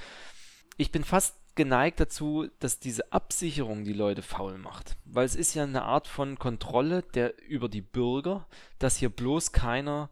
Ich 0.76 0.92
bin 0.92 1.04
fast 1.04 1.36
geneigt 1.54 2.00
dazu, 2.00 2.48
dass 2.58 2.78
diese 2.78 3.12
Absicherung 3.12 3.84
die 3.84 3.92
Leute 3.92 4.22
faul 4.22 4.58
macht. 4.58 4.96
Weil 5.04 5.26
es 5.26 5.36
ist 5.36 5.54
ja 5.54 5.64
eine 5.64 5.82
Art 5.82 6.06
von 6.06 6.38
Kontrolle 6.38 7.02
der 7.02 7.42
über 7.42 7.68
die 7.68 7.82
Bürger, 7.82 8.46
dass 8.78 8.96
hier 8.96 9.10
bloß 9.10 9.52
keiner 9.52 10.10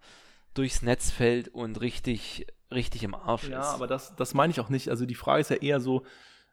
durchs 0.55 0.83
Netz 0.83 1.11
fällt 1.11 1.49
und 1.49 1.81
richtig, 1.81 2.47
richtig 2.73 3.05
im 3.05 3.15
Arsch 3.15 3.49
ja, 3.49 3.61
ist. 3.61 3.67
Ja, 3.67 3.75
aber 3.75 3.87
das, 3.87 4.15
das 4.17 4.35
meine 4.35 4.51
ich 4.51 4.61
auch 4.61 4.69
nicht. 4.69 4.89
Also 4.89 5.07
die 5.07 5.15
Frage 5.15 5.41
ist 5.41 5.51
ja 5.51 5.57
eher 5.57 5.81
so, 5.81 6.05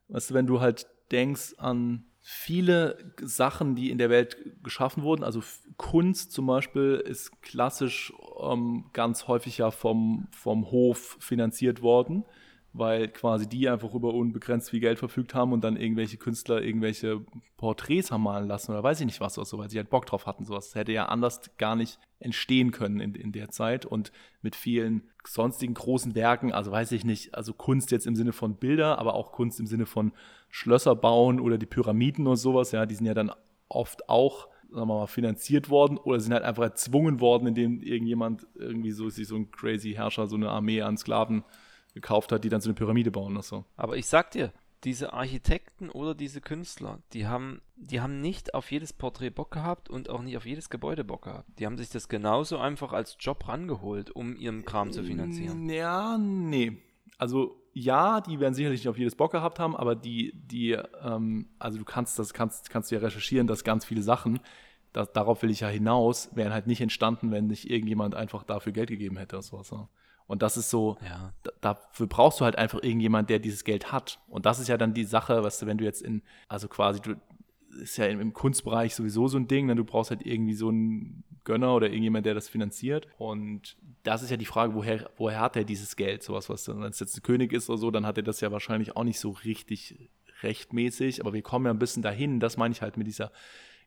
weißt 0.09 0.29
du, 0.29 0.33
wenn 0.35 0.47
du 0.47 0.61
halt 0.61 0.87
denkst 1.11 1.55
an 1.57 2.05
viele 2.21 3.13
Sachen, 3.21 3.75
die 3.75 3.91
in 3.91 3.97
der 3.97 4.09
Welt 4.09 4.37
geschaffen 4.63 5.03
wurden, 5.03 5.23
also 5.23 5.43
Kunst 5.77 6.31
zum 6.31 6.47
Beispiel 6.47 7.03
ist 7.05 7.41
klassisch 7.41 8.13
ähm, 8.41 8.85
ganz 8.93 9.27
häufig 9.27 9.59
ja 9.59 9.71
vom, 9.71 10.27
vom 10.31 10.71
Hof 10.71 11.17
finanziert 11.19 11.81
worden 11.81 12.25
weil 12.77 13.07
quasi 13.07 13.47
die 13.47 13.69
einfach 13.69 13.93
über 13.93 14.13
unbegrenzt 14.13 14.69
viel 14.69 14.81
Geld 14.81 14.99
verfügt 14.99 15.33
haben 15.33 15.53
und 15.53 15.63
dann 15.63 15.77
irgendwelche 15.77 16.17
Künstler 16.17 16.61
irgendwelche 16.61 17.21
Porträts 17.57 18.11
haben 18.11 18.23
malen 18.23 18.47
lassen 18.47 18.71
oder 18.71 18.83
weiß 18.83 18.99
ich 18.99 19.05
nicht 19.05 19.21
was, 19.21 19.35
so, 19.35 19.57
weil 19.57 19.69
sie 19.69 19.77
halt 19.77 19.89
Bock 19.89 20.05
drauf 20.05 20.25
hatten. 20.25 20.43
Sowas 20.43 20.67
das 20.67 20.75
hätte 20.75 20.91
ja 20.91 21.05
anders 21.05 21.41
gar 21.57 21.75
nicht 21.75 21.99
entstehen 22.19 22.71
können 22.71 22.99
in, 22.99 23.15
in 23.15 23.31
der 23.31 23.49
Zeit 23.49 23.85
und 23.85 24.11
mit 24.41 24.55
vielen 24.55 25.03
sonstigen 25.25 25.73
großen 25.73 26.15
Werken, 26.15 26.51
also 26.51 26.71
weiß 26.71 26.91
ich 26.91 27.05
nicht, 27.05 27.33
also 27.33 27.53
Kunst 27.53 27.91
jetzt 27.91 28.07
im 28.07 28.15
Sinne 28.15 28.33
von 28.33 28.55
Bilder, 28.55 28.99
aber 28.99 29.13
auch 29.13 29.31
Kunst 29.31 29.59
im 29.59 29.67
Sinne 29.67 29.85
von 29.85 30.11
Schlösser 30.49 30.95
bauen 30.95 31.39
oder 31.39 31.57
die 31.57 31.65
Pyramiden 31.65 32.27
und 32.27 32.37
sowas, 32.37 32.71
ja, 32.71 32.85
die 32.85 32.95
sind 32.95 33.05
ja 33.05 33.13
dann 33.13 33.31
oft 33.69 34.09
auch 34.09 34.47
sagen 34.69 34.87
wir 34.87 34.95
mal, 34.95 35.07
finanziert 35.07 35.69
worden 35.69 35.97
oder 35.97 36.19
sind 36.19 36.33
halt 36.33 36.43
einfach 36.43 36.63
erzwungen 36.63 37.21
worden, 37.21 37.47
indem 37.47 37.81
irgendjemand 37.81 38.45
irgendwie 38.55 38.91
so 38.91 39.09
sich 39.09 39.27
so 39.27 39.35
ein 39.35 39.51
crazy 39.51 39.93
Herrscher 39.93 40.27
so 40.27 40.35
eine 40.35 40.49
Armee 40.49 40.81
an 40.81 40.97
Sklaven 40.97 41.43
gekauft 41.95 42.31
hat, 42.31 42.43
die 42.43 42.49
dann 42.49 42.61
so 42.61 42.69
eine 42.69 42.75
Pyramide 42.75 43.09
bauen 43.09 43.33
oder 43.33 43.41
so. 43.41 43.65
Aber 43.77 43.97
ich 43.97 44.05
sag 44.05 44.29
dir, 44.31 44.51
diese 44.83 45.13
Architekten 45.13 45.89
oder 45.89 46.13
diese 46.13 46.41
Künstler, 46.41 46.99
die 47.13 47.25
haben, 47.25 47.61
die 47.75 48.01
haben 48.01 48.21
nicht 48.21 48.53
auf 48.53 48.69
jedes 48.69 48.93
Porträt 48.93 49.31
Bock 49.31 49.49
gehabt 49.49 49.89
und 49.89 50.09
auch 50.09 50.21
nicht 50.21 50.37
auf 50.37 50.45
jedes 50.45 50.69
Gebäude 50.69 51.03
Bock 51.03 51.23
gehabt. 51.23 51.49
Die 51.57 51.65
haben 51.65 51.77
sich 51.77 51.89
das 51.89 52.07
genauso 52.07 52.59
einfach 52.59 52.93
als 52.93 53.17
Job 53.19 53.47
rangeholt, 53.47 54.11
um 54.11 54.35
ihren 54.35 54.65
Kram 54.65 54.91
zu 54.91 55.03
finanzieren. 55.03 55.67
Ja, 55.69 56.17
nee. 56.19 56.77
Also 57.17 57.59
ja, 57.73 58.21
die 58.21 58.39
werden 58.39 58.53
sicherlich 58.53 58.81
nicht 58.81 58.89
auf 58.89 58.97
jedes 58.97 59.15
Bock 59.15 59.31
gehabt 59.31 59.57
haben, 59.57 59.75
aber 59.75 59.95
die, 59.95 60.33
die, 60.35 60.77
ähm, 61.01 61.47
also 61.57 61.77
du 61.79 61.85
kannst 61.85 62.19
das, 62.19 62.33
kannst, 62.33 62.69
kannst 62.69 62.91
du 62.91 62.95
ja 62.95 63.01
recherchieren, 63.01 63.47
dass 63.47 63.63
ganz 63.63 63.85
viele 63.85 64.01
Sachen, 64.03 64.39
das, 64.93 65.11
darauf 65.13 65.41
will 65.41 65.49
ich 65.49 65.61
ja 65.61 65.67
hinaus, 65.69 66.29
wären 66.35 66.53
halt 66.53 66.67
nicht 66.67 66.81
entstanden, 66.81 67.31
wenn 67.31 67.47
nicht 67.47 67.69
irgendjemand 67.69 68.15
einfach 68.15 68.43
dafür 68.43 68.73
Geld 68.73 68.89
gegeben 68.89 69.17
hätte 69.17 69.37
oder 69.37 69.43
sowas. 69.43 69.69
Ja. 69.71 69.89
Und 70.27 70.41
das 70.41 70.57
ist 70.57 70.69
so, 70.69 70.97
ja. 71.05 71.33
dafür 71.61 72.07
brauchst 72.07 72.39
du 72.39 72.45
halt 72.45 72.57
einfach 72.57 72.81
irgendjemand, 72.81 73.29
der 73.29 73.39
dieses 73.39 73.63
Geld 73.63 73.91
hat. 73.91 74.19
Und 74.27 74.45
das 74.45 74.59
ist 74.59 74.67
ja 74.67 74.77
dann 74.77 74.93
die 74.93 75.03
Sache, 75.03 75.43
was 75.43 75.59
du, 75.59 75.67
wenn 75.67 75.77
du 75.77 75.83
jetzt 75.83 76.01
in, 76.01 76.23
also 76.47 76.67
quasi, 76.67 76.99
du 76.99 77.15
ist 77.79 77.97
ja 77.97 78.05
im, 78.05 78.33
Kunstbereich 78.33 78.95
sowieso 78.95 79.27
so 79.27 79.37
ein 79.37 79.47
Ding, 79.47 79.65
ne? 79.67 79.75
du 79.75 79.83
brauchst 79.83 80.09
halt 80.09 80.25
irgendwie 80.25 80.53
so 80.53 80.69
einen 80.69 81.23
Gönner 81.43 81.75
oder 81.75 81.87
irgendjemand, 81.87 82.25
der 82.25 82.33
das 82.33 82.49
finanziert. 82.49 83.07
Und 83.17 83.77
das 84.03 84.23
ist 84.23 84.31
ja 84.31 84.37
die 84.37 84.45
Frage, 84.45 84.73
woher, 84.73 85.09
woher 85.17 85.39
hat 85.39 85.55
er 85.55 85.63
dieses 85.63 85.95
Geld? 85.95 86.23
Sowas, 86.23 86.49
was 86.49 86.63
dann, 86.63 86.81
wenn 86.81 86.89
es 86.89 86.99
jetzt 86.99 87.17
ein 87.17 87.23
König 87.23 87.53
ist 87.53 87.69
oder 87.69 87.77
so, 87.77 87.91
dann 87.91 88.05
hat 88.05 88.17
er 88.17 88.23
das 88.23 88.41
ja 88.41 88.51
wahrscheinlich 88.51 88.95
auch 88.95 89.03
nicht 89.03 89.19
so 89.19 89.31
richtig 89.31 90.09
rechtmäßig. 90.41 91.21
Aber 91.21 91.33
wir 91.33 91.41
kommen 91.41 91.65
ja 91.65 91.71
ein 91.71 91.79
bisschen 91.79 92.03
dahin, 92.03 92.39
das 92.39 92.57
meine 92.57 92.71
ich 92.71 92.81
halt 92.81 92.97
mit 92.97 93.07
dieser 93.07 93.31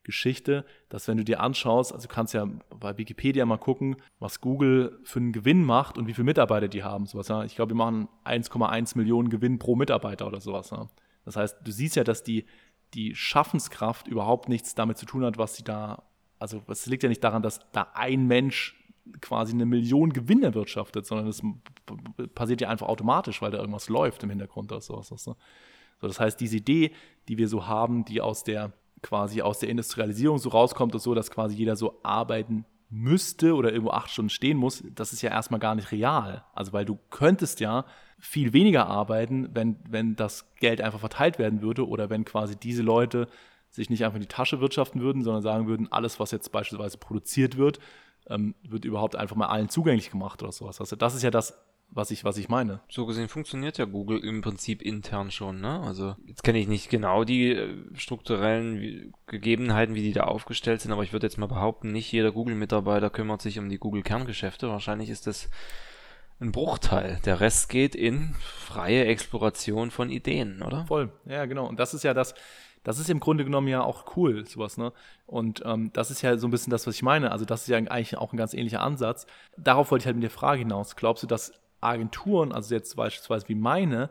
Geschichte, 0.09 0.65
dass 0.89 1.07
wenn 1.07 1.17
du 1.17 1.23
dir 1.23 1.39
anschaust, 1.39 1.93
also 1.93 2.07
du 2.07 2.13
kannst 2.13 2.33
ja 2.33 2.47
bei 2.79 2.97
Wikipedia 2.97 3.45
mal 3.45 3.57
gucken, 3.57 3.97
was 4.19 4.41
Google 4.41 4.99
für 5.03 5.19
einen 5.19 5.31
Gewinn 5.31 5.63
macht 5.63 5.97
und 5.97 6.07
wie 6.07 6.13
viele 6.15 6.25
Mitarbeiter 6.25 6.67
die 6.67 6.83
haben. 6.83 7.05
Sowas, 7.05 7.27
ja. 7.27 7.43
Ich 7.43 7.55
glaube, 7.55 7.73
die 7.73 7.77
machen 7.77 8.07
1,1 8.25 8.97
Millionen 8.97 9.29
Gewinn 9.29 9.59
pro 9.59 9.75
Mitarbeiter 9.75 10.25
oder 10.25 10.41
sowas. 10.41 10.71
Ja. 10.71 10.87
Das 11.25 11.35
heißt, 11.35 11.57
du 11.63 11.71
siehst 11.71 11.95
ja, 11.95 12.03
dass 12.03 12.23
die, 12.23 12.45
die 12.95 13.13
Schaffenskraft 13.13 14.07
überhaupt 14.07 14.49
nichts 14.49 14.73
damit 14.73 14.97
zu 14.97 15.05
tun 15.05 15.23
hat, 15.23 15.37
was 15.37 15.55
sie 15.55 15.63
da, 15.63 16.03
also 16.39 16.63
es 16.67 16.87
liegt 16.87 17.03
ja 17.03 17.09
nicht 17.09 17.23
daran, 17.23 17.43
dass 17.43 17.59
da 17.71 17.91
ein 17.93 18.25
Mensch 18.25 18.75
quasi 19.21 19.53
eine 19.53 19.65
Million 19.65 20.11
Gewinn 20.11 20.43
erwirtschaftet, 20.43 21.05
sondern 21.05 21.27
das 21.27 21.41
passiert 22.33 22.61
ja 22.61 22.69
einfach 22.69 22.87
automatisch, 22.87 23.41
weil 23.41 23.51
da 23.51 23.59
irgendwas 23.59 23.89
läuft 23.89 24.23
im 24.23 24.29
Hintergrund 24.29 24.71
oder 24.71 24.81
sowas. 24.81 25.09
So, 25.09 25.35
das 26.07 26.19
heißt, 26.19 26.39
diese 26.39 26.57
Idee, 26.57 26.91
die 27.27 27.37
wir 27.37 27.47
so 27.47 27.67
haben, 27.67 28.05
die 28.05 28.21
aus 28.21 28.43
der 28.43 28.73
quasi 29.01 29.41
aus 29.41 29.59
der 29.59 29.69
Industrialisierung 29.69 30.37
so 30.37 30.49
rauskommt 30.49 30.93
und 30.93 31.01
so, 31.01 31.13
dass 31.13 31.31
quasi 31.31 31.55
jeder 31.55 31.75
so 31.75 31.99
arbeiten 32.03 32.65
müsste 32.89 33.55
oder 33.55 33.71
irgendwo 33.71 33.91
acht 33.91 34.09
Stunden 34.09 34.29
stehen 34.29 34.57
muss, 34.57 34.83
das 34.95 35.13
ist 35.13 35.21
ja 35.21 35.29
erstmal 35.29 35.59
gar 35.59 35.75
nicht 35.75 35.91
real. 35.91 36.43
Also 36.53 36.73
weil 36.73 36.85
du 36.85 36.97
könntest 37.09 37.59
ja 37.59 37.85
viel 38.17 38.51
weniger 38.51 38.87
arbeiten, 38.87 39.49
wenn, 39.53 39.77
wenn 39.87 40.15
das 40.15 40.53
Geld 40.55 40.81
einfach 40.81 40.99
verteilt 40.99 41.39
werden 41.39 41.61
würde 41.61 41.87
oder 41.87 42.09
wenn 42.09 42.25
quasi 42.25 42.55
diese 42.55 42.81
Leute 42.81 43.27
sich 43.69 43.89
nicht 43.89 44.03
einfach 44.03 44.15
in 44.15 44.21
die 44.21 44.27
Tasche 44.27 44.59
wirtschaften 44.59 45.01
würden, 45.01 45.23
sondern 45.23 45.43
sagen 45.43 45.67
würden, 45.67 45.91
alles, 45.91 46.19
was 46.19 46.31
jetzt 46.31 46.51
beispielsweise 46.51 46.97
produziert 46.97 47.57
wird, 47.57 47.79
ähm, 48.27 48.55
wird 48.67 48.85
überhaupt 48.85 49.15
einfach 49.15 49.35
mal 49.35 49.47
allen 49.47 49.69
zugänglich 49.69 50.09
gemacht 50.09 50.41
oder 50.41 50.51
sowas. 50.51 50.79
Also 50.79 50.95
das 50.95 51.13
ist 51.13 51.21
ja 51.21 51.31
das, 51.31 51.53
was 51.91 52.11
ich, 52.11 52.23
was 52.23 52.37
ich 52.37 52.49
meine. 52.49 52.81
So 52.89 53.05
gesehen 53.05 53.29
funktioniert 53.29 53.77
ja 53.77 53.85
Google 53.85 54.19
im 54.19 54.41
Prinzip 54.41 54.81
intern 54.81 55.31
schon, 55.31 55.59
ne? 55.59 55.81
Also 55.81 56.15
jetzt 56.25 56.43
kenne 56.43 56.59
ich 56.59 56.67
nicht 56.67 56.89
genau 56.89 57.23
die 57.23 57.51
äh, 57.51 57.77
strukturellen 57.95 59.13
Gegebenheiten, 59.27 59.95
wie 59.95 60.03
die 60.03 60.13
da 60.13 60.23
aufgestellt 60.25 60.81
sind, 60.81 60.91
aber 60.91 61.03
ich 61.03 61.13
würde 61.13 61.25
jetzt 61.25 61.37
mal 61.37 61.47
behaupten, 61.47 61.91
nicht 61.91 62.11
jeder 62.11 62.31
Google-Mitarbeiter 62.31 63.09
kümmert 63.09 63.41
sich 63.41 63.59
um 63.59 63.69
die 63.69 63.79
Google-Kerngeschäfte. 63.79 64.69
Wahrscheinlich 64.69 65.09
ist 65.09 65.27
das 65.27 65.49
ein 66.39 66.51
Bruchteil. 66.51 67.19
Der 67.25 67.39
Rest 67.39 67.69
geht 67.69 67.95
in 67.95 68.35
freie 68.35 69.05
Exploration 69.05 69.91
von 69.91 70.09
Ideen, 70.09 70.61
oder? 70.61 70.85
Voll, 70.85 71.11
ja, 71.25 71.45
genau. 71.45 71.67
Und 71.67 71.79
das 71.79 71.93
ist 71.93 72.03
ja 72.03 72.13
das, 72.13 72.33
das 72.83 72.99
ist 72.99 73.09
im 73.09 73.19
Grunde 73.19 73.43
genommen 73.43 73.67
ja 73.67 73.83
auch 73.83 74.15
cool, 74.15 74.45
sowas, 74.45 74.77
ne? 74.77 74.93
Und 75.25 75.63
ähm, 75.65 75.91
das 75.93 76.11
ist 76.11 76.21
ja 76.21 76.37
so 76.37 76.47
ein 76.47 76.51
bisschen 76.51 76.71
das, 76.71 76.87
was 76.87 76.95
ich 76.95 77.03
meine. 77.03 77.31
Also, 77.31 77.45
das 77.45 77.63
ist 77.63 77.67
ja 77.67 77.77
eigentlich 77.77 78.17
auch 78.17 78.31
ein 78.31 78.37
ganz 78.37 78.53
ähnlicher 78.53 78.81
Ansatz. 78.81 79.27
Darauf 79.57 79.91
wollte 79.91 80.03
ich 80.03 80.05
halt 80.05 80.15
mit 80.15 80.23
der 80.23 80.29
Frage 80.29 80.59
hinaus. 80.59 80.95
Glaubst 80.95 81.23
du, 81.23 81.27
dass 81.27 81.51
Agenturen, 81.81 82.51
also 82.51 82.73
jetzt 82.73 82.95
beispielsweise 82.95 83.47
wie 83.49 83.55
meine, 83.55 84.09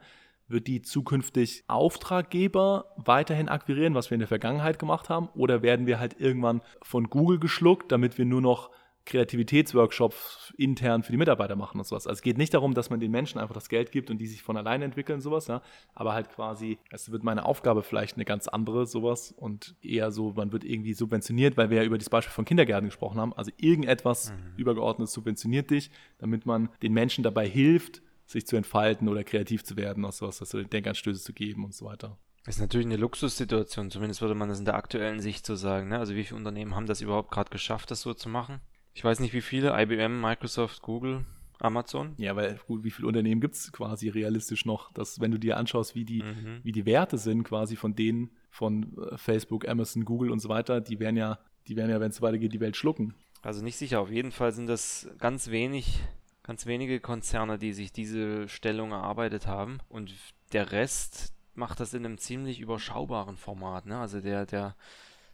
wird 0.48 0.66
die 0.66 0.82
zukünftig 0.82 1.64
Auftraggeber 1.68 2.86
weiterhin 2.96 3.48
akquirieren, 3.48 3.94
was 3.94 4.10
wir 4.10 4.14
in 4.14 4.20
der 4.20 4.28
Vergangenheit 4.28 4.78
gemacht 4.78 5.10
haben? 5.10 5.28
Oder 5.34 5.62
werden 5.62 5.86
wir 5.86 6.00
halt 6.00 6.18
irgendwann 6.18 6.62
von 6.82 7.10
Google 7.10 7.38
geschluckt, 7.38 7.92
damit 7.92 8.18
wir 8.18 8.24
nur 8.24 8.40
noch 8.40 8.70
Kreativitätsworkshops 9.08 10.52
intern 10.58 11.02
für 11.02 11.12
die 11.12 11.18
Mitarbeiter 11.18 11.56
machen 11.56 11.78
und 11.78 11.86
sowas. 11.86 12.06
Also 12.06 12.18
es 12.18 12.22
geht 12.22 12.36
nicht 12.38 12.52
darum, 12.52 12.74
dass 12.74 12.90
man 12.90 13.00
den 13.00 13.10
Menschen 13.10 13.40
einfach 13.40 13.54
das 13.54 13.68
Geld 13.68 13.90
gibt 13.90 14.10
und 14.10 14.18
die 14.18 14.26
sich 14.26 14.42
von 14.42 14.56
alleine 14.56 14.84
entwickeln 14.84 15.16
und 15.16 15.20
sowas, 15.22 15.46
ja. 15.46 15.62
Aber 15.94 16.12
halt 16.12 16.30
quasi, 16.30 16.78
es 16.90 17.10
wird 17.10 17.24
meine 17.24 17.44
Aufgabe 17.46 17.82
vielleicht 17.82 18.16
eine 18.16 18.26
ganz 18.26 18.48
andere, 18.48 18.86
sowas 18.86 19.32
und 19.32 19.74
eher 19.82 20.12
so, 20.12 20.32
man 20.32 20.52
wird 20.52 20.64
irgendwie 20.64 20.92
subventioniert, 20.92 21.56
weil 21.56 21.70
wir 21.70 21.78
ja 21.78 21.84
über 21.84 21.98
das 21.98 22.10
Beispiel 22.10 22.32
von 22.32 22.44
Kindergärten 22.44 22.88
gesprochen 22.88 23.18
haben. 23.18 23.32
Also 23.32 23.50
irgendetwas 23.56 24.30
mhm. 24.30 24.58
übergeordnet 24.58 25.08
subventioniert 25.08 25.70
dich, 25.70 25.90
damit 26.18 26.44
man 26.44 26.68
den 26.82 26.92
Menschen 26.92 27.24
dabei 27.24 27.48
hilft, 27.48 28.02
sich 28.26 28.46
zu 28.46 28.56
entfalten 28.56 29.08
oder 29.08 29.24
kreativ 29.24 29.64
zu 29.64 29.76
werden 29.76 30.04
und 30.04 30.12
sowas, 30.12 30.40
also 30.40 30.62
Denkanstöße 30.62 31.22
zu 31.22 31.32
geben 31.32 31.64
und 31.64 31.74
so 31.74 31.86
weiter. 31.86 32.18
Das 32.44 32.56
ist 32.56 32.60
natürlich 32.60 32.86
eine 32.86 32.96
Luxussituation, 32.96 33.90
zumindest 33.90 34.20
würde 34.20 34.34
man 34.34 34.48
das 34.48 34.58
in 34.58 34.64
der 34.66 34.74
aktuellen 34.74 35.20
Sicht 35.20 35.46
so 35.46 35.54
sagen. 35.54 35.88
Ne? 35.88 35.98
Also 35.98 36.14
wie 36.14 36.24
viele 36.24 36.36
Unternehmen 36.36 36.74
haben 36.74 36.86
das 36.86 37.00
überhaupt 37.00 37.30
gerade 37.30 37.50
geschafft, 37.50 37.90
das 37.90 38.02
so 38.02 38.14
zu 38.14 38.28
machen? 38.28 38.60
Ich 38.98 39.04
weiß 39.04 39.20
nicht 39.20 39.32
wie 39.32 39.42
viele, 39.42 39.80
IBM, 39.80 40.20
Microsoft, 40.20 40.82
Google, 40.82 41.24
Amazon. 41.60 42.14
Ja, 42.16 42.34
weil 42.34 42.58
gut, 42.66 42.82
wie 42.82 42.90
viele 42.90 43.06
Unternehmen 43.06 43.40
gibt 43.40 43.54
es 43.54 43.70
quasi 43.70 44.08
realistisch 44.08 44.66
noch, 44.66 44.90
dass 44.90 45.20
wenn 45.20 45.30
du 45.30 45.38
dir 45.38 45.56
anschaust, 45.56 45.94
wie 45.94 46.04
die, 46.04 46.24
mhm. 46.24 46.58
wie 46.64 46.72
die 46.72 46.84
Werte 46.84 47.16
sind, 47.16 47.44
quasi 47.44 47.76
von 47.76 47.94
denen, 47.94 48.32
von 48.50 48.98
äh, 48.98 49.16
Facebook, 49.16 49.68
Amazon, 49.68 50.04
Google 50.04 50.32
und 50.32 50.40
so 50.40 50.48
weiter, 50.48 50.80
die 50.80 50.98
werden 50.98 51.16
ja, 51.16 51.38
die 51.68 51.76
werden 51.76 51.92
ja, 51.92 52.00
wenn 52.00 52.10
es 52.10 52.20
weitergeht, 52.22 52.52
die 52.52 52.58
Welt 52.58 52.76
schlucken. 52.76 53.14
Also 53.40 53.62
nicht 53.62 53.76
sicher, 53.76 54.00
auf 54.00 54.10
jeden 54.10 54.32
Fall 54.32 54.50
sind 54.50 54.66
das 54.66 55.08
ganz 55.18 55.48
wenig, 55.48 56.00
ganz 56.42 56.66
wenige 56.66 56.98
Konzerne, 56.98 57.56
die 57.56 57.74
sich 57.74 57.92
diese 57.92 58.48
Stellung 58.48 58.90
erarbeitet 58.90 59.46
haben. 59.46 59.78
Und 59.88 60.12
der 60.52 60.72
Rest 60.72 61.32
macht 61.54 61.78
das 61.78 61.94
in 61.94 62.04
einem 62.04 62.18
ziemlich 62.18 62.58
überschaubaren 62.58 63.36
Format. 63.36 63.86
Ne? 63.86 63.96
Also 63.96 64.20
der, 64.20 64.44
der 64.44 64.74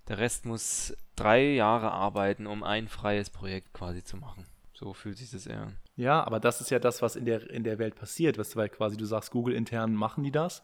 der 0.08 0.18
Rest 0.18 0.44
muss 0.46 0.96
drei 1.16 1.52
Jahre 1.52 1.92
arbeiten, 1.92 2.46
um 2.46 2.62
ein 2.62 2.88
freies 2.88 3.30
Projekt 3.30 3.72
quasi 3.72 4.02
zu 4.02 4.16
machen. 4.16 4.44
So 4.72 4.92
fühlt 4.92 5.18
sich 5.18 5.30
das 5.30 5.46
eher 5.46 5.62
an. 5.62 5.76
Ja, 5.96 6.24
aber 6.24 6.40
das 6.40 6.60
ist 6.60 6.70
ja 6.70 6.78
das, 6.78 7.00
was 7.02 7.16
in 7.16 7.24
der, 7.24 7.48
in 7.50 7.62
der 7.64 7.78
Welt 7.78 7.94
passiert, 7.94 8.36
was 8.36 8.56
weil 8.56 8.68
quasi 8.68 8.96
du 8.96 9.04
sagst, 9.04 9.30
Google 9.30 9.54
intern 9.54 9.94
machen 9.94 10.24
die 10.24 10.32
das. 10.32 10.62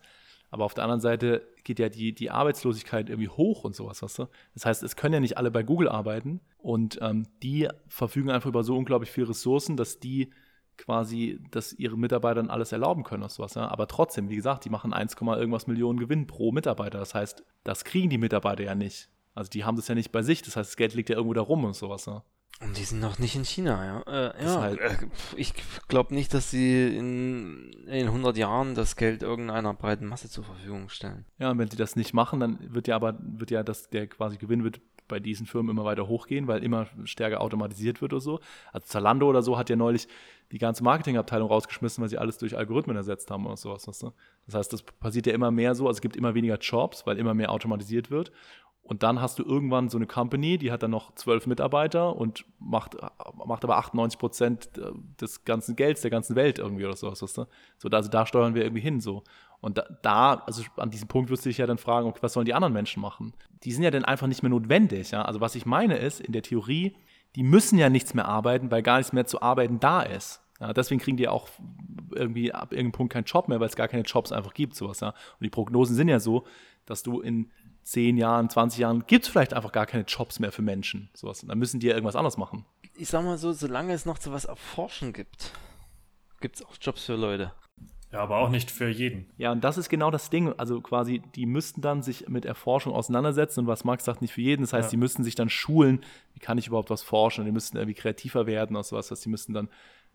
Aber 0.50 0.64
auf 0.64 0.74
der 0.74 0.82
anderen 0.82 1.00
Seite 1.00 1.46
geht 1.62 1.78
ja 1.78 1.88
die, 1.88 2.12
die 2.12 2.30
Arbeitslosigkeit 2.30 3.08
irgendwie 3.08 3.28
hoch 3.28 3.62
und 3.62 3.76
sowas, 3.76 4.02
weißt 4.02 4.18
du? 4.18 4.26
Das 4.54 4.66
heißt, 4.66 4.82
es 4.82 4.96
können 4.96 5.14
ja 5.14 5.20
nicht 5.20 5.38
alle 5.38 5.52
bei 5.52 5.62
Google 5.62 5.88
arbeiten 5.88 6.40
und 6.58 6.98
ähm, 7.00 7.28
die 7.42 7.68
verfügen 7.86 8.30
einfach 8.30 8.48
über 8.48 8.64
so 8.64 8.76
unglaublich 8.76 9.12
viele 9.12 9.28
Ressourcen, 9.28 9.76
dass 9.76 10.00
die 10.00 10.32
quasi, 10.76 11.38
dass 11.52 11.72
ihre 11.72 11.96
Mitarbeitern 11.96 12.50
alles 12.50 12.72
erlauben 12.72 13.04
können 13.04 13.22
und 13.22 13.30
sowas. 13.30 13.54
Ja? 13.54 13.68
Aber 13.68 13.86
trotzdem, 13.86 14.28
wie 14.28 14.36
gesagt, 14.36 14.64
die 14.64 14.70
machen 14.70 14.92
1, 14.92 15.14
irgendwas 15.14 15.68
Millionen 15.68 16.00
Gewinn 16.00 16.26
pro 16.26 16.50
Mitarbeiter. 16.50 16.98
Das 16.98 17.14
heißt, 17.14 17.44
das 17.62 17.84
kriegen 17.84 18.10
die 18.10 18.18
Mitarbeiter 18.18 18.64
ja 18.64 18.74
nicht. 18.74 19.08
Also 19.40 19.48
die 19.48 19.64
haben 19.64 19.76
das 19.76 19.88
ja 19.88 19.94
nicht 19.94 20.12
bei 20.12 20.20
sich, 20.20 20.42
das 20.42 20.54
heißt, 20.54 20.68
das 20.68 20.76
Geld 20.76 20.92
liegt 20.92 21.08
ja 21.08 21.16
irgendwo 21.16 21.32
da 21.32 21.40
rum 21.40 21.64
und 21.64 21.74
sowas. 21.74 22.06
Ne? 22.06 22.20
Und 22.62 22.76
die 22.76 22.84
sind 22.84 23.00
noch 23.00 23.18
nicht 23.18 23.36
in 23.36 23.46
China, 23.46 23.86
ja. 23.86 24.02
Äh, 24.02 24.44
ja, 24.44 24.60
halt 24.60 24.78
äh, 24.80 24.96
ich 25.34 25.54
glaube 25.88 26.14
nicht, 26.14 26.34
dass 26.34 26.50
sie 26.50 26.94
in, 26.94 27.72
in 27.86 28.06
100 28.08 28.36
Jahren 28.36 28.74
das 28.74 28.96
Geld 28.96 29.22
irgendeiner 29.22 29.72
breiten 29.72 30.04
Masse 30.04 30.28
zur 30.28 30.44
Verfügung 30.44 30.90
stellen. 30.90 31.24
Ja, 31.38 31.50
und 31.50 31.58
wenn 31.58 31.70
sie 31.70 31.78
das 31.78 31.96
nicht 31.96 32.12
machen, 32.12 32.38
dann 32.38 32.58
wird 32.60 32.86
ja 32.86 32.96
aber, 32.96 33.16
wird 33.18 33.50
ja 33.50 33.62
das, 33.62 33.88
der 33.88 34.08
quasi 34.08 34.36
Gewinn 34.36 34.62
wird 34.62 34.82
bei 35.08 35.20
diesen 35.20 35.46
Firmen 35.46 35.70
immer 35.70 35.86
weiter 35.86 36.06
hochgehen, 36.06 36.46
weil 36.46 36.62
immer 36.62 36.86
stärker 37.04 37.40
automatisiert 37.40 38.02
wird 38.02 38.12
oder 38.12 38.20
so. 38.20 38.40
Also 38.72 38.86
Zalando 38.86 39.26
oder 39.26 39.42
so 39.42 39.56
hat 39.58 39.70
ja 39.70 39.76
neulich 39.76 40.06
die 40.52 40.58
ganze 40.58 40.82
Marketingabteilung 40.82 41.48
rausgeschmissen, 41.48 42.02
weil 42.02 42.08
sie 42.08 42.18
alles 42.18 42.38
durch 42.38 42.56
Algorithmen 42.56 42.96
ersetzt 42.96 43.30
haben 43.30 43.46
oder 43.46 43.56
sowas. 43.56 43.86
Weißt 43.86 44.02
du? 44.02 44.12
Das 44.46 44.54
heißt, 44.54 44.72
das 44.72 44.82
passiert 44.82 45.26
ja 45.26 45.32
immer 45.32 45.50
mehr 45.50 45.74
so, 45.74 45.86
also 45.86 45.98
es 45.98 46.00
gibt 46.00 46.16
immer 46.16 46.34
weniger 46.34 46.58
Jobs, 46.58 47.06
weil 47.06 47.18
immer 47.18 47.34
mehr 47.34 47.50
automatisiert 47.50 48.10
wird. 48.10 48.32
Und 48.90 49.04
dann 49.04 49.20
hast 49.20 49.38
du 49.38 49.44
irgendwann 49.44 49.88
so 49.88 49.98
eine 49.98 50.08
Company, 50.08 50.58
die 50.58 50.72
hat 50.72 50.82
dann 50.82 50.90
noch 50.90 51.14
zwölf 51.14 51.46
Mitarbeiter 51.46 52.16
und 52.16 52.44
macht, 52.58 52.96
macht 53.46 53.62
aber 53.62 53.78
98 53.78 54.18
Prozent 54.18 54.70
des 55.20 55.44
ganzen 55.44 55.76
Gelds 55.76 56.00
der 56.00 56.10
ganzen 56.10 56.34
Welt 56.34 56.58
irgendwie 56.58 56.86
oder 56.86 56.96
sowas. 56.96 57.22
Weißt 57.22 57.38
du? 57.38 57.46
so 57.78 57.88
also 57.88 58.10
da 58.10 58.26
steuern 58.26 58.56
wir 58.56 58.64
irgendwie 58.64 58.82
hin 58.82 59.00
so. 59.00 59.22
Und 59.60 59.78
da, 59.78 59.84
da, 60.02 60.34
also 60.44 60.64
an 60.76 60.90
diesem 60.90 61.06
Punkt 61.06 61.30
wirst 61.30 61.44
du 61.44 61.50
dich 61.50 61.58
ja 61.58 61.68
dann 61.68 61.78
fragen, 61.78 62.08
okay, 62.08 62.18
was 62.20 62.32
sollen 62.32 62.46
die 62.46 62.54
anderen 62.54 62.72
Menschen 62.72 63.00
machen? 63.00 63.32
Die 63.62 63.70
sind 63.70 63.84
ja 63.84 63.92
dann 63.92 64.04
einfach 64.04 64.26
nicht 64.26 64.42
mehr 64.42 64.50
notwendig. 64.50 65.12
Ja? 65.12 65.22
Also 65.22 65.40
was 65.40 65.54
ich 65.54 65.66
meine 65.66 65.96
ist, 65.96 66.20
in 66.20 66.32
der 66.32 66.42
Theorie, 66.42 66.96
die 67.36 67.44
müssen 67.44 67.78
ja 67.78 67.90
nichts 67.90 68.14
mehr 68.14 68.26
arbeiten, 68.26 68.72
weil 68.72 68.82
gar 68.82 68.96
nichts 68.96 69.12
mehr 69.12 69.24
zu 69.24 69.40
arbeiten 69.40 69.78
da 69.78 70.02
ist. 70.02 70.42
Ja, 70.58 70.72
deswegen 70.74 71.00
kriegen 71.00 71.16
die 71.16 71.28
auch 71.28 71.48
irgendwie 72.12 72.52
ab 72.52 72.72
irgendeinem 72.72 72.92
Punkt 72.92 73.12
keinen 73.12 73.24
Job 73.24 73.48
mehr, 73.48 73.60
weil 73.60 73.68
es 73.68 73.76
gar 73.76 73.88
keine 73.88 74.02
Jobs 74.02 74.30
einfach 74.30 74.52
gibt, 74.52 74.74
sowas, 74.74 75.00
ja. 75.00 75.08
Und 75.08 75.42
die 75.42 75.48
Prognosen 75.48 75.96
sind 75.96 76.08
ja 76.08 76.20
so, 76.20 76.44
dass 76.84 77.02
du 77.02 77.20
in 77.20 77.50
10 77.90 78.16
Jahren, 78.18 78.48
20 78.48 78.78
Jahren 78.78 79.04
gibt 79.08 79.24
es 79.24 79.30
vielleicht 79.30 79.52
einfach 79.52 79.72
gar 79.72 79.84
keine 79.84 80.04
Jobs 80.04 80.38
mehr 80.38 80.52
für 80.52 80.62
Menschen. 80.62 81.10
Sowas. 81.12 81.44
Dann 81.44 81.58
müssen 81.58 81.80
die 81.80 81.88
ja 81.88 81.94
irgendwas 81.94 82.14
anderes 82.14 82.36
machen. 82.36 82.64
Ich 82.94 83.08
sag 83.08 83.24
mal 83.24 83.36
so, 83.36 83.52
solange 83.52 83.92
es 83.92 84.06
noch 84.06 84.18
zu 84.18 84.30
was 84.30 84.44
erforschen 84.44 85.12
gibt, 85.12 85.50
gibt 86.40 86.56
es 86.56 86.64
auch 86.64 86.76
Jobs 86.80 87.04
für 87.04 87.16
Leute. 87.16 87.52
Ja, 88.12 88.20
aber 88.20 88.38
auch 88.38 88.48
nicht 88.48 88.70
für 88.70 88.88
jeden. 88.88 89.28
Ja, 89.38 89.50
und 89.50 89.64
das 89.64 89.76
ist 89.76 89.88
genau 89.88 90.12
das 90.12 90.30
Ding. 90.30 90.52
Also 90.56 90.80
quasi, 90.80 91.20
die 91.34 91.46
müssten 91.46 91.80
dann 91.80 92.04
sich 92.04 92.28
mit 92.28 92.44
Erforschung 92.44 92.92
auseinandersetzen 92.92 93.60
und 93.60 93.66
was 93.66 93.82
Max 93.82 94.04
sagt, 94.04 94.22
nicht 94.22 94.34
für 94.34 94.40
jeden. 94.40 94.62
Das 94.62 94.72
heißt, 94.72 94.86
ja. 94.86 94.90
die 94.90 94.96
müssten 94.96 95.24
sich 95.24 95.34
dann 95.34 95.48
schulen, 95.48 96.04
wie 96.34 96.40
kann 96.40 96.58
ich 96.58 96.68
überhaupt 96.68 96.90
was 96.90 97.02
forschen? 97.02 97.40
Und 97.40 97.46
die 97.46 97.52
müssten 97.52 97.76
irgendwie 97.76 97.94
kreativer 97.94 98.46
werden 98.46 98.76
oder 98.76 98.84
sowas. 98.84 99.08
Das 99.08 99.20
die 99.20 99.28
müssten 99.28 99.52
dann, 99.52 99.68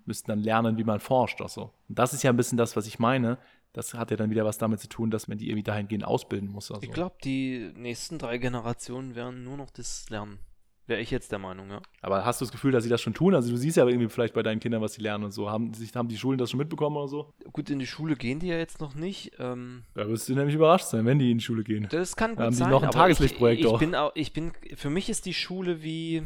müssten 0.05 0.29
dann 0.29 0.39
lernen, 0.39 0.77
wie 0.77 0.85
man 0.85 1.01
forscht. 1.01 1.41
Oder 1.41 1.49
so. 1.49 1.73
Und 1.89 1.99
das 1.99 2.13
ist 2.13 2.23
ja 2.23 2.29
ein 2.29 2.38
bisschen 2.38 2.57
das, 2.57 2.77
was 2.77 2.88
ich 2.88 2.99
meine 2.99 3.38
das 3.75 3.93
hat 3.93 4.09
ja 4.09 4.17
dann 4.17 4.29
wieder 4.29 4.45
was 4.45 4.57
damit 4.57 4.79
zu 4.79 4.88
tun, 4.88 5.11
dass 5.11 5.27
man 5.27 5.38
die 5.38 5.49
irgendwie 5.49 5.63
dahingehend 5.63 6.05
ausbilden 6.05 6.49
muss. 6.49 6.71
Also. 6.71 6.81
Ich 6.81 6.91
glaube, 6.91 7.15
die 7.23 7.71
nächsten 7.75 8.17
drei 8.17 8.38
Generationen 8.38 9.15
werden 9.15 9.43
nur 9.43 9.57
noch 9.57 9.69
das 9.69 10.09
lernen. 10.09 10.39
Wäre 10.88 11.01
ich 11.01 11.11
jetzt 11.11 11.31
der 11.31 11.39
Meinung, 11.39 11.69
ja. 11.71 11.81
Aber 12.01 12.23
hast 12.25 12.39
du 12.39 12.45
das 12.45 12.51
Gefühl, 12.51 12.71
dass 12.71 12.83
sie 12.83 12.89
das 12.89 13.01
schon 13.01 13.15
tun? 13.15 13.33
Also 13.33 13.49
du 13.49 13.57
siehst 13.57 13.75
ja 13.75 13.85
irgendwie 13.88 14.07
vielleicht 14.07 14.35
bei 14.35 14.43
deinen 14.43 14.59
Kindern, 14.59 14.81
was 14.81 14.93
sie 14.93 15.01
lernen 15.01 15.25
und 15.25 15.31
so. 15.31 15.49
Haben, 15.49 15.71
haben 15.95 16.07
die 16.07 16.17
Schulen 16.17 16.38
das 16.38 16.51
schon 16.51 16.59
mitbekommen 16.59 16.95
oder 16.95 17.07
so? 17.07 17.33
Gut, 17.51 17.69
in 17.71 17.79
die 17.79 17.88
Schule 17.88 18.15
gehen 18.15 18.39
die 18.39 18.47
ja 18.47 18.57
jetzt 18.57 18.79
noch 18.79 18.93
nicht. 18.93 19.31
Ähm, 19.39 19.83
da 19.95 20.07
wirst 20.07 20.29
du 20.29 20.35
nämlich 20.35 20.55
überrascht 20.55 20.85
sein, 20.85 21.05
wenn 21.05 21.17
die 21.17 21.31
in 21.31 21.39
die 21.39 21.43
Schule 21.43 21.63
gehen. 21.63 21.88
Das 21.89 22.15
kann 22.15 22.35
gut 22.35 22.45
haben 22.45 22.53
sein. 22.53 22.67
Haben 22.67 22.71
die 22.71 22.75
noch 22.75 22.83
ein 22.83 22.91
Tageslichtprojekt 22.91 23.61
ich, 23.61 23.65
ich, 23.65 23.73
ich 23.73 23.79
bin 23.79 23.95
auch, 23.95 24.11
ich 24.13 24.31
bin, 24.31 24.53
für 24.75 24.91
mich 24.91 25.09
ist 25.09 25.25
die 25.25 25.33
Schule 25.33 25.81
wie, 25.81 26.21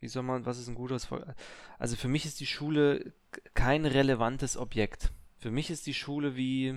wie 0.00 0.08
soll 0.08 0.22
man, 0.22 0.44
was 0.44 0.58
ist 0.58 0.68
ein 0.68 0.74
gutes, 0.74 1.08
also 1.78 1.96
für 1.96 2.08
mich 2.08 2.26
ist 2.26 2.40
die 2.40 2.46
Schule 2.46 3.14
kein 3.54 3.86
relevantes 3.86 4.58
Objekt. 4.58 5.10
Für 5.44 5.50
mich 5.50 5.68
ist 5.68 5.86
die 5.86 5.92
Schule 5.92 6.36
wie, 6.36 6.74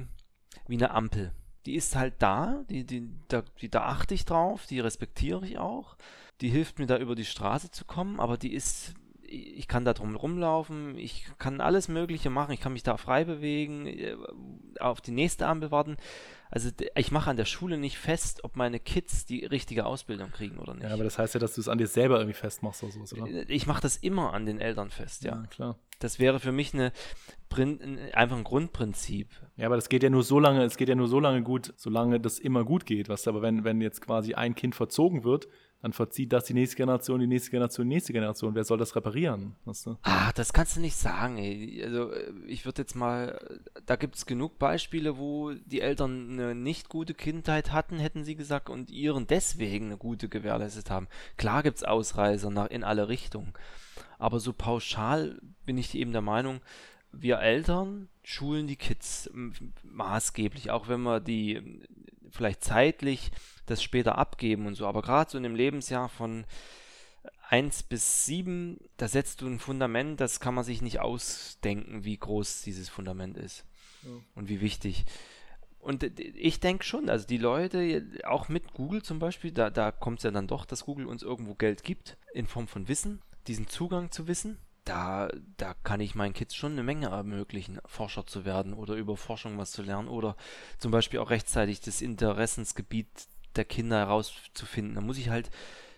wie 0.68 0.76
eine 0.76 0.91
Ampel. 0.91 1.32
Die 1.65 1.76
ist 1.76 1.95
halt 1.95 2.15
da, 2.20 2.65
die, 2.70 2.84
die, 2.84 3.09
da, 3.30 3.43
die, 3.61 3.70
da 3.70 3.84
achte 3.84 4.13
ich 4.13 4.26
drauf, 4.26 4.65
die 4.65 4.82
respektiere 4.82 5.47
ich 5.47 5.57
auch. 5.57 5.95
Die 6.41 6.49
hilft 6.49 6.78
mir 6.78 6.86
da 6.86 6.97
über 6.97 7.15
die 7.15 7.24
Straße 7.24 7.72
zu 7.72 7.86
kommen, 7.86 8.20
aber 8.20 8.38
die 8.38 8.51
ist, 8.51 8.93
ich 9.28 9.67
kann 9.67 9.86
da 9.86 9.93
drum 9.93 10.15
rumlaufen, 10.15 10.97
ich 10.97 11.25
kann 11.38 11.61
alles 11.61 11.88
Mögliche 11.88 12.30
machen, 12.30 12.53
ich 12.53 12.61
kann 12.61 12.73
mich 12.73 12.84
da 12.84 12.97
frei 12.97 13.25
bewegen, 13.25 13.86
äh, 13.86 14.15
auf 14.80 15.01
die 15.01 15.11
nächste 15.11 15.47
Ampel 15.47 15.71
warten. 15.71 15.97
Also 16.49 16.69
ich 16.95 17.11
mache 17.11 17.30
an 17.30 17.36
der 17.36 17.45
Schule 17.45 17.78
nicht 17.78 17.97
fest, 17.97 18.43
ob 18.43 18.55
meine 18.55 18.80
Kids 18.80 19.25
die 19.25 19.45
richtige 19.45 19.86
Ausbildung 19.86 20.32
kriegen 20.32 20.59
oder 20.59 20.73
nicht. 20.73 20.84
Ja, 20.84 20.93
aber 20.93 21.03
das 21.03 21.19
heißt 21.19 21.34
ja, 21.34 21.39
dass 21.41 21.55
du 21.55 21.61
es 21.61 21.67
an 21.67 21.78
dir 21.78 21.88
selber 21.88 22.19
irgendwie 22.19 22.38
festmachst 22.38 22.84
oder 22.84 22.93
so, 23.05 23.17
oder? 23.17 23.28
Äh, 23.32 23.45
ich 23.49 23.67
mache 23.67 23.82
das 23.82 23.97
immer 23.97 24.34
an 24.34 24.45
den 24.45 24.59
Eltern 24.59 24.89
fest, 24.89 25.23
ja. 25.23 25.36
Ja, 25.36 25.47
klar. 25.47 25.80
Das 25.99 26.19
wäre 26.19 26.39
für 26.39 26.51
mich 26.51 26.73
eine, 26.73 26.93
einfach 28.13 28.38
ein 28.38 28.43
Grundprinzip. 28.43 29.30
Ja, 29.55 29.65
aber 29.65 29.75
das 29.75 29.89
geht 29.89 30.03
ja 30.03 30.09
nur 30.09 30.23
so 30.23 30.39
lange, 30.39 30.63
es 30.63 30.78
geht 30.78 30.89
ja 30.89 30.95
nur 30.95 31.07
so 31.07 31.19
lange 31.19 31.41
gut, 31.41 31.73
solange 31.75 32.19
das 32.19 32.39
immer 32.39 32.63
gut 32.63 32.86
geht, 32.86 33.09
was 33.09 33.28
aber 33.28 33.41
wenn, 33.41 33.63
wenn 33.63 33.82
jetzt 33.82 34.01
quasi 34.01 34.36
ein 34.36 34.53
Kind 34.53 34.75
verzogen 34.75 35.23
wird, 35.23 35.47
dann 35.82 35.93
verzieht 35.93 36.34
das 36.34 36.45
die 36.45 36.55
nächste 36.55 36.75
Generation, 36.75 37.19
die 37.19 37.28
nächste 37.28 37.51
Generation, 37.51 37.88
die 37.88 37.95
nächste 37.95 38.13
Generation. 38.13 38.55
Wer 38.55 38.63
soll 38.63 38.80
das 38.80 38.95
reparieren? 38.95 39.55
Weißt 39.65 39.86
du? 39.86 39.97
Ah, 40.01 40.32
das 40.34 40.51
kannst 40.51 40.75
du 40.75 40.82
nicht 40.82 40.95
sagen, 40.95 41.38
ey. 41.38 41.84
Also, 41.84 42.11
äh, 42.11 42.32
ich 42.47 42.65
würde 42.65 42.82
jetzt 42.82 42.95
mal, 42.95 43.59
da 43.86 43.95
gibt 43.95 44.15
es 44.15 44.25
genug 44.25 44.57
Beispiele, 44.57 45.17
wo 45.17 45.53
die 45.53 45.82
Eltern 45.82 46.32
eine 46.32 46.55
nicht 46.55 46.89
gute 46.89 47.13
Kindheit 47.13 47.71
hatten, 47.71 47.99
hätten 47.99 48.23
sie 48.23 48.36
gesagt, 48.36 48.69
und 48.69 48.89
ihren 48.89 49.28
deswegen 49.28 49.88
eine 49.88 49.97
gute 49.97 50.30
gewährleistet 50.30 50.89
haben. 50.89 51.07
Klar 51.38 51.61
gibt 51.61 51.78
es 51.78 51.84
Ausreißer 51.84 52.49
nach, 52.49 52.67
in 52.67 52.84
alle 52.84 53.07
Richtungen. 53.07 53.53
Aber 54.17 54.39
so 54.39 54.53
pauschal 54.53 55.39
bin 55.65 55.78
ich 55.78 55.93
eben 55.93 56.11
der 56.11 56.21
Meinung, 56.21 56.59
wir 57.11 57.39
Eltern 57.39 58.09
schulen 58.23 58.67
die 58.67 58.75
Kids 58.75 59.30
maßgeblich, 59.84 60.71
auch 60.71 60.88
wenn 60.88 61.01
wir 61.01 61.19
die 61.19 61.82
vielleicht 62.32 62.63
zeitlich 62.63 63.32
das 63.65 63.84
später 63.84 64.17
abgeben 64.17 64.65
und 64.65 64.75
so. 64.75 64.88
Aber 64.88 65.01
gerade 65.01 65.30
so 65.30 65.38
in 65.38 65.43
dem 65.43 65.55
Lebensjahr 65.55 66.09
von 66.09 66.45
1 67.49 67.84
bis 67.84 68.25
7, 68.25 68.78
da 68.97 69.07
setzt 69.07 69.41
du 69.41 69.47
ein 69.47 69.59
Fundament, 69.59 70.19
das 70.19 70.39
kann 70.39 70.53
man 70.53 70.63
sich 70.63 70.82
nicht 70.82 70.99
ausdenken, 70.99 72.03
wie 72.03 72.17
groß 72.17 72.61
dieses 72.61 72.89
Fundament 72.89 73.38
ist 73.38 73.65
ja. 74.03 74.11
und 74.36 74.49
wie 74.49 74.61
wichtig. 74.61 75.05
Und 75.80 76.03
ich 76.19 76.59
denke 76.59 76.84
schon, 76.84 77.09
also 77.09 77.25
die 77.25 77.38
Leute, 77.38 78.05
auch 78.25 78.49
mit 78.49 78.73
Google 78.73 79.03
zum 79.03 79.19
Beispiel, 79.19 79.51
da, 79.51 79.69
da 79.69 79.91
kommt 79.91 80.19
es 80.19 80.23
ja 80.23 80.32
dann 80.32 80.47
doch, 80.47 80.65
dass 80.65 80.86
Google 80.86 81.05
uns 81.05 81.23
irgendwo 81.23 81.55
Geld 81.55 81.84
gibt, 81.84 82.17
in 82.34 82.47
Form 82.47 82.67
von 82.67 82.89
Wissen, 82.89 83.21
diesen 83.47 83.67
Zugang 83.67 84.11
zu 84.11 84.28
Wissen. 84.28 84.57
Da, 84.88 85.28
da 85.58 85.74
kann 85.84 86.00
ich 86.00 86.16
meinen 86.16 86.34
Kids 86.34 86.56
schon 86.56 86.72
eine 86.72 86.84
Menge 86.84 87.08
ermöglichen, 87.08 87.80
Forscher 87.86 88.26
zu 88.26 88.46
werden 88.46 88.74
oder 88.74 88.96
über 88.96 89.18
Forschung 89.18 89.58
was 89.58 89.72
zu 89.72 89.82
lernen 89.82 90.08
oder 90.08 90.38
zum 90.78 90.92
Beispiel 90.92 91.20
auch 91.20 91.30
rechtzeitig 91.30 91.82
das 91.82 92.02
Interessensgebiet 92.02 93.08
der 93.58 93.66
Kinder 93.66 93.98
herauszufinden. 93.98 94.96
Da 94.96 95.02
muss 95.02 95.18
ich 95.18 95.28
halt 95.28 95.50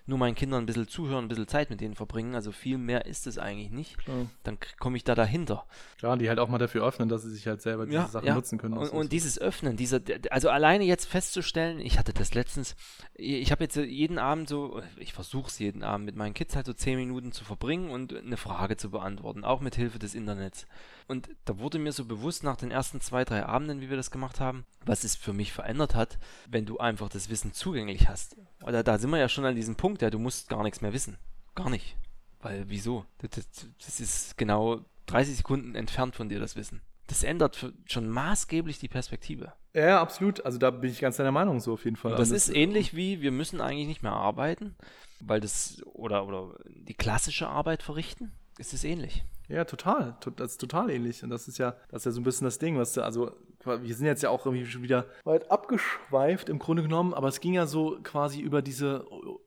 nur 0.10 0.18
meinen 0.18 0.36
Kindern 0.36 0.64
ein 0.64 0.66
bisschen 0.66 0.88
zuhören, 0.88 1.26
ein 1.26 1.28
bisschen 1.28 1.48
Zeit 1.48 1.70
mit 1.70 1.80
denen 1.80 1.96
verbringen. 1.96 2.36
Also 2.36 2.52
viel 2.52 2.78
mehr 2.78 3.06
ist 3.06 3.28
es 3.28 3.38
eigentlich 3.38 3.70
nicht. 3.70 3.98
Klar. 3.98 4.26
Dann 4.44 4.58
komme 4.80 4.98
ich 4.98 5.04
da 5.04 5.16
dahinter. 5.16 5.66
Klar, 5.98 6.18
die 6.18 6.28
halt 6.28 6.40
auch 6.40 6.50
mal 6.50 6.58
dafür 6.58 6.86
öffnen, 6.86 7.08
dass 7.08 7.22
sie 7.24 7.30
sich 7.30 7.48
halt 7.48 7.62
selber 7.62 7.86
diese 7.86 7.98
ja, 7.98 8.08
Sachen 8.08 8.28
ja. 8.28 8.36
nutzen 8.36 8.58
können. 8.58 8.74
Und, 8.76 8.90
und, 8.90 9.12
dieses 9.12 9.40
Öffnen, 9.40 9.78
dieser, 9.78 10.02
also 10.32 10.50
alleine 10.50 10.84
jetzt 10.84 11.06
festzustellen, 11.06 11.80
ich 11.80 11.98
hatte 11.98 12.14
das 12.14 12.34
letztens, 12.34 12.76
ich 13.14 13.52
habe 13.52 13.64
jetzt 13.64 13.78
jeden 13.78 14.20
Abend 14.20 14.50
so, 14.50 14.82
ich 14.98 15.14
versuche 15.14 15.48
es 15.48 15.60
jeden 15.60 15.84
Abend 15.84 16.06
mit 16.06 16.16
meinen 16.16 16.34
Kids 16.34 16.56
halt 16.56 16.66
so 16.66 16.74
zehn 16.74 16.98
Minuten 16.98 17.32
zu 17.32 17.46
verbringen 17.46 17.90
und 17.90 18.14
eine 18.14 18.38
Frage 18.38 18.76
zu 18.76 18.90
beantworten, 18.90 19.44
auch 19.44 19.62
mit 19.62 19.76
Hilfe 19.76 20.00
des 20.00 20.16
Internets. 20.16 20.66
Und 21.10 21.28
da 21.46 21.58
wurde 21.58 21.80
mir 21.80 21.92
so 21.92 22.06
bewusst 22.06 22.44
nach 22.44 22.56
den 22.56 22.70
ersten 22.70 23.02
zwei, 23.02 23.26
drei 23.26 23.44
Abenden, 23.44 23.82
wie 23.82 23.90
wir 23.90 23.98
das 23.98 24.12
gemacht 24.12 24.40
haben, 24.40 24.64
was 24.86 25.04
es 25.04 25.16
für 25.16 25.34
mich 25.34 25.52
verändert 25.52 25.96
hat, 25.96 26.20
wenn 26.48 26.68
du 26.68 26.78
einfach 26.78 27.10
das 27.10 27.30
Wissen 27.30 27.52
zugänglich 27.52 28.08
hast. 28.08 28.38
Oder 28.64 28.84
da 28.84 29.00
sind 29.00 29.10
wir 29.10 29.18
ja 29.18 29.28
schon 29.28 29.44
an 29.44 29.56
diesem 29.56 29.76
Punkt, 29.76 30.04
ja, 30.04 30.12
du 30.12 30.20
musst 30.20 30.50
gar 30.50 30.62
nichts 30.62 30.82
mehr 30.82 30.94
wissen. 30.94 31.18
Gar 31.56 31.72
nicht. 31.72 31.98
Weil, 32.42 32.66
wieso? 32.68 33.06
Das, 33.18 33.32
das, 33.32 33.68
das 33.84 34.00
ist 34.00 34.38
genau 34.38 34.86
30 35.08 35.38
Sekunden 35.38 35.74
entfernt 35.74 36.16
von 36.16 36.30
dir, 36.30 36.40
das 36.40 36.56
Wissen. 36.56 36.80
Das 37.08 37.24
ändert 37.24 37.74
schon 37.88 38.08
maßgeblich 38.08 38.78
die 38.78 38.88
Perspektive. 38.88 39.54
Ja, 39.74 40.00
absolut. 40.00 40.46
Also 40.46 40.60
da 40.60 40.70
bin 40.70 40.92
ich 40.92 41.00
ganz 41.00 41.18
deiner 41.18 41.32
Meinung 41.32 41.60
so 41.60 41.74
auf 41.74 41.86
jeden 41.86 41.98
Fall. 41.98 42.12
Und 42.12 42.20
das 42.20 42.32
also 42.32 42.36
ist 42.36 42.56
ähnlich 42.56 42.96
wie, 42.96 43.22
wir 43.22 43.32
müssen 43.32 43.62
eigentlich 43.62 43.88
nicht 43.88 44.04
mehr 44.04 44.14
arbeiten, 44.14 44.76
weil 45.22 45.40
das, 45.40 45.82
oder, 45.86 46.28
oder 46.28 46.54
die 46.68 46.94
klassische 46.94 47.48
Arbeit 47.48 47.82
verrichten, 47.82 48.32
ist 48.60 48.74
es 48.74 48.84
ähnlich. 48.84 49.24
Ja, 49.48 49.66
total. 49.66 50.16
Das 50.36 50.52
ist 50.52 50.62
total 50.62 50.92
ähnlich. 50.92 51.24
Und 51.24 51.32
das 51.32 51.48
ist 51.48 51.58
ja, 51.58 51.76
das 51.90 52.02
ist 52.02 52.06
ja 52.06 52.12
so 52.12 52.22
ein 52.22 52.24
bisschen 52.24 52.46
das 52.46 52.60
Ding, 52.60 52.78
was 52.78 52.94
du, 52.94 53.02
also 53.02 53.32
wir 53.66 53.96
sind 53.96 54.06
jetzt 54.06 54.22
ja 54.22 54.30
auch 54.30 54.46
irgendwie 54.46 54.66
schon 54.66 54.84
wieder 54.84 55.06
weit 55.24 55.50
abgeschweift 55.52 56.50
im 56.50 56.60
Grunde 56.60 56.84
genommen, 56.84 57.14
aber 57.14 57.28
es 57.28 57.40
ging 57.40 57.54
ja 57.54 57.66
so 57.66 57.98
quasi 58.04 58.40
über 58.40 58.62
diese, 58.62 59.06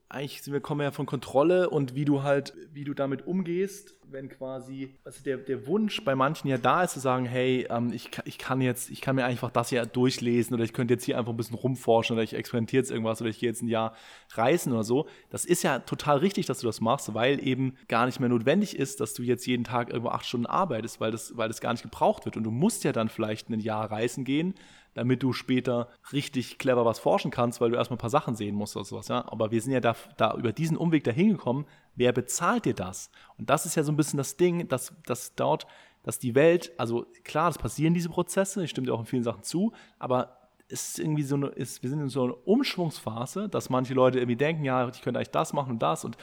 eigentlich 0.09 0.43
sind 0.43 0.53
wir 0.53 0.61
kommen 0.61 0.83
ja 0.83 0.91
von 0.91 1.07
Kontrolle 1.07 1.71
und 1.71 1.95
wie 1.95 2.05
du 2.05 2.23
halt, 2.23 2.55
wie 2.73 2.85
du 2.85 2.95
damit 2.95 3.27
umgehst, 3.27 3.97
wenn 4.13 4.29
quasi, 4.29 4.95
also 5.05 5.23
der, 5.25 5.39
der 5.39 5.67
Wunsch 5.67 6.05
bei 6.05 6.15
manchen 6.15 6.49
ja 6.49 6.59
da 6.59 6.85
ist 6.85 6.93
zu 6.93 7.01
sagen, 7.01 7.25
hey, 7.27 7.67
ähm, 7.71 7.93
ich, 7.93 8.11
ich 8.25 8.39
kann 8.39 8.61
jetzt, 8.61 8.91
ich 8.91 9.01
kann 9.01 9.17
mir 9.17 9.25
einfach 9.25 9.51
das 9.51 9.71
hier 9.71 9.85
durchlesen 9.85 10.55
oder 10.55 10.65
ich 10.65 10.73
könnte 10.73 10.95
jetzt 10.95 11.05
hier 11.05 11.19
einfach 11.19 11.33
ein 11.33 11.37
bisschen 11.37 11.57
rumforschen 11.57 12.15
oder 12.15 12.23
ich 12.23 12.35
experimentiere 12.35 12.83
jetzt 12.83 12.91
irgendwas 12.91 13.21
oder 13.21 13.31
ich 13.31 13.39
gehe 13.39 13.49
jetzt 13.49 13.63
ein 13.63 13.69
Jahr 13.69 13.95
reisen 14.35 14.73
oder 14.73 14.85
so. 14.85 15.09
Das 15.31 15.45
ist 15.45 15.63
ja 15.63 15.81
total 15.81 16.19
richtig, 16.19 16.47
dass 16.47 16.61
du 16.61 16.67
das 16.67 16.81
machst, 16.81 17.13
weil 17.15 17.45
eben 17.47 17.77
gar 17.89 18.07
nicht 18.07 18.21
mehr 18.21 18.29
notwendig 18.29 18.79
ist, 18.79 19.01
dass 19.01 19.15
du 19.15 19.23
jetzt 19.23 19.47
jeden 19.47 19.65
Tag 19.65 19.91
irgendwo 19.91 20.11
acht 20.11 20.27
Stunden 20.27 20.47
arbeitest, 20.47 21.01
weil 21.01 21.11
das, 21.11 21.37
weil 21.37 21.49
das 21.49 21.61
gar 21.61 21.73
nicht 21.73 21.83
gebraucht 21.83 22.25
wird 22.25 22.37
und 22.37 22.45
du 22.45 22.51
musst 22.51 22.85
ja 22.85 22.93
dann 22.93 23.09
vielleicht 23.09 23.49
ein 23.49 23.61
Jahr 23.61 23.91
reisen 23.91 24.13
Reisen 24.13 24.25
gehen, 24.25 24.55
damit 24.95 25.23
du 25.23 25.33
später 25.33 25.89
richtig 26.13 26.59
clever 26.59 26.85
was 26.85 26.99
forschen 26.99 27.31
kannst, 27.31 27.61
weil 27.61 27.71
du 27.71 27.77
erstmal 27.77 27.97
ein 27.97 28.01
paar 28.01 28.11
Sachen 28.11 28.37
sehen 28.37 28.55
musst 28.55 28.77
oder 28.77 28.85
sowas. 28.85 29.09
Ja? 29.09 29.25
Aber 29.31 29.51
wir 29.51 29.61
sind 29.61 29.73
ja 29.73 29.81
da, 29.81 29.97
da 30.17 30.35
über 30.35 30.53
diesen 30.53 30.77
Umweg 30.77 31.05
dahin 31.05 31.31
gekommen. 31.31 31.67
Wer 31.95 32.13
bezahlt 32.13 32.65
dir 32.65 32.75
das? 32.75 33.11
Und 33.39 33.51
das 33.51 33.67
ist 33.67 33.75
ja 33.75 33.83
so 33.83 33.93
ein 33.93 33.97
bisschen 33.97 34.19
das 34.19 34.37
Ding, 34.37 34.69
dass, 34.69 34.95
dass 35.07 35.35
dort, 35.35 35.67
dass 36.03 36.19
die 36.19 36.35
Welt, 36.35 36.73
also 36.79 37.07
klar, 37.25 37.49
es 37.49 37.59
passieren 37.59 37.95
diese 37.95 38.09
Prozesse, 38.09 38.65
ich 38.65 38.71
stimme 38.71 38.87
dir 38.87 38.95
auch 38.95 39.01
in 39.01 39.07
vielen 39.07 39.23
Sachen 39.23 39.43
zu, 39.43 39.73
aber 39.99 40.42
ist 40.73 40.99
irgendwie 40.99 41.23
so 41.23 41.37
eine, 41.37 41.49
ist, 41.49 41.83
wir 41.83 41.91
sind 41.91 42.01
in 42.01 42.09
so 42.09 42.25
einer 42.25 42.49
Umschwungsphase, 42.49 43.49
dass 43.49 43.71
manche 43.71 43.95
Leute 43.95 44.19
irgendwie 44.19 44.37
denken, 44.37 44.65
ja, 44.65 44.89
ich 44.89 45.03
könnte 45.03 45.19
eigentlich 45.19 45.31
das 45.31 45.53
machen 45.53 45.73
und 45.73 45.83
das 45.83 46.05
und 46.05 46.17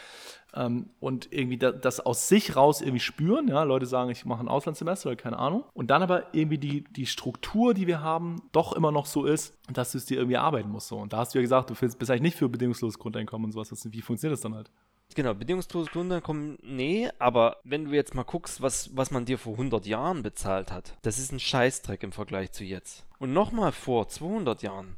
ähm, 0.56 0.90
und 1.00 1.32
irgendwie 1.32 1.58
da, 1.58 1.72
das 1.72 2.00
aus 2.00 2.28
sich 2.28 2.56
raus 2.56 2.82
irgendwie 2.82 3.00
spüren. 3.00 3.48
Ja? 3.48 3.64
Leute 3.64 3.86
sagen, 3.86 4.10
ich 4.10 4.26
mache 4.26 4.42
ein 4.42 4.48
Auslandssemester 4.48 5.10
oder 5.10 5.16
keine 5.16 5.38
Ahnung. 5.38 5.64
Und 5.74 5.92
dann 5.92 6.02
aber 6.02 6.34
irgendwie 6.34 6.58
die, 6.58 6.84
die 6.86 7.06
Struktur, 7.06 7.74
die 7.74 7.88
wir 7.88 8.02
haben, 8.02 8.42
doch 8.52 8.74
immer 8.74 8.92
noch 8.92 9.06
so 9.06 9.26
ist, 9.26 9.58
dass 9.72 9.92
du 9.92 10.00
es 10.00 10.06
dir 10.06 10.18
irgendwie 10.18 10.38
arbeiten 10.38 10.70
musst. 10.70 10.88
So. 10.88 10.98
Und 10.98 11.14
da 11.14 11.18
hast 11.18 11.34
du 11.34 11.38
ja 11.38 11.44
gesagt, 11.44 11.70
du 11.70 11.76
bist 11.76 12.10
eigentlich 12.10 12.22
nicht 12.22 12.38
für 12.38 12.50
bedingungsloses 12.50 12.98
Grundeinkommen 12.98 13.46
und 13.46 13.52
sowas. 13.52 13.72
Wie 13.92 14.02
funktioniert 14.02 14.34
das 14.34 14.42
dann 14.42 14.56
halt? 14.56 14.72
Genau, 15.16 15.34
bedingungsloses 15.34 15.92
Grundeinkommen, 15.92 16.60
nee, 16.62 17.10
aber 17.18 17.58
wenn 17.64 17.86
du 17.86 17.92
jetzt 17.92 18.14
mal 18.14 18.24
guckst, 18.24 18.62
was, 18.62 18.96
was 18.96 19.10
man 19.10 19.26
dir 19.26 19.40
vor 19.40 19.54
100 19.54 19.88
Jahren 19.88 20.22
bezahlt 20.22 20.72
hat, 20.72 20.94
das 21.02 21.18
ist 21.18 21.32
ein 21.32 21.40
Scheißdreck 21.40 22.04
im 22.04 22.12
Vergleich 22.12 22.52
zu 22.52 22.64
jetzt. 22.64 23.06
Und 23.18 23.34
nochmal 23.34 23.72
vor 23.72 24.08
200 24.08 24.62
Jahren, 24.62 24.98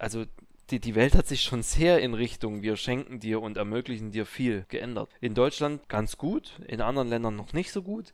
also 0.00 0.24
die, 0.70 0.80
die 0.80 0.94
Welt 0.94 1.14
hat 1.14 1.28
sich 1.28 1.42
schon 1.42 1.62
sehr 1.62 2.00
in 2.00 2.14
Richtung 2.14 2.62
wir 2.62 2.76
schenken 2.76 3.20
dir 3.20 3.40
und 3.40 3.56
ermöglichen 3.56 4.10
dir 4.10 4.26
viel 4.26 4.64
geändert. 4.68 5.10
In 5.20 5.34
Deutschland 5.34 5.88
ganz 5.88 6.16
gut, 6.16 6.60
in 6.66 6.80
anderen 6.80 7.08
Ländern 7.08 7.36
noch 7.36 7.52
nicht 7.52 7.72
so 7.72 7.82
gut. 7.82 8.12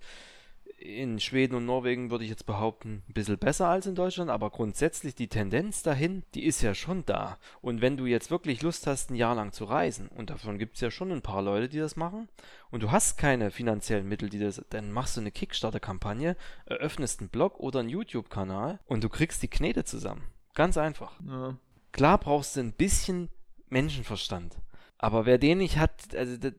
In 0.81 1.19
Schweden 1.19 1.57
und 1.57 1.67
Norwegen 1.67 2.11
würde 2.11 2.23
ich 2.23 2.31
jetzt 2.31 2.47
behaupten, 2.47 3.03
ein 3.09 3.13
bisschen 3.13 3.37
besser 3.37 3.67
als 3.67 3.87
in 3.87 3.97
Deutschland, 3.97 4.31
aber 4.31 4.51
grundsätzlich 4.51 5.17
die 5.17 5.27
Tendenz 5.27 5.83
dahin, 5.83 6.23
die 6.35 6.45
ist 6.45 6.63
ja 6.63 6.73
schon 6.73 7.05
da. 7.05 7.37
Und 7.61 7.81
wenn 7.81 7.97
du 7.97 8.07
jetzt 8.07 8.31
wirklich 8.31 8.63
Lust 8.63 8.87
hast, 8.87 9.11
ein 9.11 9.17
Jahr 9.17 9.35
lang 9.35 9.53
zu 9.53 9.65
reisen, 9.65 10.07
und 10.09 10.31
davon 10.31 10.57
gibt 10.57 10.77
es 10.77 10.81
ja 10.81 10.93
schon 10.93 11.11
ein 11.11 11.21
paar 11.21 11.43
Leute, 11.43 11.69
die 11.69 11.79
das 11.79 11.97
machen, 11.97 12.29
und 12.71 12.85
du 12.85 12.93
hast 12.93 13.19
keine 13.19 13.51
finanziellen 13.51 14.09
Mittel, 14.09 14.29
die 14.29 14.39
das, 14.39 14.65
dann 14.71 14.93
machst 14.93 15.17
du 15.17 15.21
eine 15.21 15.33
Kickstarter-Kampagne, 15.33 16.37
eröffnest 16.67 17.21
einen 17.21 17.29
Blog 17.29 17.59
oder 17.59 17.81
einen 17.81 17.89
YouTube-Kanal 17.89 18.79
und 18.87 19.03
du 19.03 19.09
kriegst 19.09 19.43
die 19.43 19.49
Knete 19.49 19.83
zusammen. 19.83 20.23
Ganz 20.55 20.77
einfach. 20.77 21.19
Ja. 21.27 21.57
Klar 21.91 22.19
brauchst 22.19 22.55
du 22.55 22.61
ein 22.61 22.73
bisschen 22.73 23.31
Menschenverstand. 23.69 24.57
Aber 24.99 25.27
wer 25.27 25.39
den 25.39 25.59
nicht 25.59 25.79
hat, 25.79 26.15
also 26.15 26.37
das, 26.37 26.53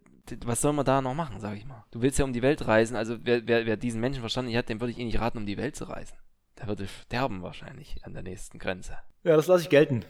was 0.45 0.61
soll 0.61 0.73
man 0.73 0.85
da 0.85 1.01
noch 1.01 1.13
machen, 1.13 1.39
sag 1.39 1.57
ich 1.57 1.65
mal? 1.65 1.83
Du 1.91 2.01
willst 2.01 2.19
ja 2.19 2.25
um 2.25 2.33
die 2.33 2.41
Welt 2.41 2.67
reisen, 2.67 2.95
also 2.95 3.17
wer, 3.23 3.47
wer, 3.47 3.65
wer 3.65 3.77
diesen 3.77 4.01
Menschenverstand 4.01 4.47
nicht 4.47 4.57
hat, 4.57 4.69
dem 4.69 4.79
würde 4.79 4.91
ich 4.91 4.99
eh 4.99 5.05
nicht 5.05 5.19
raten, 5.19 5.37
um 5.37 5.45
die 5.45 5.57
Welt 5.57 5.75
zu 5.75 5.85
reisen. 5.85 6.17
Der 6.57 6.67
würde 6.67 6.87
sterben 6.87 7.41
wahrscheinlich 7.41 8.03
an 8.03 8.13
der 8.13 8.23
nächsten 8.23 8.59
Grenze. 8.59 8.97
Ja, 9.23 9.35
das 9.35 9.47
lasse 9.47 9.63
ich 9.63 9.69
gelten. 9.69 10.05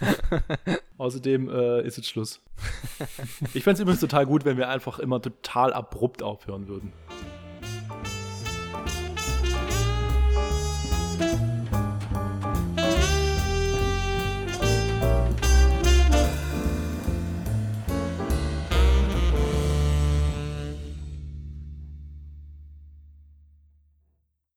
Außerdem 0.98 1.48
äh, 1.48 1.82
ist 1.82 1.96
jetzt 1.96 2.08
Schluss. 2.08 2.40
Ich 3.54 3.64
fände 3.64 3.74
es 3.74 3.80
übrigens 3.80 4.00
total 4.00 4.26
gut, 4.26 4.44
wenn 4.44 4.58
wir 4.58 4.68
einfach 4.68 4.98
immer 4.98 5.22
total 5.22 5.72
abrupt 5.72 6.22
aufhören 6.22 6.68
würden. 6.68 6.92